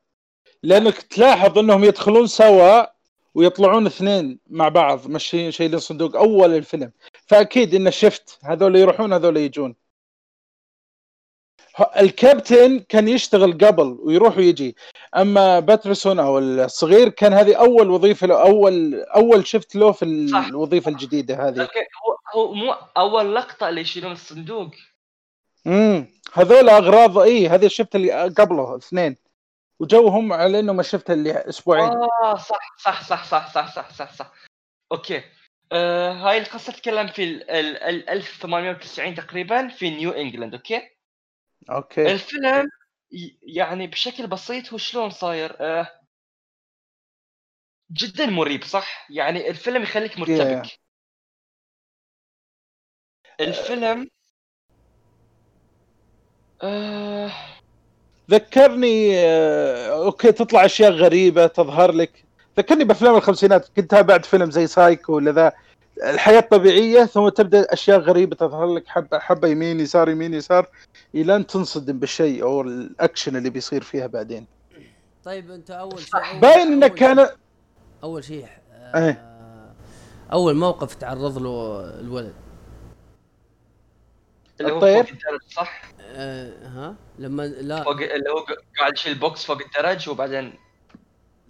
لأنك 0.64 1.02
تلاحظ 1.02 1.58
إنهم 1.58 1.84
يدخلون 1.84 2.28
سوا 2.28 2.86
ويطلعون 3.36 3.86
اثنين 3.86 4.40
مع 4.48 4.70
بعض 4.70 5.08
ماشيين 5.08 5.52
شايلين 5.52 5.80
صندوق 5.80 6.16
أول 6.16 6.56
الفيلم. 6.56 6.92
فأكيد 7.28 7.76
انه 7.76 7.90
شفت 7.90 8.40
هذول 8.44 8.76
يروحون 8.76 9.14
هذول 9.14 9.38
يجون. 9.38 9.76
الكابتن 12.00 12.80
كان 12.80 13.08
يشتغل 13.08 13.58
قبل 13.58 13.98
ويروح 14.00 14.38
ويجي. 14.38 14.76
أما 15.16 15.60
باترسون 15.60 16.20
أو 16.20 16.40
الصغير 16.40 17.10
كان 17.10 17.34
هذه 17.34 17.56
أول 17.56 17.90
وظيفة 17.90 18.28
له 18.28 18.42
أول 18.42 18.96
أول 18.96 19.48
شفت 19.48 19.76
له 19.76 19.92
في 19.92 20.06
الوظيفه 20.06 20.92
صح. 20.92 20.98
الجديدة 20.98 21.48
هذه. 21.48 21.62
أوكي 21.62 21.80
هو 22.36 22.54
مو 22.54 22.72
أول 22.98 23.36
لقطة 23.36 23.70
اللي 23.70 23.82
يشيلون 23.82 24.12
الصندوق. 24.12 24.72
امم 25.68 26.08
هذول 26.34 26.70
أغراض 26.70 27.18
إي 27.18 27.48
هذه 27.48 27.68
شفت 27.68 27.96
اللي 27.96 28.12
قبله 28.12 28.78
اثنين. 28.78 29.16
وجوهم 29.80 30.34
على 30.34 30.60
انه 30.60 30.74
ما 30.74 30.84
شفت 30.84 31.12
اللي 31.12 31.32
أسبوعين. 31.32 31.92
آه 31.92 32.36
صح 32.36 32.78
صح 32.78 33.04
صح 33.04 33.26
صح 33.28 33.54
صح 33.54 33.76
صح 33.76 33.94
صح, 33.94 34.14
صح. 34.14 34.32
okay. 34.92 35.22
آه 35.72 36.12
هاي 36.12 36.38
القصة 36.38 36.74
تتكلم 36.74 37.08
في 37.08 37.24
ال 37.24 37.50
1890 38.10 39.16
تقريبا 39.16 39.68
في 39.68 39.90
نيو 39.90 40.12
إنجلاند 40.12 40.54
okay? 40.54 40.82
okay. 41.70 42.12
الفيلم 42.12 42.70
يعني 43.44 43.88
بشكل 43.88 44.28
بسيط 44.28 44.72
هو 44.74 44.78
شلون 44.78 45.10
صاير 45.10 45.58
آه 45.60 45.88
جدا 47.92 48.26
مريب 48.26 48.64
صح؟ 48.64 49.08
يعني 49.12 49.50
الفيلم 49.50 49.84
يخليك 49.84 50.20
مرتبك. 50.20 50.80
الفيلم 53.40 54.10
آه. 56.64 57.32
ذكرني 58.32 59.18
آه، 59.20 60.06
okay 60.06 60.32
تطلع 60.32 60.66
أشياء 60.66 60.92
غريبة 60.92 61.48
تظهر 61.48 61.92
لك. 61.92 62.26
ذكرني 62.58 62.84
بأفلام 62.84 63.16
الخمسينات 63.16 63.70
كنت 63.76 63.92
تابعت 63.92 64.26
فيلم 64.26 64.52
زي 64.52 64.68
سايكو 64.68 65.14
ولا 65.16 65.32
ذا؟ 65.32 65.52
الحياة 66.04 66.40
طبيعيه 66.40 67.04
ثم 67.06 67.30
تبدأ 67.30 67.74
أشياء 67.74 68.00
غريبة 68.00 68.36
تظهر 68.36 68.74
لك 68.74 68.88
حبه 68.88 69.20
حبه 69.20 69.48
يمين 69.48 69.80
يسار 69.80 70.10
يمين 70.10 70.34
يسار 70.34 70.68
إلى 71.16 71.36
أن 71.36 71.48
تنصدم 71.48 72.00
بالشيء 72.00 72.44
أو 72.44 72.62
الأكشن 72.62 73.36
اللي 73.36 73.50
بيصير 73.50 73.84
فيها 73.84 74.08
بعدين. 74.08 74.48
طيب 75.24 75.52
أنت 75.52 75.72
أول 75.72 76.00
شيء 76.00 76.16
أول 76.16 76.40
باين 76.40 76.84
أول 76.84 76.88
كان 76.88 77.30
أول 78.04 78.24
شيء 78.24 78.48
آه 78.74 79.06
إيه. 79.06 79.34
أول 80.34 80.56
موقف 80.56 80.96
تعرض 80.96 81.38
له 81.38 81.80
الولد. 82.00 82.34
اللي 84.62 84.72
هو 84.72 84.76
الطير؟ 84.78 85.18
صح؟ 85.56 85.84
آه 86.02 86.68
ها؟ 86.68 86.96
لما 87.20 87.44
لا. 87.48 87.84
فوق 87.84 87.92
اللي 87.94 88.30
هو 88.30 88.46
قاعد 88.80 88.94
يشيل 88.94 89.16
box 89.16 89.46
فوق 89.46 89.58
الدرج 89.62 90.10
وبعدين 90.10 90.54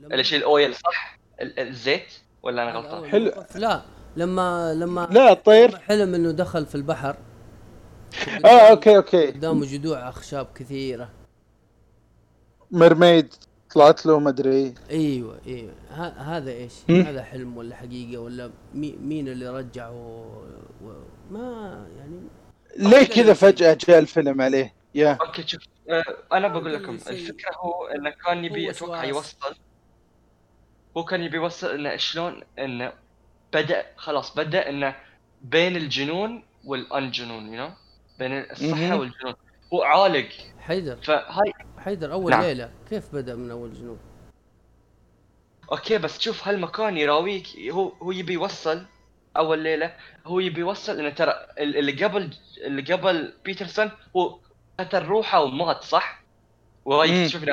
اللي 0.04 0.20
يشيل 0.20 0.40
ال 0.40 0.49
oil 0.49 0.76
صح؟ 0.76 1.20
ال- 1.42 1.60
الزيت؟ 1.60 2.14
ولا 2.44 2.64
أنا 2.64 2.72
غلطان؟ 2.72 3.10
حلو. 3.10 3.32
لا. 3.56 3.82
لما 4.16 4.74
لما 4.74 5.08
لا 5.12 5.32
الطير. 5.32 5.70
لما 5.70 5.80
حلم 5.80 6.16
إنه 6.16 6.32
دخل 6.32 6.66
في 6.66 6.76
البحر. 6.76 7.16
آه 8.46 8.48
okay 8.48 8.96
okay. 8.98 9.32
قدامه 9.32 9.66
جذوع 9.66 10.10
أخشاب 10.10 10.48
كثيرة. 10.56 11.10
mermaid 12.72 13.34
طلعت 13.74 14.06
له 14.06 14.20
ما 14.20 14.30
أدري. 14.30 14.74
أيوه 14.90 15.40
أيوه. 15.48 15.74
ه- 15.92 16.22
هذا 16.38 16.52
إيش؟ 16.52 16.74
هذا 16.90 17.24
حلم 17.24 17.58
ولا 17.58 17.76
حقيقة 17.76 18.22
ولا 18.22 18.52
مي 18.74 18.96
مين 19.02 19.28
اللي 19.28 19.50
رجعه 19.50 19.92
و... 20.84 20.92
ما 21.32 21.88
يعني. 21.98 22.20
ليه 22.78 23.08
كذا 23.08 23.34
فجأة 23.34 23.78
جاء 23.88 24.00
الفيلم 24.00 24.42
عليه؟ 24.42 24.74
يا. 24.96 25.18
أوكي 25.22 25.48
شوف 25.48 25.62
آه، 25.90 26.04
أنا 26.34 26.48
بقول 26.48 26.74
لكم. 26.74 26.94
الفكرة 26.94 27.56
هو 27.58 27.88
إنه 27.88 28.10
كان 28.10 28.46
يبي 28.46 28.70
أتوقع. 28.70 29.04
يوصل. 29.04 29.56
هو 30.98 31.04
كان 31.04 31.22
يبي 31.24 31.38
يوصل 31.38 31.68
إنه 31.68 31.96
شلون 31.96 32.42
إنه 32.60 32.94
بدأ 33.54 33.86
خلاص 33.98 34.36
بدأ 34.36 34.70
إنه 34.70 34.96
بين 35.42 35.76
الجنون 35.76 36.44
والأنجنون 36.66 37.54
يو 37.54 37.70
بين 38.20 38.32
الصحة. 38.52 38.96
والجنون 38.96 39.34
هو 39.74 39.84
عالق 39.84 40.30
حيدر 40.60 40.96
فهاي 40.96 41.54
حيدر 41.80 42.14
أول 42.14 42.32
نعم. 42.32 42.42
ليلة 42.42 42.72
كيف 42.90 43.16
بدأ 43.16 43.36
من 43.36 43.52
أول 43.52 43.74
جنوب؟ 43.74 43.98
أوكي 45.72 45.98
بس 45.98 46.20
شوف 46.20 46.48
هالمكان 46.48 46.98
يراويك 46.98 47.48
هو 47.72 47.88
هو 47.90 48.12
يبي 48.12 48.34
يوصل 48.34 48.86
أول 49.38 49.60
ليلة 49.60 49.96
هو 50.26 50.40
يبي 50.40 50.60
يوصل 50.60 51.00
إنه 51.00 51.10
ترى 51.10 51.32
ال- 51.60 51.78
اللي 51.78 52.04
قبل 52.04 52.34
اللي 52.66 52.94
قبل 52.94 53.34
بيترسون 53.46 53.92
هو 54.16 54.40
قتل 54.80 55.06
روحه 55.06 55.42
ومات 55.44 55.84
صح؟ 55.84 56.24
وهاي 56.86 57.12
مم. 57.12 57.16
يكتشف 57.24 57.44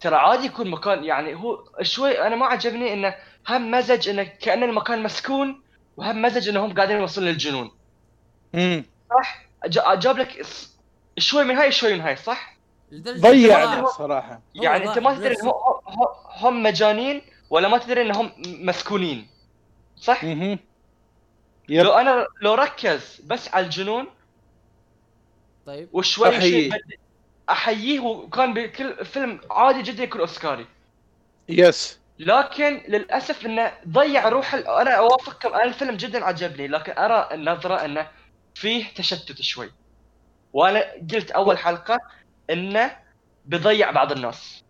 فترى 0.00 0.16
عادي 0.16 0.46
يكون 0.46 0.70
مكان 0.70 1.04
يعني 1.04 1.34
هو 1.34 1.64
شوي 1.82 2.26
أنا 2.26 2.36
ما 2.36 2.46
عجبني 2.46 2.92
إنه 2.92 3.14
هم 3.48 3.70
مزج 3.70 4.08
إنه 4.08 4.22
كأن 4.24 4.62
المكان 4.62 5.02
مسكون 5.02 5.62
وهم 5.96 6.22
مزج 6.22 6.48
انهم 6.48 6.74
قاعدين 6.74 6.96
يوصلون 6.96 7.28
للجنون 7.28 7.70
مم. 8.54 8.84
صح؟ 9.10 9.42
جا- 9.66 9.94
جاب 9.94 10.18
لك 10.18 10.46
شوي 11.18 11.44
من 11.44 11.56
هاي 11.56 11.72
شوي 11.72 11.94
من 11.94 12.00
هاي 12.00 12.16
صح؟ 12.16 12.58
صراحة 13.86 14.34
هو 14.34 14.62
يعني 14.62 14.88
أنت 14.88 14.98
ما 14.98 15.14
تدري 15.14 15.34
هم- 15.42 15.52
هم- 16.46 16.62
مجانين 16.62 17.22
ولا 17.50 17.68
ما 17.68 17.78
تدري 17.78 18.02
انهم 18.02 18.32
مسكونين 18.46 19.28
صح؟ 19.96 20.24
مهم. 20.24 20.58
لو 21.68 21.92
أنا 21.92 22.26
لو 22.42 22.54
ركز 22.54 23.20
بس 23.24 23.54
على 23.54 23.64
الجنون 23.64 24.06
طيب 25.66 25.88
وشوي. 25.92 26.40
شوي 26.40 26.70
أحييه 27.50 28.00
وكان 28.00 28.54
بكل 28.54 29.04
فيلم 29.04 29.40
عادي 29.50 29.82
جدا 29.82 30.02
يكون 30.02 30.20
أوسكاري. 30.20 30.66
يس 31.48 31.98
لكن 32.18 32.82
للأسف 32.88 33.46
إنه 33.46 33.72
ضيع 33.88 34.28
روح 34.28 34.54
ال... 34.54 34.66
أنا 34.68 34.90
اوافقكم 34.90 35.54
أنا 35.54 35.64
الفيلم 35.64 35.96
جدا 35.96 36.24
عجبني 36.24 36.68
لكن 36.68 36.92
أرى 36.98 37.28
النظرة 37.32 37.74
إنه 37.84 38.08
فيه 38.54 38.84
تشتت 38.94 39.42
شوي. 39.42 39.70
وأنا 40.52 40.84
قلت 41.12 41.30
أول 41.30 41.58
حلقة 41.58 41.98
إنه 42.50 42.96
بيضيع 43.44 43.90
بعض 43.90 44.12
الناس. 44.12 44.64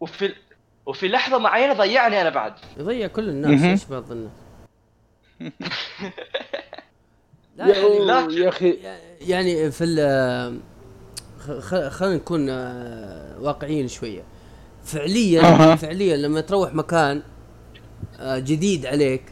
وفي 0.00 0.34
وفي 0.86 1.08
لحظة 1.08 1.38
معينة 1.38 1.72
ضيعني 1.72 2.20
أنا 2.20 2.30
بعد. 2.30 2.54
يضيع 2.76 3.06
كل 3.06 3.28
الناس. 3.28 3.62
إيش 3.62 3.84
بعض 3.84 4.12
الناس؟ 4.12 4.32
لا 7.58 7.66
يعني 7.66 8.04
لا. 8.04 8.28
يا 8.30 8.48
أخي 8.48 8.78
يعني 9.20 9.70
في 9.70 9.84
ال 9.84 10.60
خلينا 11.90 12.16
نكون 12.16 12.46
آه، 12.50 13.40
واقعيين 13.40 13.88
شوية 13.88 14.22
فعليا 14.84 15.42
أها. 15.42 15.76
فعليا 15.76 16.16
لما 16.16 16.40
تروح 16.40 16.74
مكان 16.74 17.22
آه، 18.20 18.38
جديد 18.38 18.86
عليك 18.86 19.22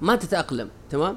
ما 0.00 0.16
تتأقلم 0.16 0.68
تمام 0.90 1.16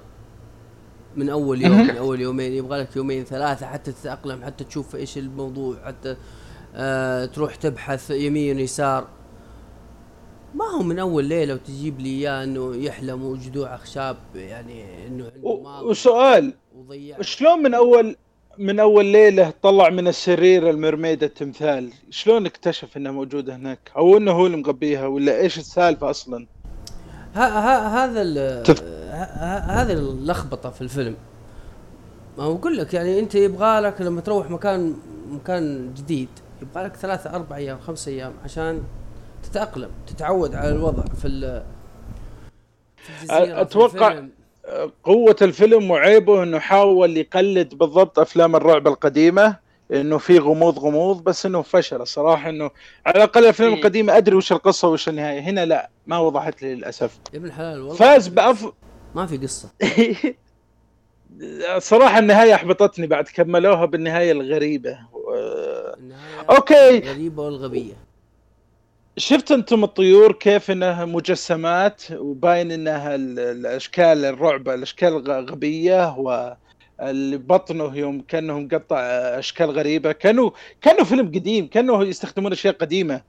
من 1.16 1.30
أول 1.30 1.62
يوم 1.62 1.88
من 1.88 1.98
أول 1.98 2.22
يومين 2.22 2.54
يبغى 2.54 2.80
لك 2.82 2.96
يومين 2.96 3.24
ثلاثة 3.24 3.66
حتى 3.66 3.92
تتأقلم 3.92 4.44
حتى 4.44 4.64
تشوف 4.64 4.96
إيش 4.96 5.18
الموضوع 5.18 5.78
حتى 5.86 6.16
آه 6.76 7.26
تروح 7.26 7.56
تبحث 7.56 8.12
يمين 8.12 8.60
يسار 8.60 9.08
ما 10.56 10.66
هو 10.66 10.84
من 10.84 11.00
أول 11.00 11.26
ليلة 11.26 11.54
وتجيب 11.54 12.00
لي 12.00 12.10
إياه 12.10 12.44
إنه 12.44 12.76
يحلم 12.76 13.24
وجذوع 13.26 13.76
اخشاب 13.76 14.18
يعني 14.36 15.08
إنه 15.08 15.32
عنده 15.36 15.88
وسؤال 15.88 16.54
وضيع. 16.78 17.22
شلون 17.22 17.64
من 17.64 17.74
اول 17.74 18.16
من 18.58 18.80
أول 18.80 19.06
ليلة 19.06 19.54
طلع 19.62 19.90
من 19.90 20.08
السرير 20.08 20.70
المرميد 20.70 21.24
التمثال؟ 21.24 21.90
شلون 22.10 22.46
اكتشف 22.46 22.98
انها 22.98 23.12
موجوده 23.12 23.56
هناك؟ 23.56 23.92
أو 23.98 24.18
إنه 24.18 24.32
هو 24.32 24.46
اللي 24.46 24.58
مغبيها 24.58 25.08
ولا 25.08 25.38
إيش 25.40 25.58
السالفة 25.58 26.10
أصلا؟ 26.10 26.48
ها 27.34 27.48
ها 27.60 28.06
هذا 28.06 28.22
ال- 28.22 28.64
تف- 28.64 28.84
هذه 29.70 29.92
اللخبطة 29.94 30.70
في 30.70 30.82
الفيلم. 30.82 31.16
ما 32.38 32.44
أقول 32.44 32.78
لك 32.78 32.94
يعني 32.94 33.20
أنت 33.20 33.36
يبغى 33.36 33.80
لك 33.80 34.02
لما 34.02 34.22
تروح 34.22 34.50
مكان 34.50 34.96
مكان 35.32 35.94
جديد 35.94 36.30
يبغى 36.62 36.84
لك 36.84 36.96
ثلاثة 36.96 37.30
أربع 37.30 37.56
أيام 37.56 37.80
خمس 37.80 38.08
أيام 38.08 38.34
عشان 38.44 38.82
تتأقلم 39.44 39.92
تتعود 40.08 40.56
على 40.56 40.70
الوضع 40.70 41.04
في 41.22 41.28
ال 41.28 41.64
في 42.98 43.10
الجزيرة 43.24 43.64
في 43.64 43.70
أتوقع- 43.74 44.04
الفيلم. 44.04 44.30
قوة 45.04 45.36
الفيلم 45.42 45.92
وعيبه 45.92 46.44
إنه 46.44 46.60
حاول 46.60 47.18
يقلد 47.18 47.76
بالضبط 47.76 48.20
أفلام 48.20 48.56
الرعب 48.56 48.88
القديمة 48.88 49.56
إنه 49.92 50.18
في 50.18 50.40
غموض 50.40 50.80
غموض 50.80 51.24
بس 51.24 51.46
إنه 51.46 51.62
فشل 51.62 52.02
الصراحة 52.02 52.50
إنه 52.50 52.72
على 53.06 53.16
الأقل 53.16 53.44
الافلام 53.44 53.70
إيه. 53.74 53.78
القديمه 53.80 54.18
أدري 54.18 54.36
وش 54.36 54.52
القصة 54.52 54.88
وش 54.88 55.10
النهاية 55.10 55.40
هنا 55.40 55.66
لا 55.66 55.90
ما 56.08 56.18
وضحت 56.20 56.62
لي 56.62 56.76
للأسف. 56.76 57.20
يا 57.34 57.38
ابن 57.40 57.46
الحلال 57.48 57.80
والله 57.82 57.96
فاز 57.96 58.28
بأف 58.28 58.72
ما 59.16 59.26
في 59.26 59.38
قصة. 59.38 59.70
صراحة 61.78 62.20
النهاية 62.20 62.56
أحبطتني 62.56 63.08
بعد 63.08 63.24
كملوها 63.34 63.86
بالنهاية 63.86 64.32
الغريبة. 64.32 64.98
و- 65.14 65.34
النهاية 65.98 66.46
أوكي. 66.50 67.00
غريبة 67.00 67.44
والغبية. 67.44 67.94
شفت 69.20 69.52
أنتم 69.52 69.84
الطيور 69.84 70.32
كيف 70.32 70.72
انها 70.72 71.06
مجسمات 71.06 72.04
وباين 72.12 72.72
انها 72.72 73.16
ال- 73.16 73.40
الاشكال 73.40 74.26
الرعب 74.26 74.70
الاشكال 74.70 75.32
غبيه 75.52 76.18
واللي 76.18 77.38
بطنه 77.38 77.98
يوم 77.98 78.22
كانه 78.22 78.60
مقطع 78.60 78.98
اشكال 79.40 79.70
غريبه 79.72 80.12
كانوا 80.12 80.52
كانه 80.82 81.04
فيلم 81.04 81.28
قديم 81.28 81.68
كانه 81.68 82.04
يستخدمون 82.04 82.52
اشياء 82.52 82.74
قديمه 82.74 83.22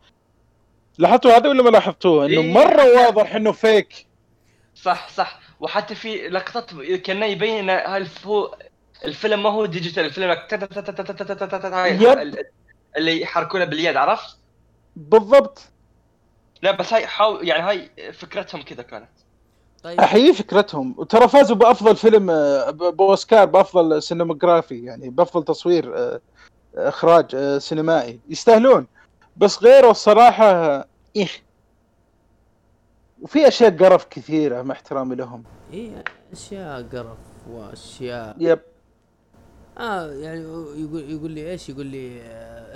لاحظتوا 0.99 1.37
هذا 1.37 1.49
ولا 1.49 1.63
ما 1.63 1.71
لاحظتوه 1.71 2.27
انه 2.27 2.41
إيه. 2.41 2.53
مره 2.53 2.85
واضح 2.85 3.35
انه 3.35 3.53
فيك 3.53 4.07
صح 4.75 5.09
صح 5.09 5.41
وحتى 5.61 5.95
في 5.95 6.29
لقطات 6.29 6.71
كانه 7.05 7.27
يبين 7.27 7.71
هو 8.25 8.57
الفيلم 9.05 9.43
ما 9.43 9.49
هو 9.51 9.67
digital 9.67 10.05
الفيلم 10.05 10.37
اللي 12.97 13.21
يحركونه 13.21 13.65
باليد 13.65 13.97
عرفت؟ 13.97 14.37
بالضبط 14.97 15.63
لا 16.63 16.71
بس 16.71 16.93
هاي 16.93 17.07
حاول 17.07 17.49
يعني 17.49 17.63
هاي 17.63 18.13
فكرتهم 18.13 18.63
كذا 18.63 18.83
كانت. 18.83 19.09
طيب. 19.83 20.01
احيي 20.01 20.33
فكرتهم. 20.33 20.95
وترى 20.99 21.29
فازوا 21.29 21.57
بأفضل 21.57 21.97
فيلم 21.97 22.31
آه، 22.31 22.71
بأوسكار 22.71 23.45
بأفضل 23.45 24.03
cinematography 24.03 24.85
يعني 24.85 25.11
بأفضل 25.11 25.45
تصوير 25.45 25.99
آه، 25.99 26.21
إخراج 26.77 27.35
آه، 27.35 27.59
سينمائي. 27.59 28.21
يستاهلون. 28.29 28.87
بس 29.37 29.63
غيره 29.63 29.91
الصراحه 29.91 30.47
إيه 31.17 31.29
وفي 33.23 33.49
أشياء 33.49 33.77
قرف 33.77 34.05
كثيرة 34.05 34.63
مع 34.63 34.75
احترامي 34.75 35.15
لهم. 35.17 35.45
إيه 35.73 36.05
أشياء 36.33 36.83
قرف 36.83 37.19
وأشياء. 37.51 38.37
يب. 38.39 38.61
آه 39.79 40.13
يعني 40.13 40.41
يقول 40.81 41.11
يقول 41.11 41.31
لي 41.31 41.51
إيش؟ 41.51 41.69
يقول 41.69 41.87
لي 41.87 42.21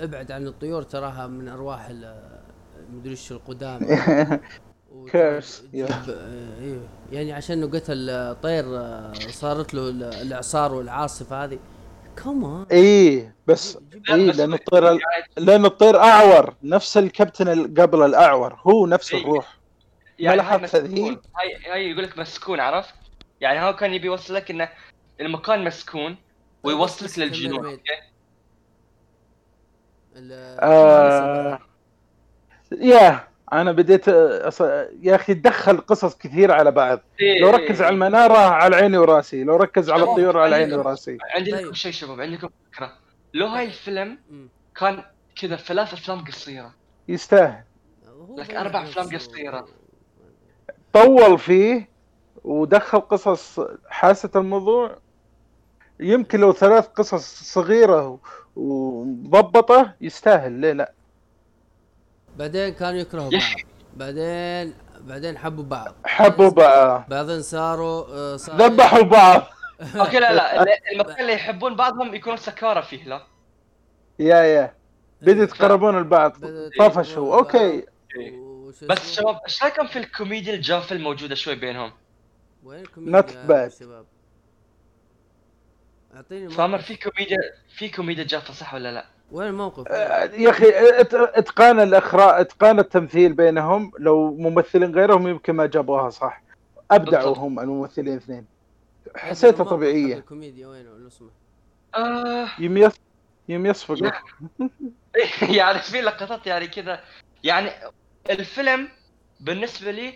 ابعد 0.03 0.31
عن 0.31 0.47
الطيور 0.47 0.83
تراها 0.83 1.27
من 1.27 1.47
أرواح 1.47 1.87
ال- 1.89 2.35
مدري 2.95 3.11
إيش 3.11 3.31
القدامى 3.31 3.85
كيرس،. 5.11 5.63
آه، 5.75 6.59
إيه. 6.61 6.79
يعني 7.11 7.33
عشان 7.33 7.57
إنه 7.63 7.79
قتل 7.79 8.35
طير 8.43 8.65
آه، 8.77 9.13
صارت 9.13 9.73
له 9.73 9.89
ال- 9.89 10.03
الإعصار 10.03 10.73
والعاصفة 10.73 11.43
هذه. 11.43 11.59
كمان 12.23 12.65
إيه 12.71 13.35
بس 13.47 13.77
إيه 14.09 14.15
لأن 14.15 14.53
الطير 14.53 14.97
لأن 15.37 15.65
الطير 15.65 15.97
أعور. 15.99 16.55
نفس 16.63 16.97
الكابتن 16.97 17.47
اللي 17.47 17.81
قبل 17.81 18.03
الأعور. 18.05 18.59
هو 18.67 18.87
نفس 18.87 19.13
إيه. 19.13 19.21
الروح. 19.21 19.57
يعني 20.19 20.37
ما 20.37 20.41
لاحظت 20.43 20.75
هذه؟ 20.75 21.17
هاي 21.71 21.91
يقول 21.91 22.03
لك 22.03 22.17
مسكون 22.19 22.59
عرفت؟ 22.59 22.93
يعني 23.41 23.59
هو 23.61 23.75
كان 23.75 23.93
يبي 23.93 24.07
يوصل 24.07 24.33
لك 24.33 24.51
إنه 24.51 24.69
المكان 25.21 25.63
مسكون 25.63 26.15
ويوصلك 26.63 27.03
بس 27.03 27.19
للجنون 27.19 27.65
أوكي؟ 27.65 27.81
آه. 30.61 31.59
يا 32.71 33.27
أنا 33.53 33.71
بديت 33.71 34.09
آه، 34.09 34.47
أص... 34.47 34.61
يا 35.01 35.15
أخي 35.15 35.33
تدخل 35.33 35.77
قصص 35.77 36.17
كثير 36.17 36.51
على 36.51 36.71
بعض 36.71 36.99
إيه، 37.19 37.41
لو 37.41 37.49
ركز 37.49 37.79
إيه. 37.79 37.85
على 37.87 37.93
المنارة 37.93 38.37
على 38.37 38.75
عيني 38.75 38.97
وراسي 38.97 39.43
لو 39.43 39.55
ركز 39.55 39.89
على. 39.89 40.03
الطيور 40.03 40.37
على 40.37 40.55
عيني 40.55 40.75
وراسي 40.75 41.17
عندي 41.35 41.51
طيب. 41.51 41.61
لكم 41.65 41.73
شيء 41.73 41.91
شباب 41.91 42.21
عندي 42.21 42.35
لكم 42.35 42.49
فكرة 42.71 42.93
لو 43.33 43.47
هاي 43.47 43.65
الفيلم. 43.65 44.17
كان 44.79 45.03
كذا 45.41 45.55
ثلاث 45.55 45.93
أفلام 45.93 46.25
قصيرة 46.25 46.73
يستاهل 47.07 47.63
أربع 48.39 48.83
أفلام 48.83 49.05
نفسه. 49.13 49.31
قصيرة. 49.31 49.67
طول 50.93 51.39
فيه 51.39 51.89
ودخل 52.43 52.99
قصص 52.99 53.59
حاسة 53.89 54.29
الموضوع 54.35 54.97
يمكن 55.99 56.39
لو 56.39 56.53
ثلاث 56.53 56.87
قصص 56.87 57.53
صغيرة 57.53 58.19
ومضبطة 58.55 59.93
يستاهل 60.01 60.51
ليه 60.51 60.71
لا 60.71 60.91
بعدين 62.37 62.73
كانوا 62.73 62.99
يكرهوا 62.99 63.29
بعض. 63.31 63.41
بعدين 63.95 64.73
بعدين 65.01 65.37
حبوا 65.37 65.63
بعض. 65.63 65.95
حبوا 66.05 66.49
بقى 66.49 67.05
بعدين 67.09 67.41
صاروا 67.41 68.05
آه، 68.09 68.37
صار 68.37 68.55
ذبحوا 68.55 69.01
بعض. 69.01 69.41
okay 69.99 70.19
لا 70.19 70.33
لا 70.33 70.53
ال- 70.63 70.69
المكان 70.93 71.19
اللي 71.21 71.33
يحبون 71.33 71.75
بعضهم 71.75 72.15
يكونوا 72.15 72.37
سكارى 72.37 72.81
فيه 72.83 73.03
لا. 73.05 73.21
yeah 74.19 74.37
yeah. 74.37 74.73
بدوا 75.21 75.43
يتقربون 75.43 75.97
البعض 75.97 76.37
بدأت 76.39 76.71
طفشوا. 76.79 77.37
أوكي. 77.37 77.83
بس؟ 78.81 79.15
شباب 79.15 79.39
إيش 79.45 79.63
رأيكم 79.63 79.87
في 79.87 79.99
الكوميديا 79.99 80.53
الجافة 80.53 80.95
الموجودة 80.95 81.35
شوي 81.35 81.55
بينهم؟ 81.55 81.91
وين 82.63 82.83
Not 82.85 82.87
الكوميديا. 82.87 83.69
شباب؟ 83.79 84.05
أعطيني 86.15 86.53
سامر 86.53 86.79
في 86.81 86.95
كوميديا 86.95 87.37
في 87.77 87.89
كوميديا 87.89 88.23
جافة 88.23 88.53
صح 88.53 88.73
ولا 88.73 88.91
لا؟ 88.91 89.05
وين 89.31 89.47
الموقف؟ 89.47 89.87
آه، 89.87 90.23
يا 90.23 90.49
أخي 90.49 90.69
ات- 91.01 91.13
اتقان 91.13 91.79
الاخراج 91.79 92.39
اتقان 92.41 92.79
التمثيل 92.79 93.33
بينهم. 93.33 93.91
لو 93.99 94.35
ممثلين 94.37 94.95
غيرهم 94.95 95.27
يمكن 95.27 95.53
ما 95.53 95.65
جابوها 95.65 96.09
صح. 96.09 96.41
ابدعوا. 96.91 97.35
هم 97.37 97.59
الممثلين 97.59 98.13
الاثنين 98.13 98.45
حسيتها 99.15 99.63
طبيعية. 99.63 100.15
الكوميديا 100.17 100.67
وين 100.67 100.85
لو 100.85 101.09
سمحت 101.09 101.31
آه. 101.95 102.47
يم 102.59 102.77
يص 102.77 102.93
يم 103.49 103.65
يصفق. 103.65 103.95
يعني 105.41 105.79
في 105.79 106.01
لقطات 106.01 106.47
يعني 106.47 106.67
كذا 106.67 106.99
يعني 107.43 107.69
الفيلم 108.29 108.87
بالنسبة 109.39 109.91
لي 109.91 110.13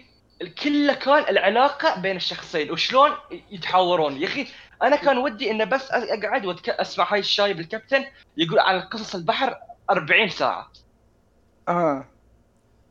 كله 0.48 0.94
كان 0.94 1.24
العلاقة 1.30 2.00
بين 2.00 2.16
الشخصين 2.16 2.72
وشلون 2.72 3.12
يتحاورون؟ 3.52 4.22
يا 4.22 4.28
أخي 4.28 4.48
أنا 4.84 4.96
كان 4.96 5.18
ودي 5.18 5.52
إنه 5.52 5.64
بس 5.64 5.92
أقعد 5.92 6.46
واسمع 6.46 7.14
هاي 7.14 7.20
الشايب 7.20 7.60
الكابتن 7.60 8.06
يقول 8.38 8.60
عن 8.60 8.82
قصص 8.82 9.16
البحر 9.16 9.58
40 9.90 10.30
ساعة. 10.30 10.72
آه. 11.68 12.06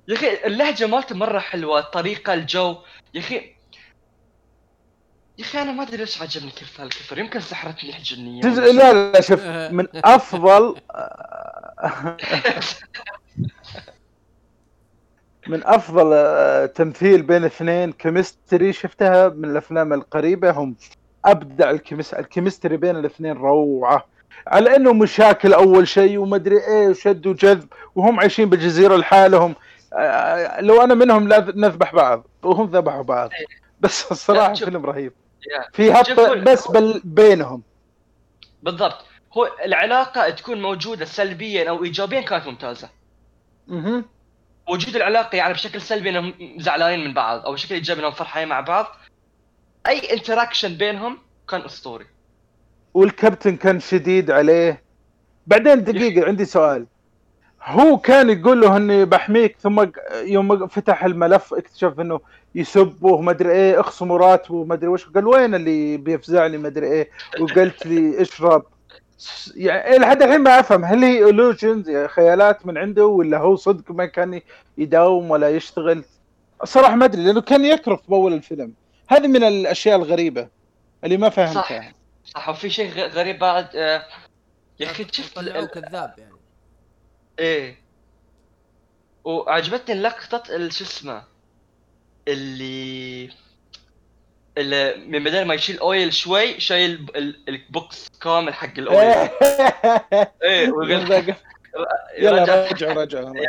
يا 0.09 0.15
أخي 0.15 0.45
اللهجة 0.45 0.87
مالته 0.87 1.15
مرة 1.15 1.39
حلوة 1.39 1.79
الطريقة 1.79 2.35
الجو. 2.35 2.77
يا 3.15 3.21
أخي 3.21 3.35
يا 5.39 5.45
أخي 5.45 5.63
أنا 5.63 5.73
ما 5.73 5.83
أدري 5.83 5.97
ليش 5.97 6.23
عجبني 6.23 6.51
كيف 6.51 6.81
هالكفر. 6.81 7.19
يمكن 7.19 7.41
سحرتني 7.41 7.97
الجنية. 7.97 8.43
جزء 8.43 8.73
لا 8.73 9.13
لا 9.13 9.21
شوف 9.21 9.45
من 9.77 9.87
أفضل 9.95 10.77
من 15.49 15.65
أفضل 15.65 16.11
آه، 16.15 16.67
تمثيل 16.67 17.23
بين 17.23 17.45
اثنين 17.45 17.93
chemistry 17.93 18.73
شفتها 18.73 19.29
من 19.29 19.51
الأفلام 19.51 19.93
القريبة 19.93 20.51
هم 20.51 20.77
أبدع 21.25 21.71
ال 21.71 21.76
chemis- 21.76 22.15
ال 22.15 22.21
chemistry 22.21 22.77
بين 22.77 22.97
الاثنين 22.97 23.37
روعة. 23.37 24.07
على 24.47 24.77
إنه 24.77 24.93
مشاكل 24.93 25.53
أول 25.53 25.89
شيء 25.89 26.19
ومدري 26.19 26.57
إيه 26.67 26.89
وشد 26.89 27.27
وجذب 27.27 27.69
وهم 27.95 28.21
عايشين 28.21 28.49
بالجزيرة 28.51 28.97
لحالهم. 28.97 29.55
آه، 29.95 30.61
لو 30.61 30.83
أنا 30.85 30.95
منهم 30.95 31.29
لا 31.29 31.53
نذبح 31.57 31.95
بعض 31.95 32.27
وهم 32.43 32.67
ذبحوا 32.67 33.03
بعض. 33.03 33.31
بس 33.81 34.13
الصراحة. 34.13 34.55
فيلم 34.55 34.87
رهيب. 34.87 35.13
في 35.73 36.05
شوفوا- 36.05 36.35
بس 36.35 36.71
بل 36.71 37.01
بينهم. 37.05 37.63
بالضبط. 38.63 39.05
هو 39.37 39.49
العلاقة 39.65 40.31
تكون 40.31 40.63
موجودة 40.63 41.05
سلبيا 41.05 41.71
أو 41.71 41.85
ايجابيا 41.85 42.21
كانت 42.21 42.47
ممتازة. 42.47 42.89
مهم. 43.69 44.05
وجود 44.69 44.97
العلاقة 44.97 45.37
يعني 45.37 45.53
بشكل 45.53 45.81
سلبي 45.81 46.11
إنهم 46.11 46.35
زعلانين 46.57 47.09
من 47.09 47.15
بعض 47.15 47.47
أو 47.47 47.53
بشكل 47.53 47.75
إيجابي 47.75 48.01
إنهم 48.01 48.13
فرحانين 48.13 48.49
مع 48.49 48.61
بعض. 48.61 48.87
أي 49.87 50.13
انتراكشن 50.13 50.75
بينهم 50.75 51.19
كان 51.49 51.61
أسطوري. 51.61 52.07
والكابتن 52.95 53.57
كان 53.57 53.81
شديد 53.81 54.31
عليه. 54.31 54.83
بعدين 55.47 55.85
دقيقة 55.85 56.27
عندي 56.27 56.45
سؤال. 56.45 56.87
هو 57.63 57.99
كان 57.99 58.31
يقول 58.31 58.61
له 58.61 58.77
إني 58.77 59.05
بحميك 59.05 59.57
ثم 59.61 59.87
يوم 60.13 60.67
فتح 60.67 61.05
الملف 61.05 61.55
اكتشف 61.55 62.01
إنه 62.01 62.21
يسبه 62.55 63.13
وما 63.13 63.31
أدري 63.31 63.53
إيه 63.53 63.81
اخصموا 63.81 64.19
راتبه 64.19 64.55
وما 64.55 64.75
أدري 64.75 64.89
وش. 64.89 65.07
قال 65.07 65.27
وين 65.27 65.55
اللي 65.55 65.97
بيفزعني 65.97 66.59
ما 66.59 66.69
أدري 66.69 66.87
إيه؟ 66.87 67.11
وقلت 67.41 67.87
لي 67.87 68.23
اشرب. 68.23 68.65
يعني 69.57 69.99
لحد 69.99 70.23
الحين 70.23 70.41
ما 70.41 70.61
أفهم 70.61 70.85
هل 70.85 71.05
هي 71.05 71.33
illusions 71.33 72.11
خيالات 72.11 72.67
من 72.67 72.79
عنده 72.79 73.07
ولا 73.07 73.39
هو 73.39 73.57
صدق 73.57 73.91
ما 73.91 74.07
كان 74.07 74.41
يداوم 74.79 75.31
ولا 75.31 75.51
يشتغل؟ 75.51 76.05
صراحة 76.65 76.95
ما 76.95 77.05
أدري 77.05 77.25
لأنه 77.25 77.41
كان 77.41 77.65
يكرف 77.65 78.01
باول 78.11 78.33
الفيلم. 78.33 78.73
هذه 79.09 79.27
من 79.27 79.45
الأشياء 79.45 79.97
الغريبة 79.97 80.49
اللي 81.05 81.17
ما 81.17 81.29
فهمتها. 81.29 81.63
صح. 81.63 81.93
صح 82.25 82.49
وفي 82.49 82.71
شيء 82.71 82.91
غ- 82.91 83.09
غريب 83.15 83.39
بعد 83.39 83.77
آه، 83.77 84.03
يا 84.81 84.87
أخي 84.91 85.07
شفت 85.13 85.39
كذاب 85.67 86.15
يعني. 86.19 86.33
إيه. 87.39 87.79
وعجبتني 89.25 89.95
ال- 90.51 90.73
شو 90.73 90.85
اسمه 90.85 91.23
اللي 92.29 93.31
من 95.09 95.25
بدل 95.25 95.45
ما 95.45 95.55
يشيل 95.55 95.79
oil 95.79 96.13
شوي 96.15 96.61
شايل 96.61 97.07
ال 97.49 97.64
box 97.64 98.09
كامل 98.23 98.55
حق 98.55 98.79
ال 98.79 98.86
oil 98.86 99.09
إيه 100.43 100.71
ويقول 100.71 101.35
يلا 102.19 102.43
رجع- 102.43 102.69
رجعوا 102.73 103.03
رجعوا 103.03 103.35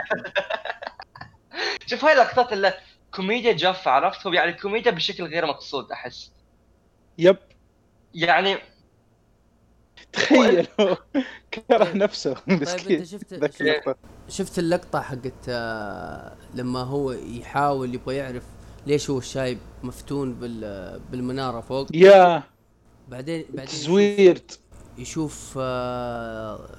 شوف 1.88 2.06
هاي 2.06 2.14
اللقطات 2.14 2.54
اللي 2.54 2.74
كوميديا 3.14 3.52
جافة 3.54 3.92
عرفت 3.92 4.28
هو 4.28 4.34
يعني 4.34 4.54
كوميديا 4.54 4.92
بشكل 4.92 5.24
غير 5.24 5.46
مقصود 5.46 5.92
أحس. 5.92 6.32
yep. 7.18 7.38
يعني 8.14 8.58
تخيل. 10.14 10.68
كره 11.70 11.94
نفسه. 11.94 12.34
طيب 12.34 12.44
أنت 12.50 12.62
مسكين 12.64 13.06
شفت 13.06 13.34
شفت, 14.30 14.60
اللقطة 14.60 15.02
حقت 15.02 15.34
آه، 15.50 16.36
لما 16.54 16.80
هو 16.84 17.12
يحاول 17.12 17.94
يبغى 17.96 18.16
يعرف 18.16 18.44
ليش 18.88 19.10
هو 19.10 19.18
الشايب 19.18 19.58
مفتون 19.84 20.34
بال 20.34 21.00
بالمنارة 21.12 21.62
فوق؟ 21.62 21.88
yeah. 21.96 22.44
بعدين 23.08 23.46
بعدين 23.50 23.64
يشوف- 23.64 23.72
تزويرت 23.80 24.60
يشوف 24.98 25.54
آه، 25.62 26.70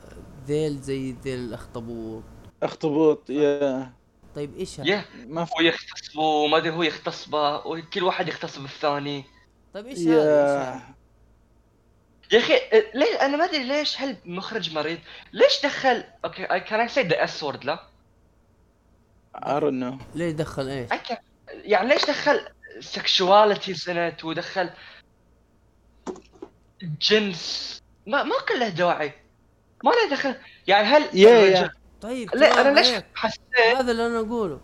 ذيل 0.46 0.80
زي 0.80 1.12
ذيل 1.12 1.38
الأخطبوط. 1.38 2.22
أخطبوط 2.62 3.30
yeah. 3.30 3.92
طيب 4.34 4.56
إيش 4.58 4.80
هذا؟ 4.80 5.04
ما 5.26 5.44
في 5.44 5.52
هو 5.58 5.60
يغتصبه 5.60 6.22
وما 6.22 6.56
أدري 6.56 6.70
هو 6.70 6.82
يغتصبه 6.82 7.66
وكل 7.66 8.02
واحد 8.02 8.28
يغتصب 8.28 8.64
الثاني. 8.64 9.24
طيب 9.74 9.86
إيش 9.86 9.98
هذا؟ 9.98 10.10
يا 10.14 10.82
يا 12.32 12.38
أخي 12.38 12.52
ليه؟ 12.94 13.14
أنا 13.26 13.36
ما 13.36 13.44
أدري 13.44 13.64
ليش 13.64 14.00
هل 14.00 14.16
مخرج 14.24 14.74
مريض؟ 14.74 14.98
ليش 15.32 15.62
دخل 15.64 16.04
أوكي 16.24 16.46
can 16.60 16.80
I 16.80 16.88
say 16.88 17.02
the 17.02 17.24
S 17.24 17.42
word 17.42 17.64
لا؟ 17.64 17.86
I 19.36 19.60
don't 19.60 19.82
know. 19.82 20.02
ليه 20.14 20.30
دخل 20.30 20.68
إيش؟ 20.68 20.90
I 20.90 20.94
can- 20.96 21.29
يعني 21.64 21.88
ليش 21.88 22.04
دخل 22.06 22.40
sexuality 22.80 23.74
سنت 23.74 24.24
ودخل 24.24 24.70
جنس 26.82 27.80
ما 28.06 28.22
ما 28.22 28.34
كان 28.48 28.60
له 28.60 28.68
داعي 28.68 29.12
ما 29.84 29.90
له 29.90 30.10
دخل 30.10 30.34
يعني 30.66 30.86
هل 30.86 31.02
يا- 31.02 31.30
يا. 31.30 31.48
الرجال- 31.48 31.70
طيب 32.00 32.34
لا 32.36 32.60
أنا 32.60 32.80
ليش. 32.80 33.02
حسيت 33.14 33.40
هذا 33.76 33.92
اللي 33.92 34.06
أنا 34.06 34.18
أقوله 34.20 34.60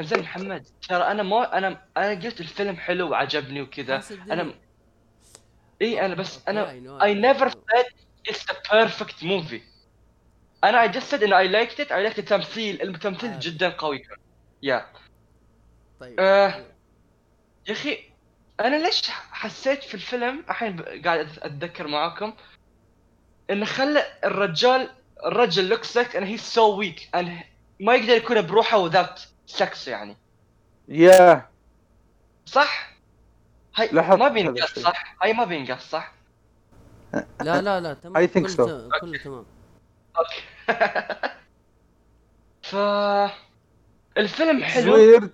زين 0.00 0.18
محمد 0.20 0.66
ترى 0.88 1.02
أنا 1.04 1.22
ما 1.22 1.58
أنا 1.58 1.82
أنا 1.96 2.10
قلت 2.20 2.40
الفيلم 2.40 2.76
حلو 2.76 3.10
وعجبني 3.10 3.62
وكذا. 3.62 4.02
أنا 4.30 4.54
إي 5.82 6.04
أنا 6.06 6.14
بس 6.14 6.38
أنا 6.48 6.66
never 7.32 7.50
know. 7.50 7.54
said 7.54 7.86
it's 8.28 8.44
the 8.44 8.54
perfect 8.70 9.22
movie 9.22 9.62
أنا 10.64 10.86
I 10.88 10.90
just 10.94 11.10
said 11.10 11.22
إن 11.22 11.30
I 11.32 11.52
liked 11.52 11.78
it 11.78 11.88
I 11.88 12.12
liked 12.12 12.18
التمثيل 12.18 12.82
التمثيل 12.82 13.30
عارف. 13.30 13.42
جدا 13.42 13.68
قوي 13.68 13.98
كان 13.98 14.16
يا 14.62 14.86
طيب 16.04 16.20
آه. 16.20 16.64
يا 17.68 17.72
أخي 17.72 17.98
أنا 18.60 18.76
ليش 18.76 19.10
حسيت 19.10 19.84
في 19.84 19.94
الفيلم 19.94 20.44
الحين 20.50 20.80
قاعد 20.82 21.28
أتذكر 21.42 21.86
معاكم 21.86 22.34
انه 23.50 23.64
خلى 23.64 24.04
الرجال 24.24 24.90
الرجل 25.26 25.68
looks 25.68 25.96
like 25.96 26.16
ان 26.16 26.22
he's 26.24 26.36
so 26.36 26.76
weak 26.78 27.08
ان 27.14 27.40
ما 27.80 27.94
يقدر 27.94 28.12
يكون 28.12 28.42
بروحه 28.42 28.90
without 28.90 29.20
سكس 29.46 29.88
يعني 29.88 30.16
يا 30.88 31.48
صح؟ 32.46 32.90
هاي 33.76 33.88
ما 33.92 34.28
بينقص. 34.28 34.78
صح؟ 34.78 35.16
هاي 35.22 35.32
ما 35.32 35.44
بينقص 35.44 35.90
صح؟ 35.90 36.12
لا 37.40 37.60
لا 37.62 37.80
لا 37.80 37.94
تمام 37.94 38.26
I 38.26 38.30
think 38.30 38.38
كله 38.38 38.48
so. 38.48 38.56
تمام، 38.56 38.90
كله. 39.00 39.18
تمام 39.18 39.46
أوكي 40.18 40.42
ف 42.70 42.76
الفيلم 44.18 44.64
حلو 44.64 45.28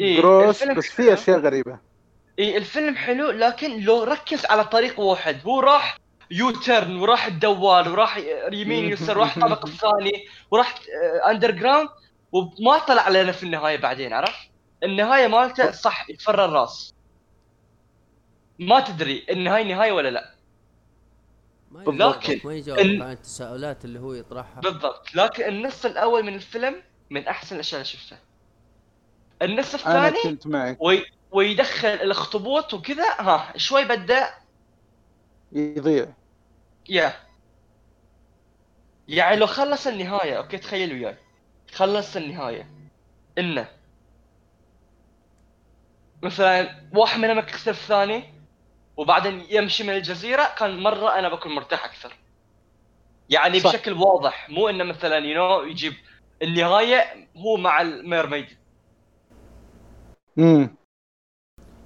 إيه، 0.00 0.20
gross 0.20 0.62
الفيلم 0.62 0.78
بس 0.78 0.86
في. 0.86 1.12
أشياء 1.14 1.38
غريبة. 1.38 1.78
اي 2.38 2.56
الفيلم 2.56 2.96
حلو 2.96 3.30
لكن 3.30 3.80
لو 3.80 4.02
ركز 4.02 4.46
على 4.46 4.64
طريق 4.64 5.00
واحد 5.00 5.40
هو 5.46 5.60
راح 5.60 5.96
U-turn 6.30 6.96
وراح 6.96 7.26
الدوال 7.26 7.88
وراح 7.88 8.16
يمين 8.52 8.84
يسار 8.92 9.18
وراح 9.18 9.36
الطابق 9.36 9.66
الثاني 9.68 10.24
وراح 10.50 10.74
underground 11.28 11.88
وما 12.32 12.78
طلع 12.78 13.08
لنا 13.08 13.32
في 13.32 13.42
النهاية 13.42 13.76
بعدين 13.76 14.12
عرفت؟ 14.12 14.50
النهاية 14.82 15.26
مالته 15.26 15.70
صح 15.70 16.10
يفر 16.10 16.44
الراس. 16.44 16.94
ما 18.58 18.80
تدري 18.80 19.26
النهاية 19.30 19.64
نهاية 19.74 19.92
ولا 19.92 20.08
لا. 20.08 20.34
ما 21.70 21.80
لكن 21.80 21.94
يجاوبك 21.94 22.46
ما 22.46 22.54
يجاوب 22.54 22.78
ال- 22.78 23.02
عن 23.02 23.12
التساؤلات 23.12 23.84
اللي 23.84 23.98
هو 23.98 24.12
يطرحها. 24.14 24.60
بالضبط. 24.60 25.14
لكن 25.14 25.44
النص 25.48 25.84
الأول 25.84 26.22
من 26.22 26.34
الفيلم 26.34 26.82
من 27.10 27.28
أحسن 27.28 27.54
الأشياء 27.54 27.80
اللي 27.80 27.92
شفتها. 27.92 28.18
النص 29.42 29.86
أنا 29.86 30.08
الثاني 30.08 30.22
كنت 30.22 30.46
معك. 30.46 30.76
وي... 30.80 31.06
ويدخل 31.30 31.88
الاخطبوط 31.88 32.74
وكذا 32.74 33.10
ها 33.20 33.52
شوي 33.56 33.84
بدأ 33.84 34.30
يضيع. 35.52 36.06
yeah. 36.88 37.12
يعني 39.08 39.36
لو 39.36 39.46
خلص 39.46 39.86
النهاية 39.86 40.36
أوكي 40.36 40.58
تخيل 40.58 40.92
وياي. 40.92 41.16
خلص 41.72 42.16
النهاية. 42.16 42.70
إنه 43.38 43.68
مثلا 46.22 46.80
واحد 46.94 47.20
منهم 47.20 47.38
يكسر 47.38 47.70
الثاني 47.70 48.34
وبعدين 48.96 49.46
يمشي 49.50 49.82
من 49.84 49.90
الجزيرة 49.90 50.54
كان 50.58 50.82
مرة 50.82 51.18
أنا 51.18 51.28
بكون 51.28 51.54
مرتاح 51.54 51.84
أكثر. 51.84 52.12
يعني 53.30 53.60
صح. 53.60 53.70
بشكل 53.70 53.92
واضح 53.92 54.50
مو 54.50 54.68
إنه 54.68 54.84
مثلا 54.84 55.16
you 55.16 55.34
know 55.34 55.62
يجيب 55.62 55.94
النهاية 56.42 57.28
هو 57.36 57.56
مع 57.56 57.80
ال 57.80 57.90
mermaid 57.90 58.59
امم 60.40 60.70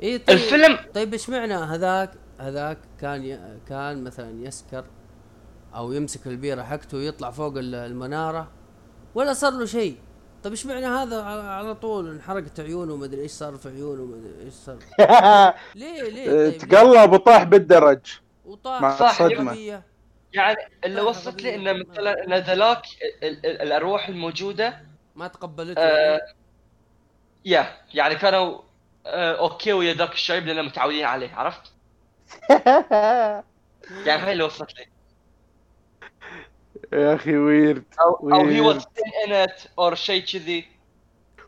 اي 0.03 0.19
طيب 0.19 0.37
الفيلم 0.37 0.79
طيب 0.95 1.13
إيش 1.13 1.31
معنى 1.31 1.55
هذاك؟ 1.55 2.11
هذاك 2.39 2.79
كان 3.01 3.25
ي... 3.25 3.59
كان 3.69 4.05
مثلا 4.05 4.47
يسكر 4.47 4.85
أو 5.75 5.93
يمسك 5.93 6.27
البيرة 6.27 6.63
حقته 6.63 6.99
ويطلع 6.99 7.31
فوق 7.31 7.57
ال- 7.59 7.75
المنارة 7.75 8.51
ولا 9.15 9.33
صار 9.33 9.53
له 9.53 9.65
شيء؟ 9.67 9.97
طيب 10.43 10.53
إيش 10.53 10.67
معنى 10.67 10.87
هذا؟ 10.87 11.23
على, 11.23 11.43
على 11.43 11.75
طول 11.75 12.11
انحرقت 12.11 12.61
عيونه 12.61 12.93
وما 12.93 13.05
أدري 13.05 13.21
إيش 13.23 13.31
صار 13.31 13.57
في 13.57 13.69
عيونه 13.69 14.03
وما 14.03 14.17
أدري 14.17 14.45
إيش 14.45 14.55
صار. 14.55 14.77
ليه 15.75 16.03
ليه؟ 16.03 16.27
طيب 16.27 16.53
ليه؟ 16.53 16.59
تقلب 16.59 17.13
وطاح 17.13 17.43
بالدرج. 17.43 18.01
وطاح 18.45 18.83
مع 18.83 19.11
الصدمة. 19.11 19.53
غبية. 19.53 19.83
يعني 20.33 20.57
اللي 20.85 21.01
وصلت 21.01 21.43
لي. 21.43 21.55
انه 21.55 21.73
مثلا 21.73 22.25
إن 22.25 22.35
ذلاك 22.35 22.83
ال- 23.23 23.47
ال- 23.47 23.63
الأرواح 23.63 24.09
الموجودة 24.09 24.81
ما 25.17 25.29
تقبلته. 25.29 25.81
آه 25.81 26.21
يا 27.45 27.67
يعني 27.95 28.15
كانوا 28.15 28.59
آه 29.07 29.39
أوكي 29.39 29.73
ويا 29.73 29.95
ذاك 29.95 30.13
الشايب 30.13 30.47
لأن 30.47 30.65
متعودين 30.65 31.05
عليه 31.05 31.35
عرفت؟ 31.35 31.61
يعني 34.07 34.23
هاي 34.23 34.33
اللي 34.33 34.45
وصلت 34.45 34.71
لي 34.79 34.87
يا 36.93 37.15
أخي 37.15 37.37
ويرد 37.37 37.85
أو 38.01 38.33
أو 38.33 38.47
هي. 38.47 38.61
واز 38.61 38.87
ان 39.27 39.33
ات 39.33 39.63
اور 39.79 39.95
شيء 39.95 40.23
كذي. 40.25 40.65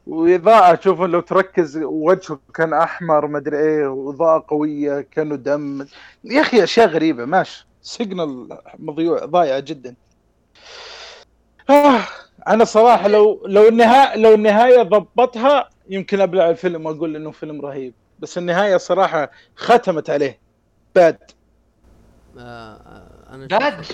واضاءة 0.07 0.81
شوف 0.81 1.01
لو 1.01 1.21
تركز 1.21 1.79
وجهه 1.83 2.39
كان 2.55 2.73
أحمر 2.75 3.27
مدري 3.27 3.59
إيه 3.59 3.87
وإضاءة 3.87 4.45
قوية 4.49 5.01
كأنه 5.01 5.37
دم. 5.37 5.87
يا 6.25 6.41
أخي 6.41 6.65
أشياء 6.65 6.89
غريبة 6.89 7.25
ماشي. 7.25 7.67
signal 7.83 8.59
مضيوع 8.79 9.25
ضايعة 9.25 9.61
جدا. 9.61 9.95
آه 11.71 12.01
أنا 12.49 12.65
صراحة 12.65 13.09
لو 13.09 13.47
لو 13.47 13.69
النهاية 13.69 14.17
لو 14.17 14.35
النهاية 14.35 14.83
ضبطها 14.83 15.69
يمكن 15.89 16.21
أبلع 16.21 16.51
الفيلم 16.51 16.87
وأقول 16.87 17.17
إنه 17.17 17.31
فيلم 17.31 17.61
رهيب 17.61 17.95
بس 18.19 18.39
النهاية 18.39 18.77
صراحة 18.77 19.31
ختمت 19.57 20.11
عليه 20.11 20.39
bad 20.95 21.19
آه 22.39 22.41
آه، 22.43 23.35
أنا 23.35 23.47
bad؟ 23.47 23.85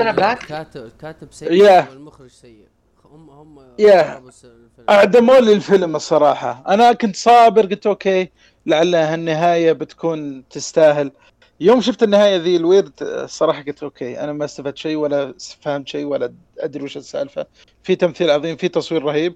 أنا 0.00 0.12
bad؟ 0.12 0.36
الكاتب 0.42 0.84
الكاتب 0.84 1.28
سيء 1.32 1.66
Yeah. 1.66 1.90
والمخرج 1.90 2.30
سيء 2.30 2.66
هم 3.04 3.30
هم 3.30 3.58
Yeah. 3.80 4.20
أعدموا 4.90 5.38
لي 5.38 5.52
الفيلم 5.52 5.96
الصراحة 5.96 6.64
أنا 6.68 6.92
كنت 6.92 7.16
صابر 7.16 7.66
قلت 7.66 7.86
أوكي 7.86 8.30
لعلها 8.66 9.14
النهاية 9.14 9.72
بتكون 9.72 10.48
تستاهل 10.48 11.12
يوم 11.60 11.80
شفت 11.80 12.02
النهاية 12.02 12.36
ذي 12.36 12.56
ال 12.56 12.62
weird 12.62 12.92
الصراحة 13.02 13.62
قلت 13.62 13.82
أوكي 13.82 14.20
أنا 14.20 14.32
ما 14.32 14.44
استفدت 14.44 14.76
شيء 14.76 14.96
ولا 14.96 15.34
فهمت 15.62 15.88
شيء 15.88 16.04
ولا 16.06 16.32
أدري 16.58 16.84
وش 16.84 16.96
السالفة 16.96 17.46
في 17.82 17.96
تمثيل 17.96 18.30
عظيم 18.30 18.56
في 18.56 18.68
تصوير 18.68 19.02
رهيب. 19.04 19.34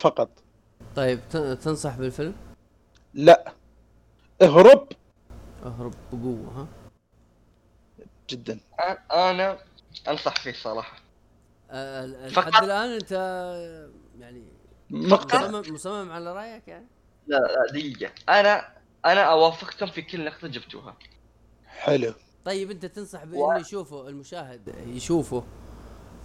فقط 0.00 0.28
طيب 0.96 1.20
تنصح 1.62 1.96
بالفيلم؟ 1.96 2.34
لا. 3.14 3.52
اهرب. 4.42 4.88
اهرب 5.64 5.94
بقوة 6.12 6.52
ها؟ 6.56 6.66
جدا. 8.30 8.60
أنا 9.12 9.58
أنصح 10.08 10.34
فيه 10.42 10.52
صراحة. 10.52 10.96
فقط- 12.32 12.48
لحد 12.52 12.64
الآن 12.64 12.90
أنت 12.90 13.12
يعني 14.18 14.44
مقطع. 14.90 15.50
مصمم 15.50 16.12
على 16.12 16.32
رأيك 16.32 16.68
يعني؟ 16.68 16.86
لا 17.26 17.36
لا 17.36 17.72
دقيقة. 17.72 18.12
أنا 18.28 18.68
أنا 19.04 19.20
أوافقكم 19.22 19.86
في 19.86 20.02
كل 20.02 20.24
نقطة 20.24 20.48
جبتوها. 20.48 20.96
حلو. 21.66 22.14
طيب 22.44 22.70
أنت 22.70 22.86
تنصح 22.86 23.22
و- 23.22 23.26
بإنه 23.26 23.58
يشوفه 23.60 24.08
المشاهد 24.08 24.74
يشوفه 24.86 25.44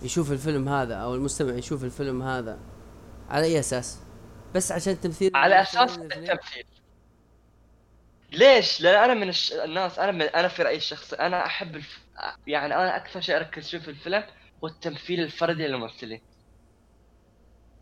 يشوف 0.02 0.32
الفيلم 0.32 0.70
هذا 0.70 0.96
أو 0.96 1.16
المستمع 1.16 1.54
يشوف 1.54 1.84
الفيلم 1.84 2.22
هذا 2.22 2.60
على 3.30 3.46
أي 3.46 3.60
أساس؟ 3.60 4.00
بس 4.56 4.72
عشان 4.72 5.00
تمثيل 5.00 5.32
على 5.36 5.62
أساس؟ 5.62 5.98
التمثيل 5.98 6.66
ليش؟ 8.32 8.82
لأن 8.82 9.04
أنا 9.04 9.14
من 9.14 9.30
الش... 9.30 9.54
الناس 9.54 10.00
أنا 10.00 10.12
من... 10.12 10.22
أنا 10.22 10.48
في 10.48 10.64
رأيي 10.64 10.78
الشخصي 10.78 11.16
أنا 11.16 11.46
أحب 11.46 11.76
الف... 11.76 12.00
يعني 12.48 12.76
أنا 12.76 12.96
أكثر 12.96 13.22
شيء 13.22 13.36
أركز 13.36 13.70
فيه 13.70 13.78
في 13.78 13.88
الفيلم 13.88 14.24
هو 14.64 14.68
التمثيل 14.68 15.20
الفردي 15.20 15.68
للممثلين. 15.68 16.22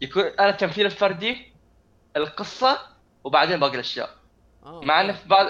يكون 0.01 0.23
أنا 0.23 0.49
التمثيل 0.49 0.85
الفردي 0.85 1.53
القصة 2.17 2.79
وبعدين 3.23 3.59
باقي 3.59 3.73
الأشياء 3.73 4.15
آه، 4.65 4.81
مع. 4.81 5.01
إنه 5.01 5.13
في 5.13 5.27
بعض 5.27 5.47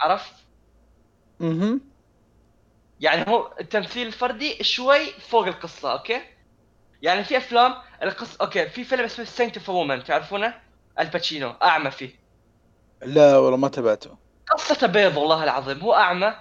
عرفت؟ 0.00 0.34
أها 1.40 1.80
يعني 3.00 3.30
هو 3.30 3.54
التمثيل 3.60 4.06
الفردي 4.06 4.64
شوي 4.64 5.06
فوق 5.06 5.46
القصة 5.46 5.92
أوكي؟ 5.92 6.20
يعني 7.02 7.24
في 7.24 7.36
أفلام 7.36 7.74
القصة 8.02 8.36
أوكي 8.40 8.66
في 8.68 8.84
فيلم 8.84 9.04
اسمه 9.04 9.24
Scent 9.24 9.56
of 9.56 9.68
a 9.68 9.74
Woman 9.74 10.04
تعرفونه؟ 10.04 10.54
آل 11.00 11.11
باتشينو 11.11 11.50
أعمى 11.50 11.90
فيه. 11.90 12.10
لا 13.02 13.38
والله 13.38 13.56
ما 13.56 13.68
تبعته 13.68 14.16
قصته 14.50 14.86
بيض 14.86 15.16
والله 15.16 15.44
العظيم 15.44 15.80
هو 15.80 15.94
أعمى 15.94 16.34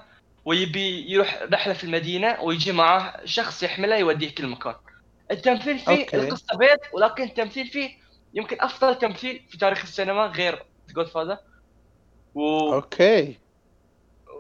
ويبي 0.46 1.12
يروح 1.12 1.42
رحلة 1.54 1.74
في 1.74 1.84
المدينة 1.84 2.42
ويجي 2.42 2.72
معاه 2.72 3.26
شخص 3.26 3.64
يحمله 3.64 3.96
يوديه 3.98 4.36
كل 4.36 4.48
مكان. 4.48 4.76
التمثيل 5.32 5.80
فيه 5.80 6.02
أوكي. 6.02 6.18
القصة 6.18 6.58
بيض 6.58 6.78
ولكن 6.94 7.24
التمثيل 7.24 7.68
فيه 7.68 7.98
يمكن 8.34 8.58
أفضل 8.62 8.96
تمثيل 8.98 9.46
في 9.50 9.58
تاريخ 9.58 9.82
السينما 9.82 10.26
غير 10.26 10.66
Godfather 10.96 11.38
و... 12.36 12.74
أوكي. 12.74 13.38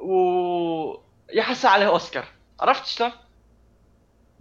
و 0.01 0.95
يحصل 1.33 1.67
عليه 1.67 1.87
أوسكار. 1.87 2.25
عرفت 2.59 2.85
شلون؟ 2.85 3.11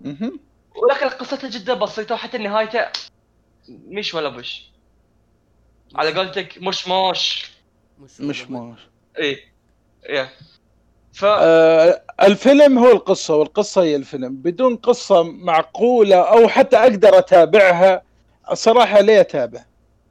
أها 0.07 0.33
ولكن 0.77 1.09
قصته 1.09 1.49
جدا 1.51 1.75
بسيطة 1.75 2.15
وحتى 2.15 2.39
نهايته 2.39 2.87
مش 3.69 4.15
ولا 4.15 4.29
بش. 4.29 4.71
على 5.95 6.15
قولتك 6.15 6.59
مش 6.59 6.89
موش. 6.89 7.51
مش 7.99 8.21
مش 8.21 8.51
إيه 9.19 9.53
إيه. 10.07 10.31
ف 11.13 11.25
آه 11.25 12.03
الفيلم 12.23 12.79
هو 12.79 12.91
القصة 12.91 13.37
والقصة 13.37 13.83
هي 13.83 13.97
الفيلم. 13.97 14.37
بدون 14.37 14.77
قصة 14.77 15.23
معقولة 15.23 16.17
أو 16.17 16.49
حتى 16.49 16.77
أقدر 16.77 17.19
أتابعها 17.19 18.03
صراحة 18.53 19.01
ليه 19.01 19.21
أتابع. 19.21 19.65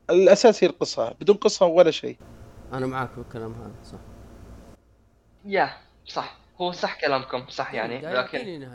الأساس 0.09 0.63
هي 0.63 0.69
القصة 0.69 1.13
بدون 1.21 1.35
قصة 1.35 1.65
ولا 1.65 1.91
شيء. 1.91 2.17
أنا 2.73 2.87
معاك 2.87 3.09
بالكلام 3.17 3.53
هذا 3.53 3.71
صح. 3.91 3.99
يا 5.45 5.77
صح. 6.05 6.37
هو 6.61 6.71
صح 6.71 7.01
كلامكم 7.01 7.49
صح 7.49 7.73
يعني 7.73 8.01
لكن 8.01 8.69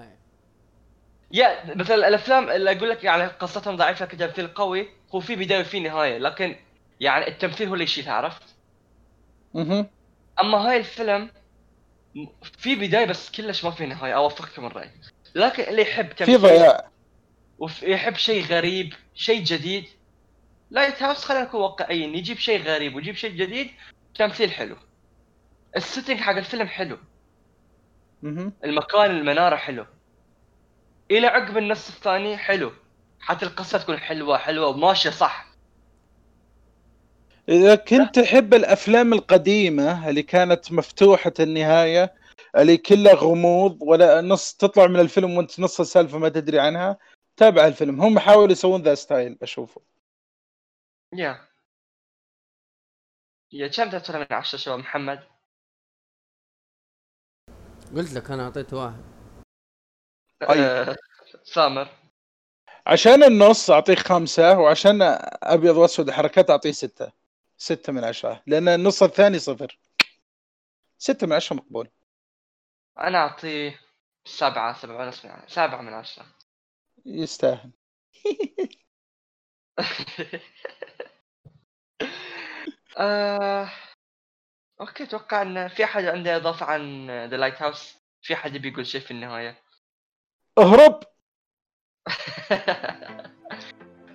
yeah 1.32 1.74
مثلا 1.74 2.08
الأفلام 2.08 2.50
اللي 2.50 2.72
أقول 2.72 2.90
لك 2.90 3.04
يعني 3.04 3.26
قصتهم 3.26 3.76
ضعيفة 3.76 4.06
كتمثيل 4.06 4.48
قوي 4.48 4.88
هو 5.14 5.20
في 5.20 5.36
بداية 5.36 5.60
وفي 5.60 5.80
نهاية 5.80 6.18
لكن 6.18 6.56
يعني 7.00 7.28
التمثيل 7.28 7.68
هو 7.68 7.74
اللي 7.74 7.84
يشيلها 7.84 8.12
عرفت؟ 8.12 8.42
مه. 9.54 9.86
أما 10.40 10.58
هاي 10.58 10.76
الفيلم 10.76 11.30
في 12.42 12.74
بداية 12.74 13.04
بس 13.06 13.30
كلش 13.30 13.64
ما 13.64 13.70
في 13.70 13.86
نهاية 13.86 14.14
اوافقكم 14.14 14.66
الراي 14.66 14.90
لكن 15.34 15.62
اللي 15.62 15.82
يحب 15.82 16.08
في 16.08 16.14
تمثيل 16.14 16.38
ضياع 16.38 16.88
ويحب 17.58 18.14
شيء 18.16 18.44
غريب 18.44 18.94
شيء 19.14 19.42
جديد 19.44 19.84
Lighthouse 20.70 21.24
خلينا 21.24 21.44
نكون 21.44 21.60
واقعيين 21.60 22.14
يجيب 22.14 22.36
شيء 22.38 22.62
غريب 22.62 22.94
ويجيب 22.94 23.14
شيء 23.14 23.30
جديد 23.30 23.70
تمثيل 24.14 24.52
حلو 24.52 24.76
ال 25.76 25.81
setting 25.82 26.18
حق 26.20 26.36
الفيلم 26.36 26.66
حلو 26.66 26.98
مه. 28.22 28.52
المكان 28.64 29.10
المنارة 29.10 29.56
حلو 29.56 29.86
إلى 31.10 31.26
عقب 31.26 31.58
النص 31.58 31.88
الثاني 31.88 32.36
حلو. 32.36 32.72
حتى 33.20 33.46
القصة 33.46 33.78
تكون 33.78 33.98
حلوة 33.98 34.38
حلوة 34.38 34.66
وماشية 34.66 35.10
صح. 35.10 35.46
إذا 37.48 37.74
كنت 37.74 38.18
تحب 38.20 38.54
الأفلام 38.54 39.12
القديمة 39.12 40.08
اللي 40.08 40.22
كانت 40.22 40.72
مفتوحة 40.72 41.32
النهاية 41.40 42.14
اللي 42.56 42.76
كلها 42.76 43.14
غموض 43.14 43.78
ولا 43.80 44.20
نص 44.20 44.54
تطلع 44.54 44.86
من 44.86 45.00
الفيلم 45.00 45.36
وانت 45.36 45.60
نص 45.60 45.80
السالفة 45.80 46.18
ما 46.18 46.28
تدري 46.28 46.60
عنها 46.60 46.98
تابع 47.36 47.66
الفيلم. 47.66 48.00
هم 48.00 48.18
حاولوا 48.18 48.52
يسوون 48.52 48.82
ذا 48.82 48.94
style 48.94 49.34
بشوفه 49.34 49.80
yeah. 51.12 51.48
يا 53.52 53.68
كم 53.68 53.90
تعطينا 53.90 54.18
من 54.18 54.26
عشرة 54.30 54.58
شباب؟ 54.58 54.78
محمد؟ 54.78 55.20
قلت 57.96 58.12
لك 58.12 58.30
أنا 58.30 58.44
اعطيته 58.44 58.76
واحد. 58.76 59.13
أي. 60.42 60.60
آه، 60.60 60.96
سامر. 61.44 61.88
عشان 62.86 63.22
النص 63.24 63.70
أعطيه 63.70 63.94
خمسة 63.94 64.58
وعشان 64.58 64.98
أبيض 65.42 65.76
وأسود 65.76 66.10
حركات 66.10 66.50
أعطيه 66.50 66.72
ستة. 66.72 67.12
ستة 67.56 67.92
من 67.92 68.04
عشرة 68.04 68.42
لأن 68.46 68.68
النص 68.68 69.02
الثاني 69.02 69.38
صفر. 69.38 69.78
ستة 70.98 71.26
من 71.26 71.32
عشرة 71.32 71.56
مقبول. 71.56 71.88
أنا 72.98 73.18
أعطيه 73.18 73.80
سبعة 74.24 74.78
سبعة 74.78 75.04
ونص 75.04 75.24
من 75.24 75.30
عشرة 75.30 75.46
سبعة 75.48 75.80
من 75.80 75.92
عشرة. 75.92 76.26
يستاهل. 77.06 77.70
آه... 82.98 83.70
okay 84.80 85.04
أتوقع 85.04 85.42
إن 85.42 85.68
في 85.68 85.84
أحد 85.84 86.04
عنده 86.04 86.36
إضافة 86.36 86.66
عن 86.66 87.10
The 87.10 87.36
Lighthouse 87.36 87.96
في 88.22 88.34
أحد 88.34 88.54
يبي 88.54 88.68
يقول 88.68 88.86
شيء 88.86 89.00
في 89.00 89.10
النهاية؟ 89.10 89.63
اهرب! 90.58 91.00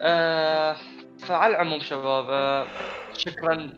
آه... 0.01 0.75
فعلى 1.19 1.53
العموم 1.55 1.79
شباب 1.79 2.25
آه... 2.29 2.67
شكرا 3.13 3.69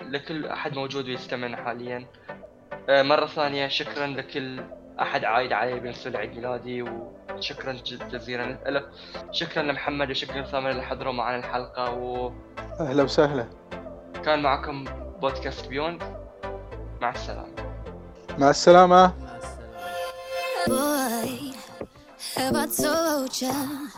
لكل 0.00 0.46
أحد 0.46 0.74
موجود 0.74 1.08
ويستمعنا 1.08 1.56
حاليا. 1.64 2.06
آه... 2.88 3.02
مرة 3.02 3.26
ثانية 3.26 3.68
شكرا 3.68 4.06
لكل 4.06 4.64
أحد 5.00 5.24
عايد 5.24 5.52
علي 5.52 5.80
بمناسبة 5.80 6.16
عيد 6.18 6.34
ميلادي 6.34 6.82
وشكرا 6.82 7.72
جزيلا 8.12 8.58
له. 8.66 8.86
شكرا 9.30 9.62
لمحمد 9.62 10.10
وشكرا 10.10 10.42
لثامر 10.42 10.70
اللي 10.70 10.82
حضروا 10.82 11.12
معنا 11.12 11.36
الحلقة 11.36 11.90
وكان 11.94 12.34
أهلا 12.80 13.02
وسهلا. 13.02 13.46
معكم 14.26 14.84
بودكاست 15.20 15.68
بيوند. 15.68 16.02
مع 17.00 17.10
السلامة. 17.10 17.54
مع 18.38 18.50
السلامة. 18.50 19.23
Have 22.34 22.56
I 22.56 22.66
told 22.66 23.40
you? 23.40 23.90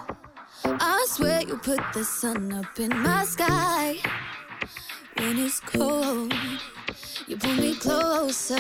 I 0.65 1.07
swear 1.09 1.43
you 1.43 1.57
put 1.59 1.81
the 1.95 2.05
sun 2.05 2.53
up 2.53 2.79
in 2.79 2.91
my 3.03 3.25
sky. 3.25 3.97
When 5.17 5.39
it's 5.39 5.61
cold, 5.61 6.35
you 7.27 7.37
pull 7.37 7.55
me 7.55 7.75
closer. 7.77 8.59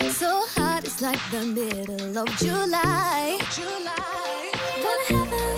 So 0.00 0.44
hot, 0.54 0.84
it's 0.84 1.00
like 1.00 1.20
the 1.30 1.44
middle 1.44 2.18
of 2.18 2.28
July. 2.38 3.38
July. 3.50 4.52
Wanna 4.82 5.24
have 5.24 5.55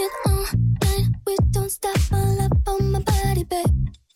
it? 0.00 1.08
We 1.26 1.36
don't 1.50 1.70
stop 1.70 1.98
all 2.12 2.40
up 2.40 2.52
on 2.66 2.92
my 2.92 3.00
body, 3.00 3.44
babe. 3.44 3.66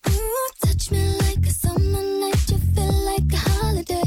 Ooh, 0.09 0.47
touch 0.63 0.91
me 0.91 1.17
like 1.19 1.45
a 1.45 1.49
summer 1.51 2.01
night. 2.21 2.49
You 2.49 2.57
feel 2.73 2.93
like 3.11 3.31
a 3.33 3.37
holiday. 3.37 4.03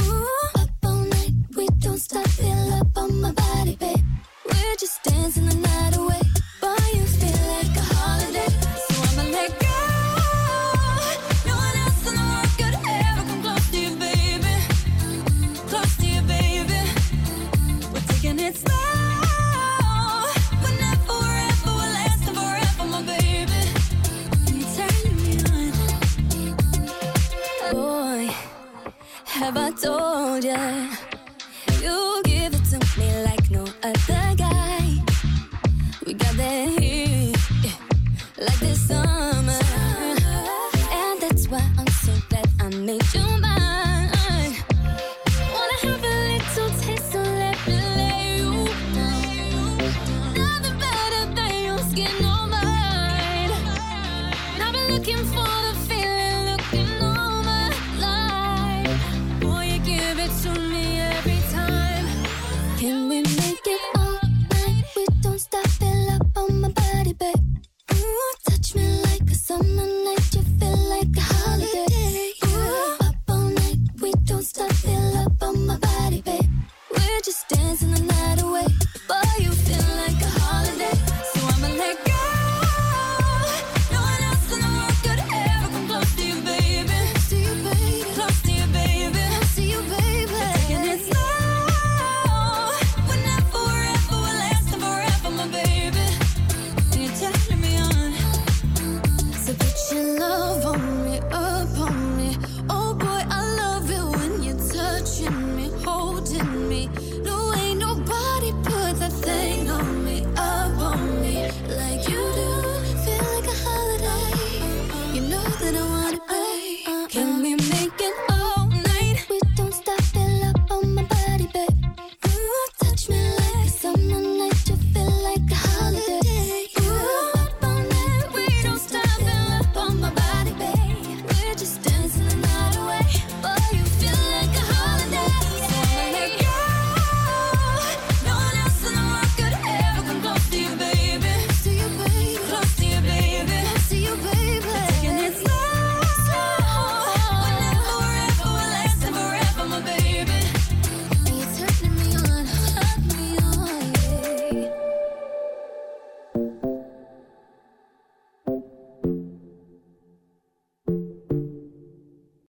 Ooh, 0.00 0.28
up 0.56 0.70
all 0.84 1.04
night. 1.16 1.32
We 1.56 1.66
don't 1.78 1.98
stop, 1.98 2.26
feel 2.28 2.72
up 2.74 2.96
on 2.96 3.20
my 3.20 3.32
body, 3.32 3.76
babe. 3.76 4.04
We're 4.46 4.76
just 4.76 5.02
dancing 5.02 5.46
the 5.48 5.54
night 5.56 5.63
this 38.64 38.88
song 38.88 39.33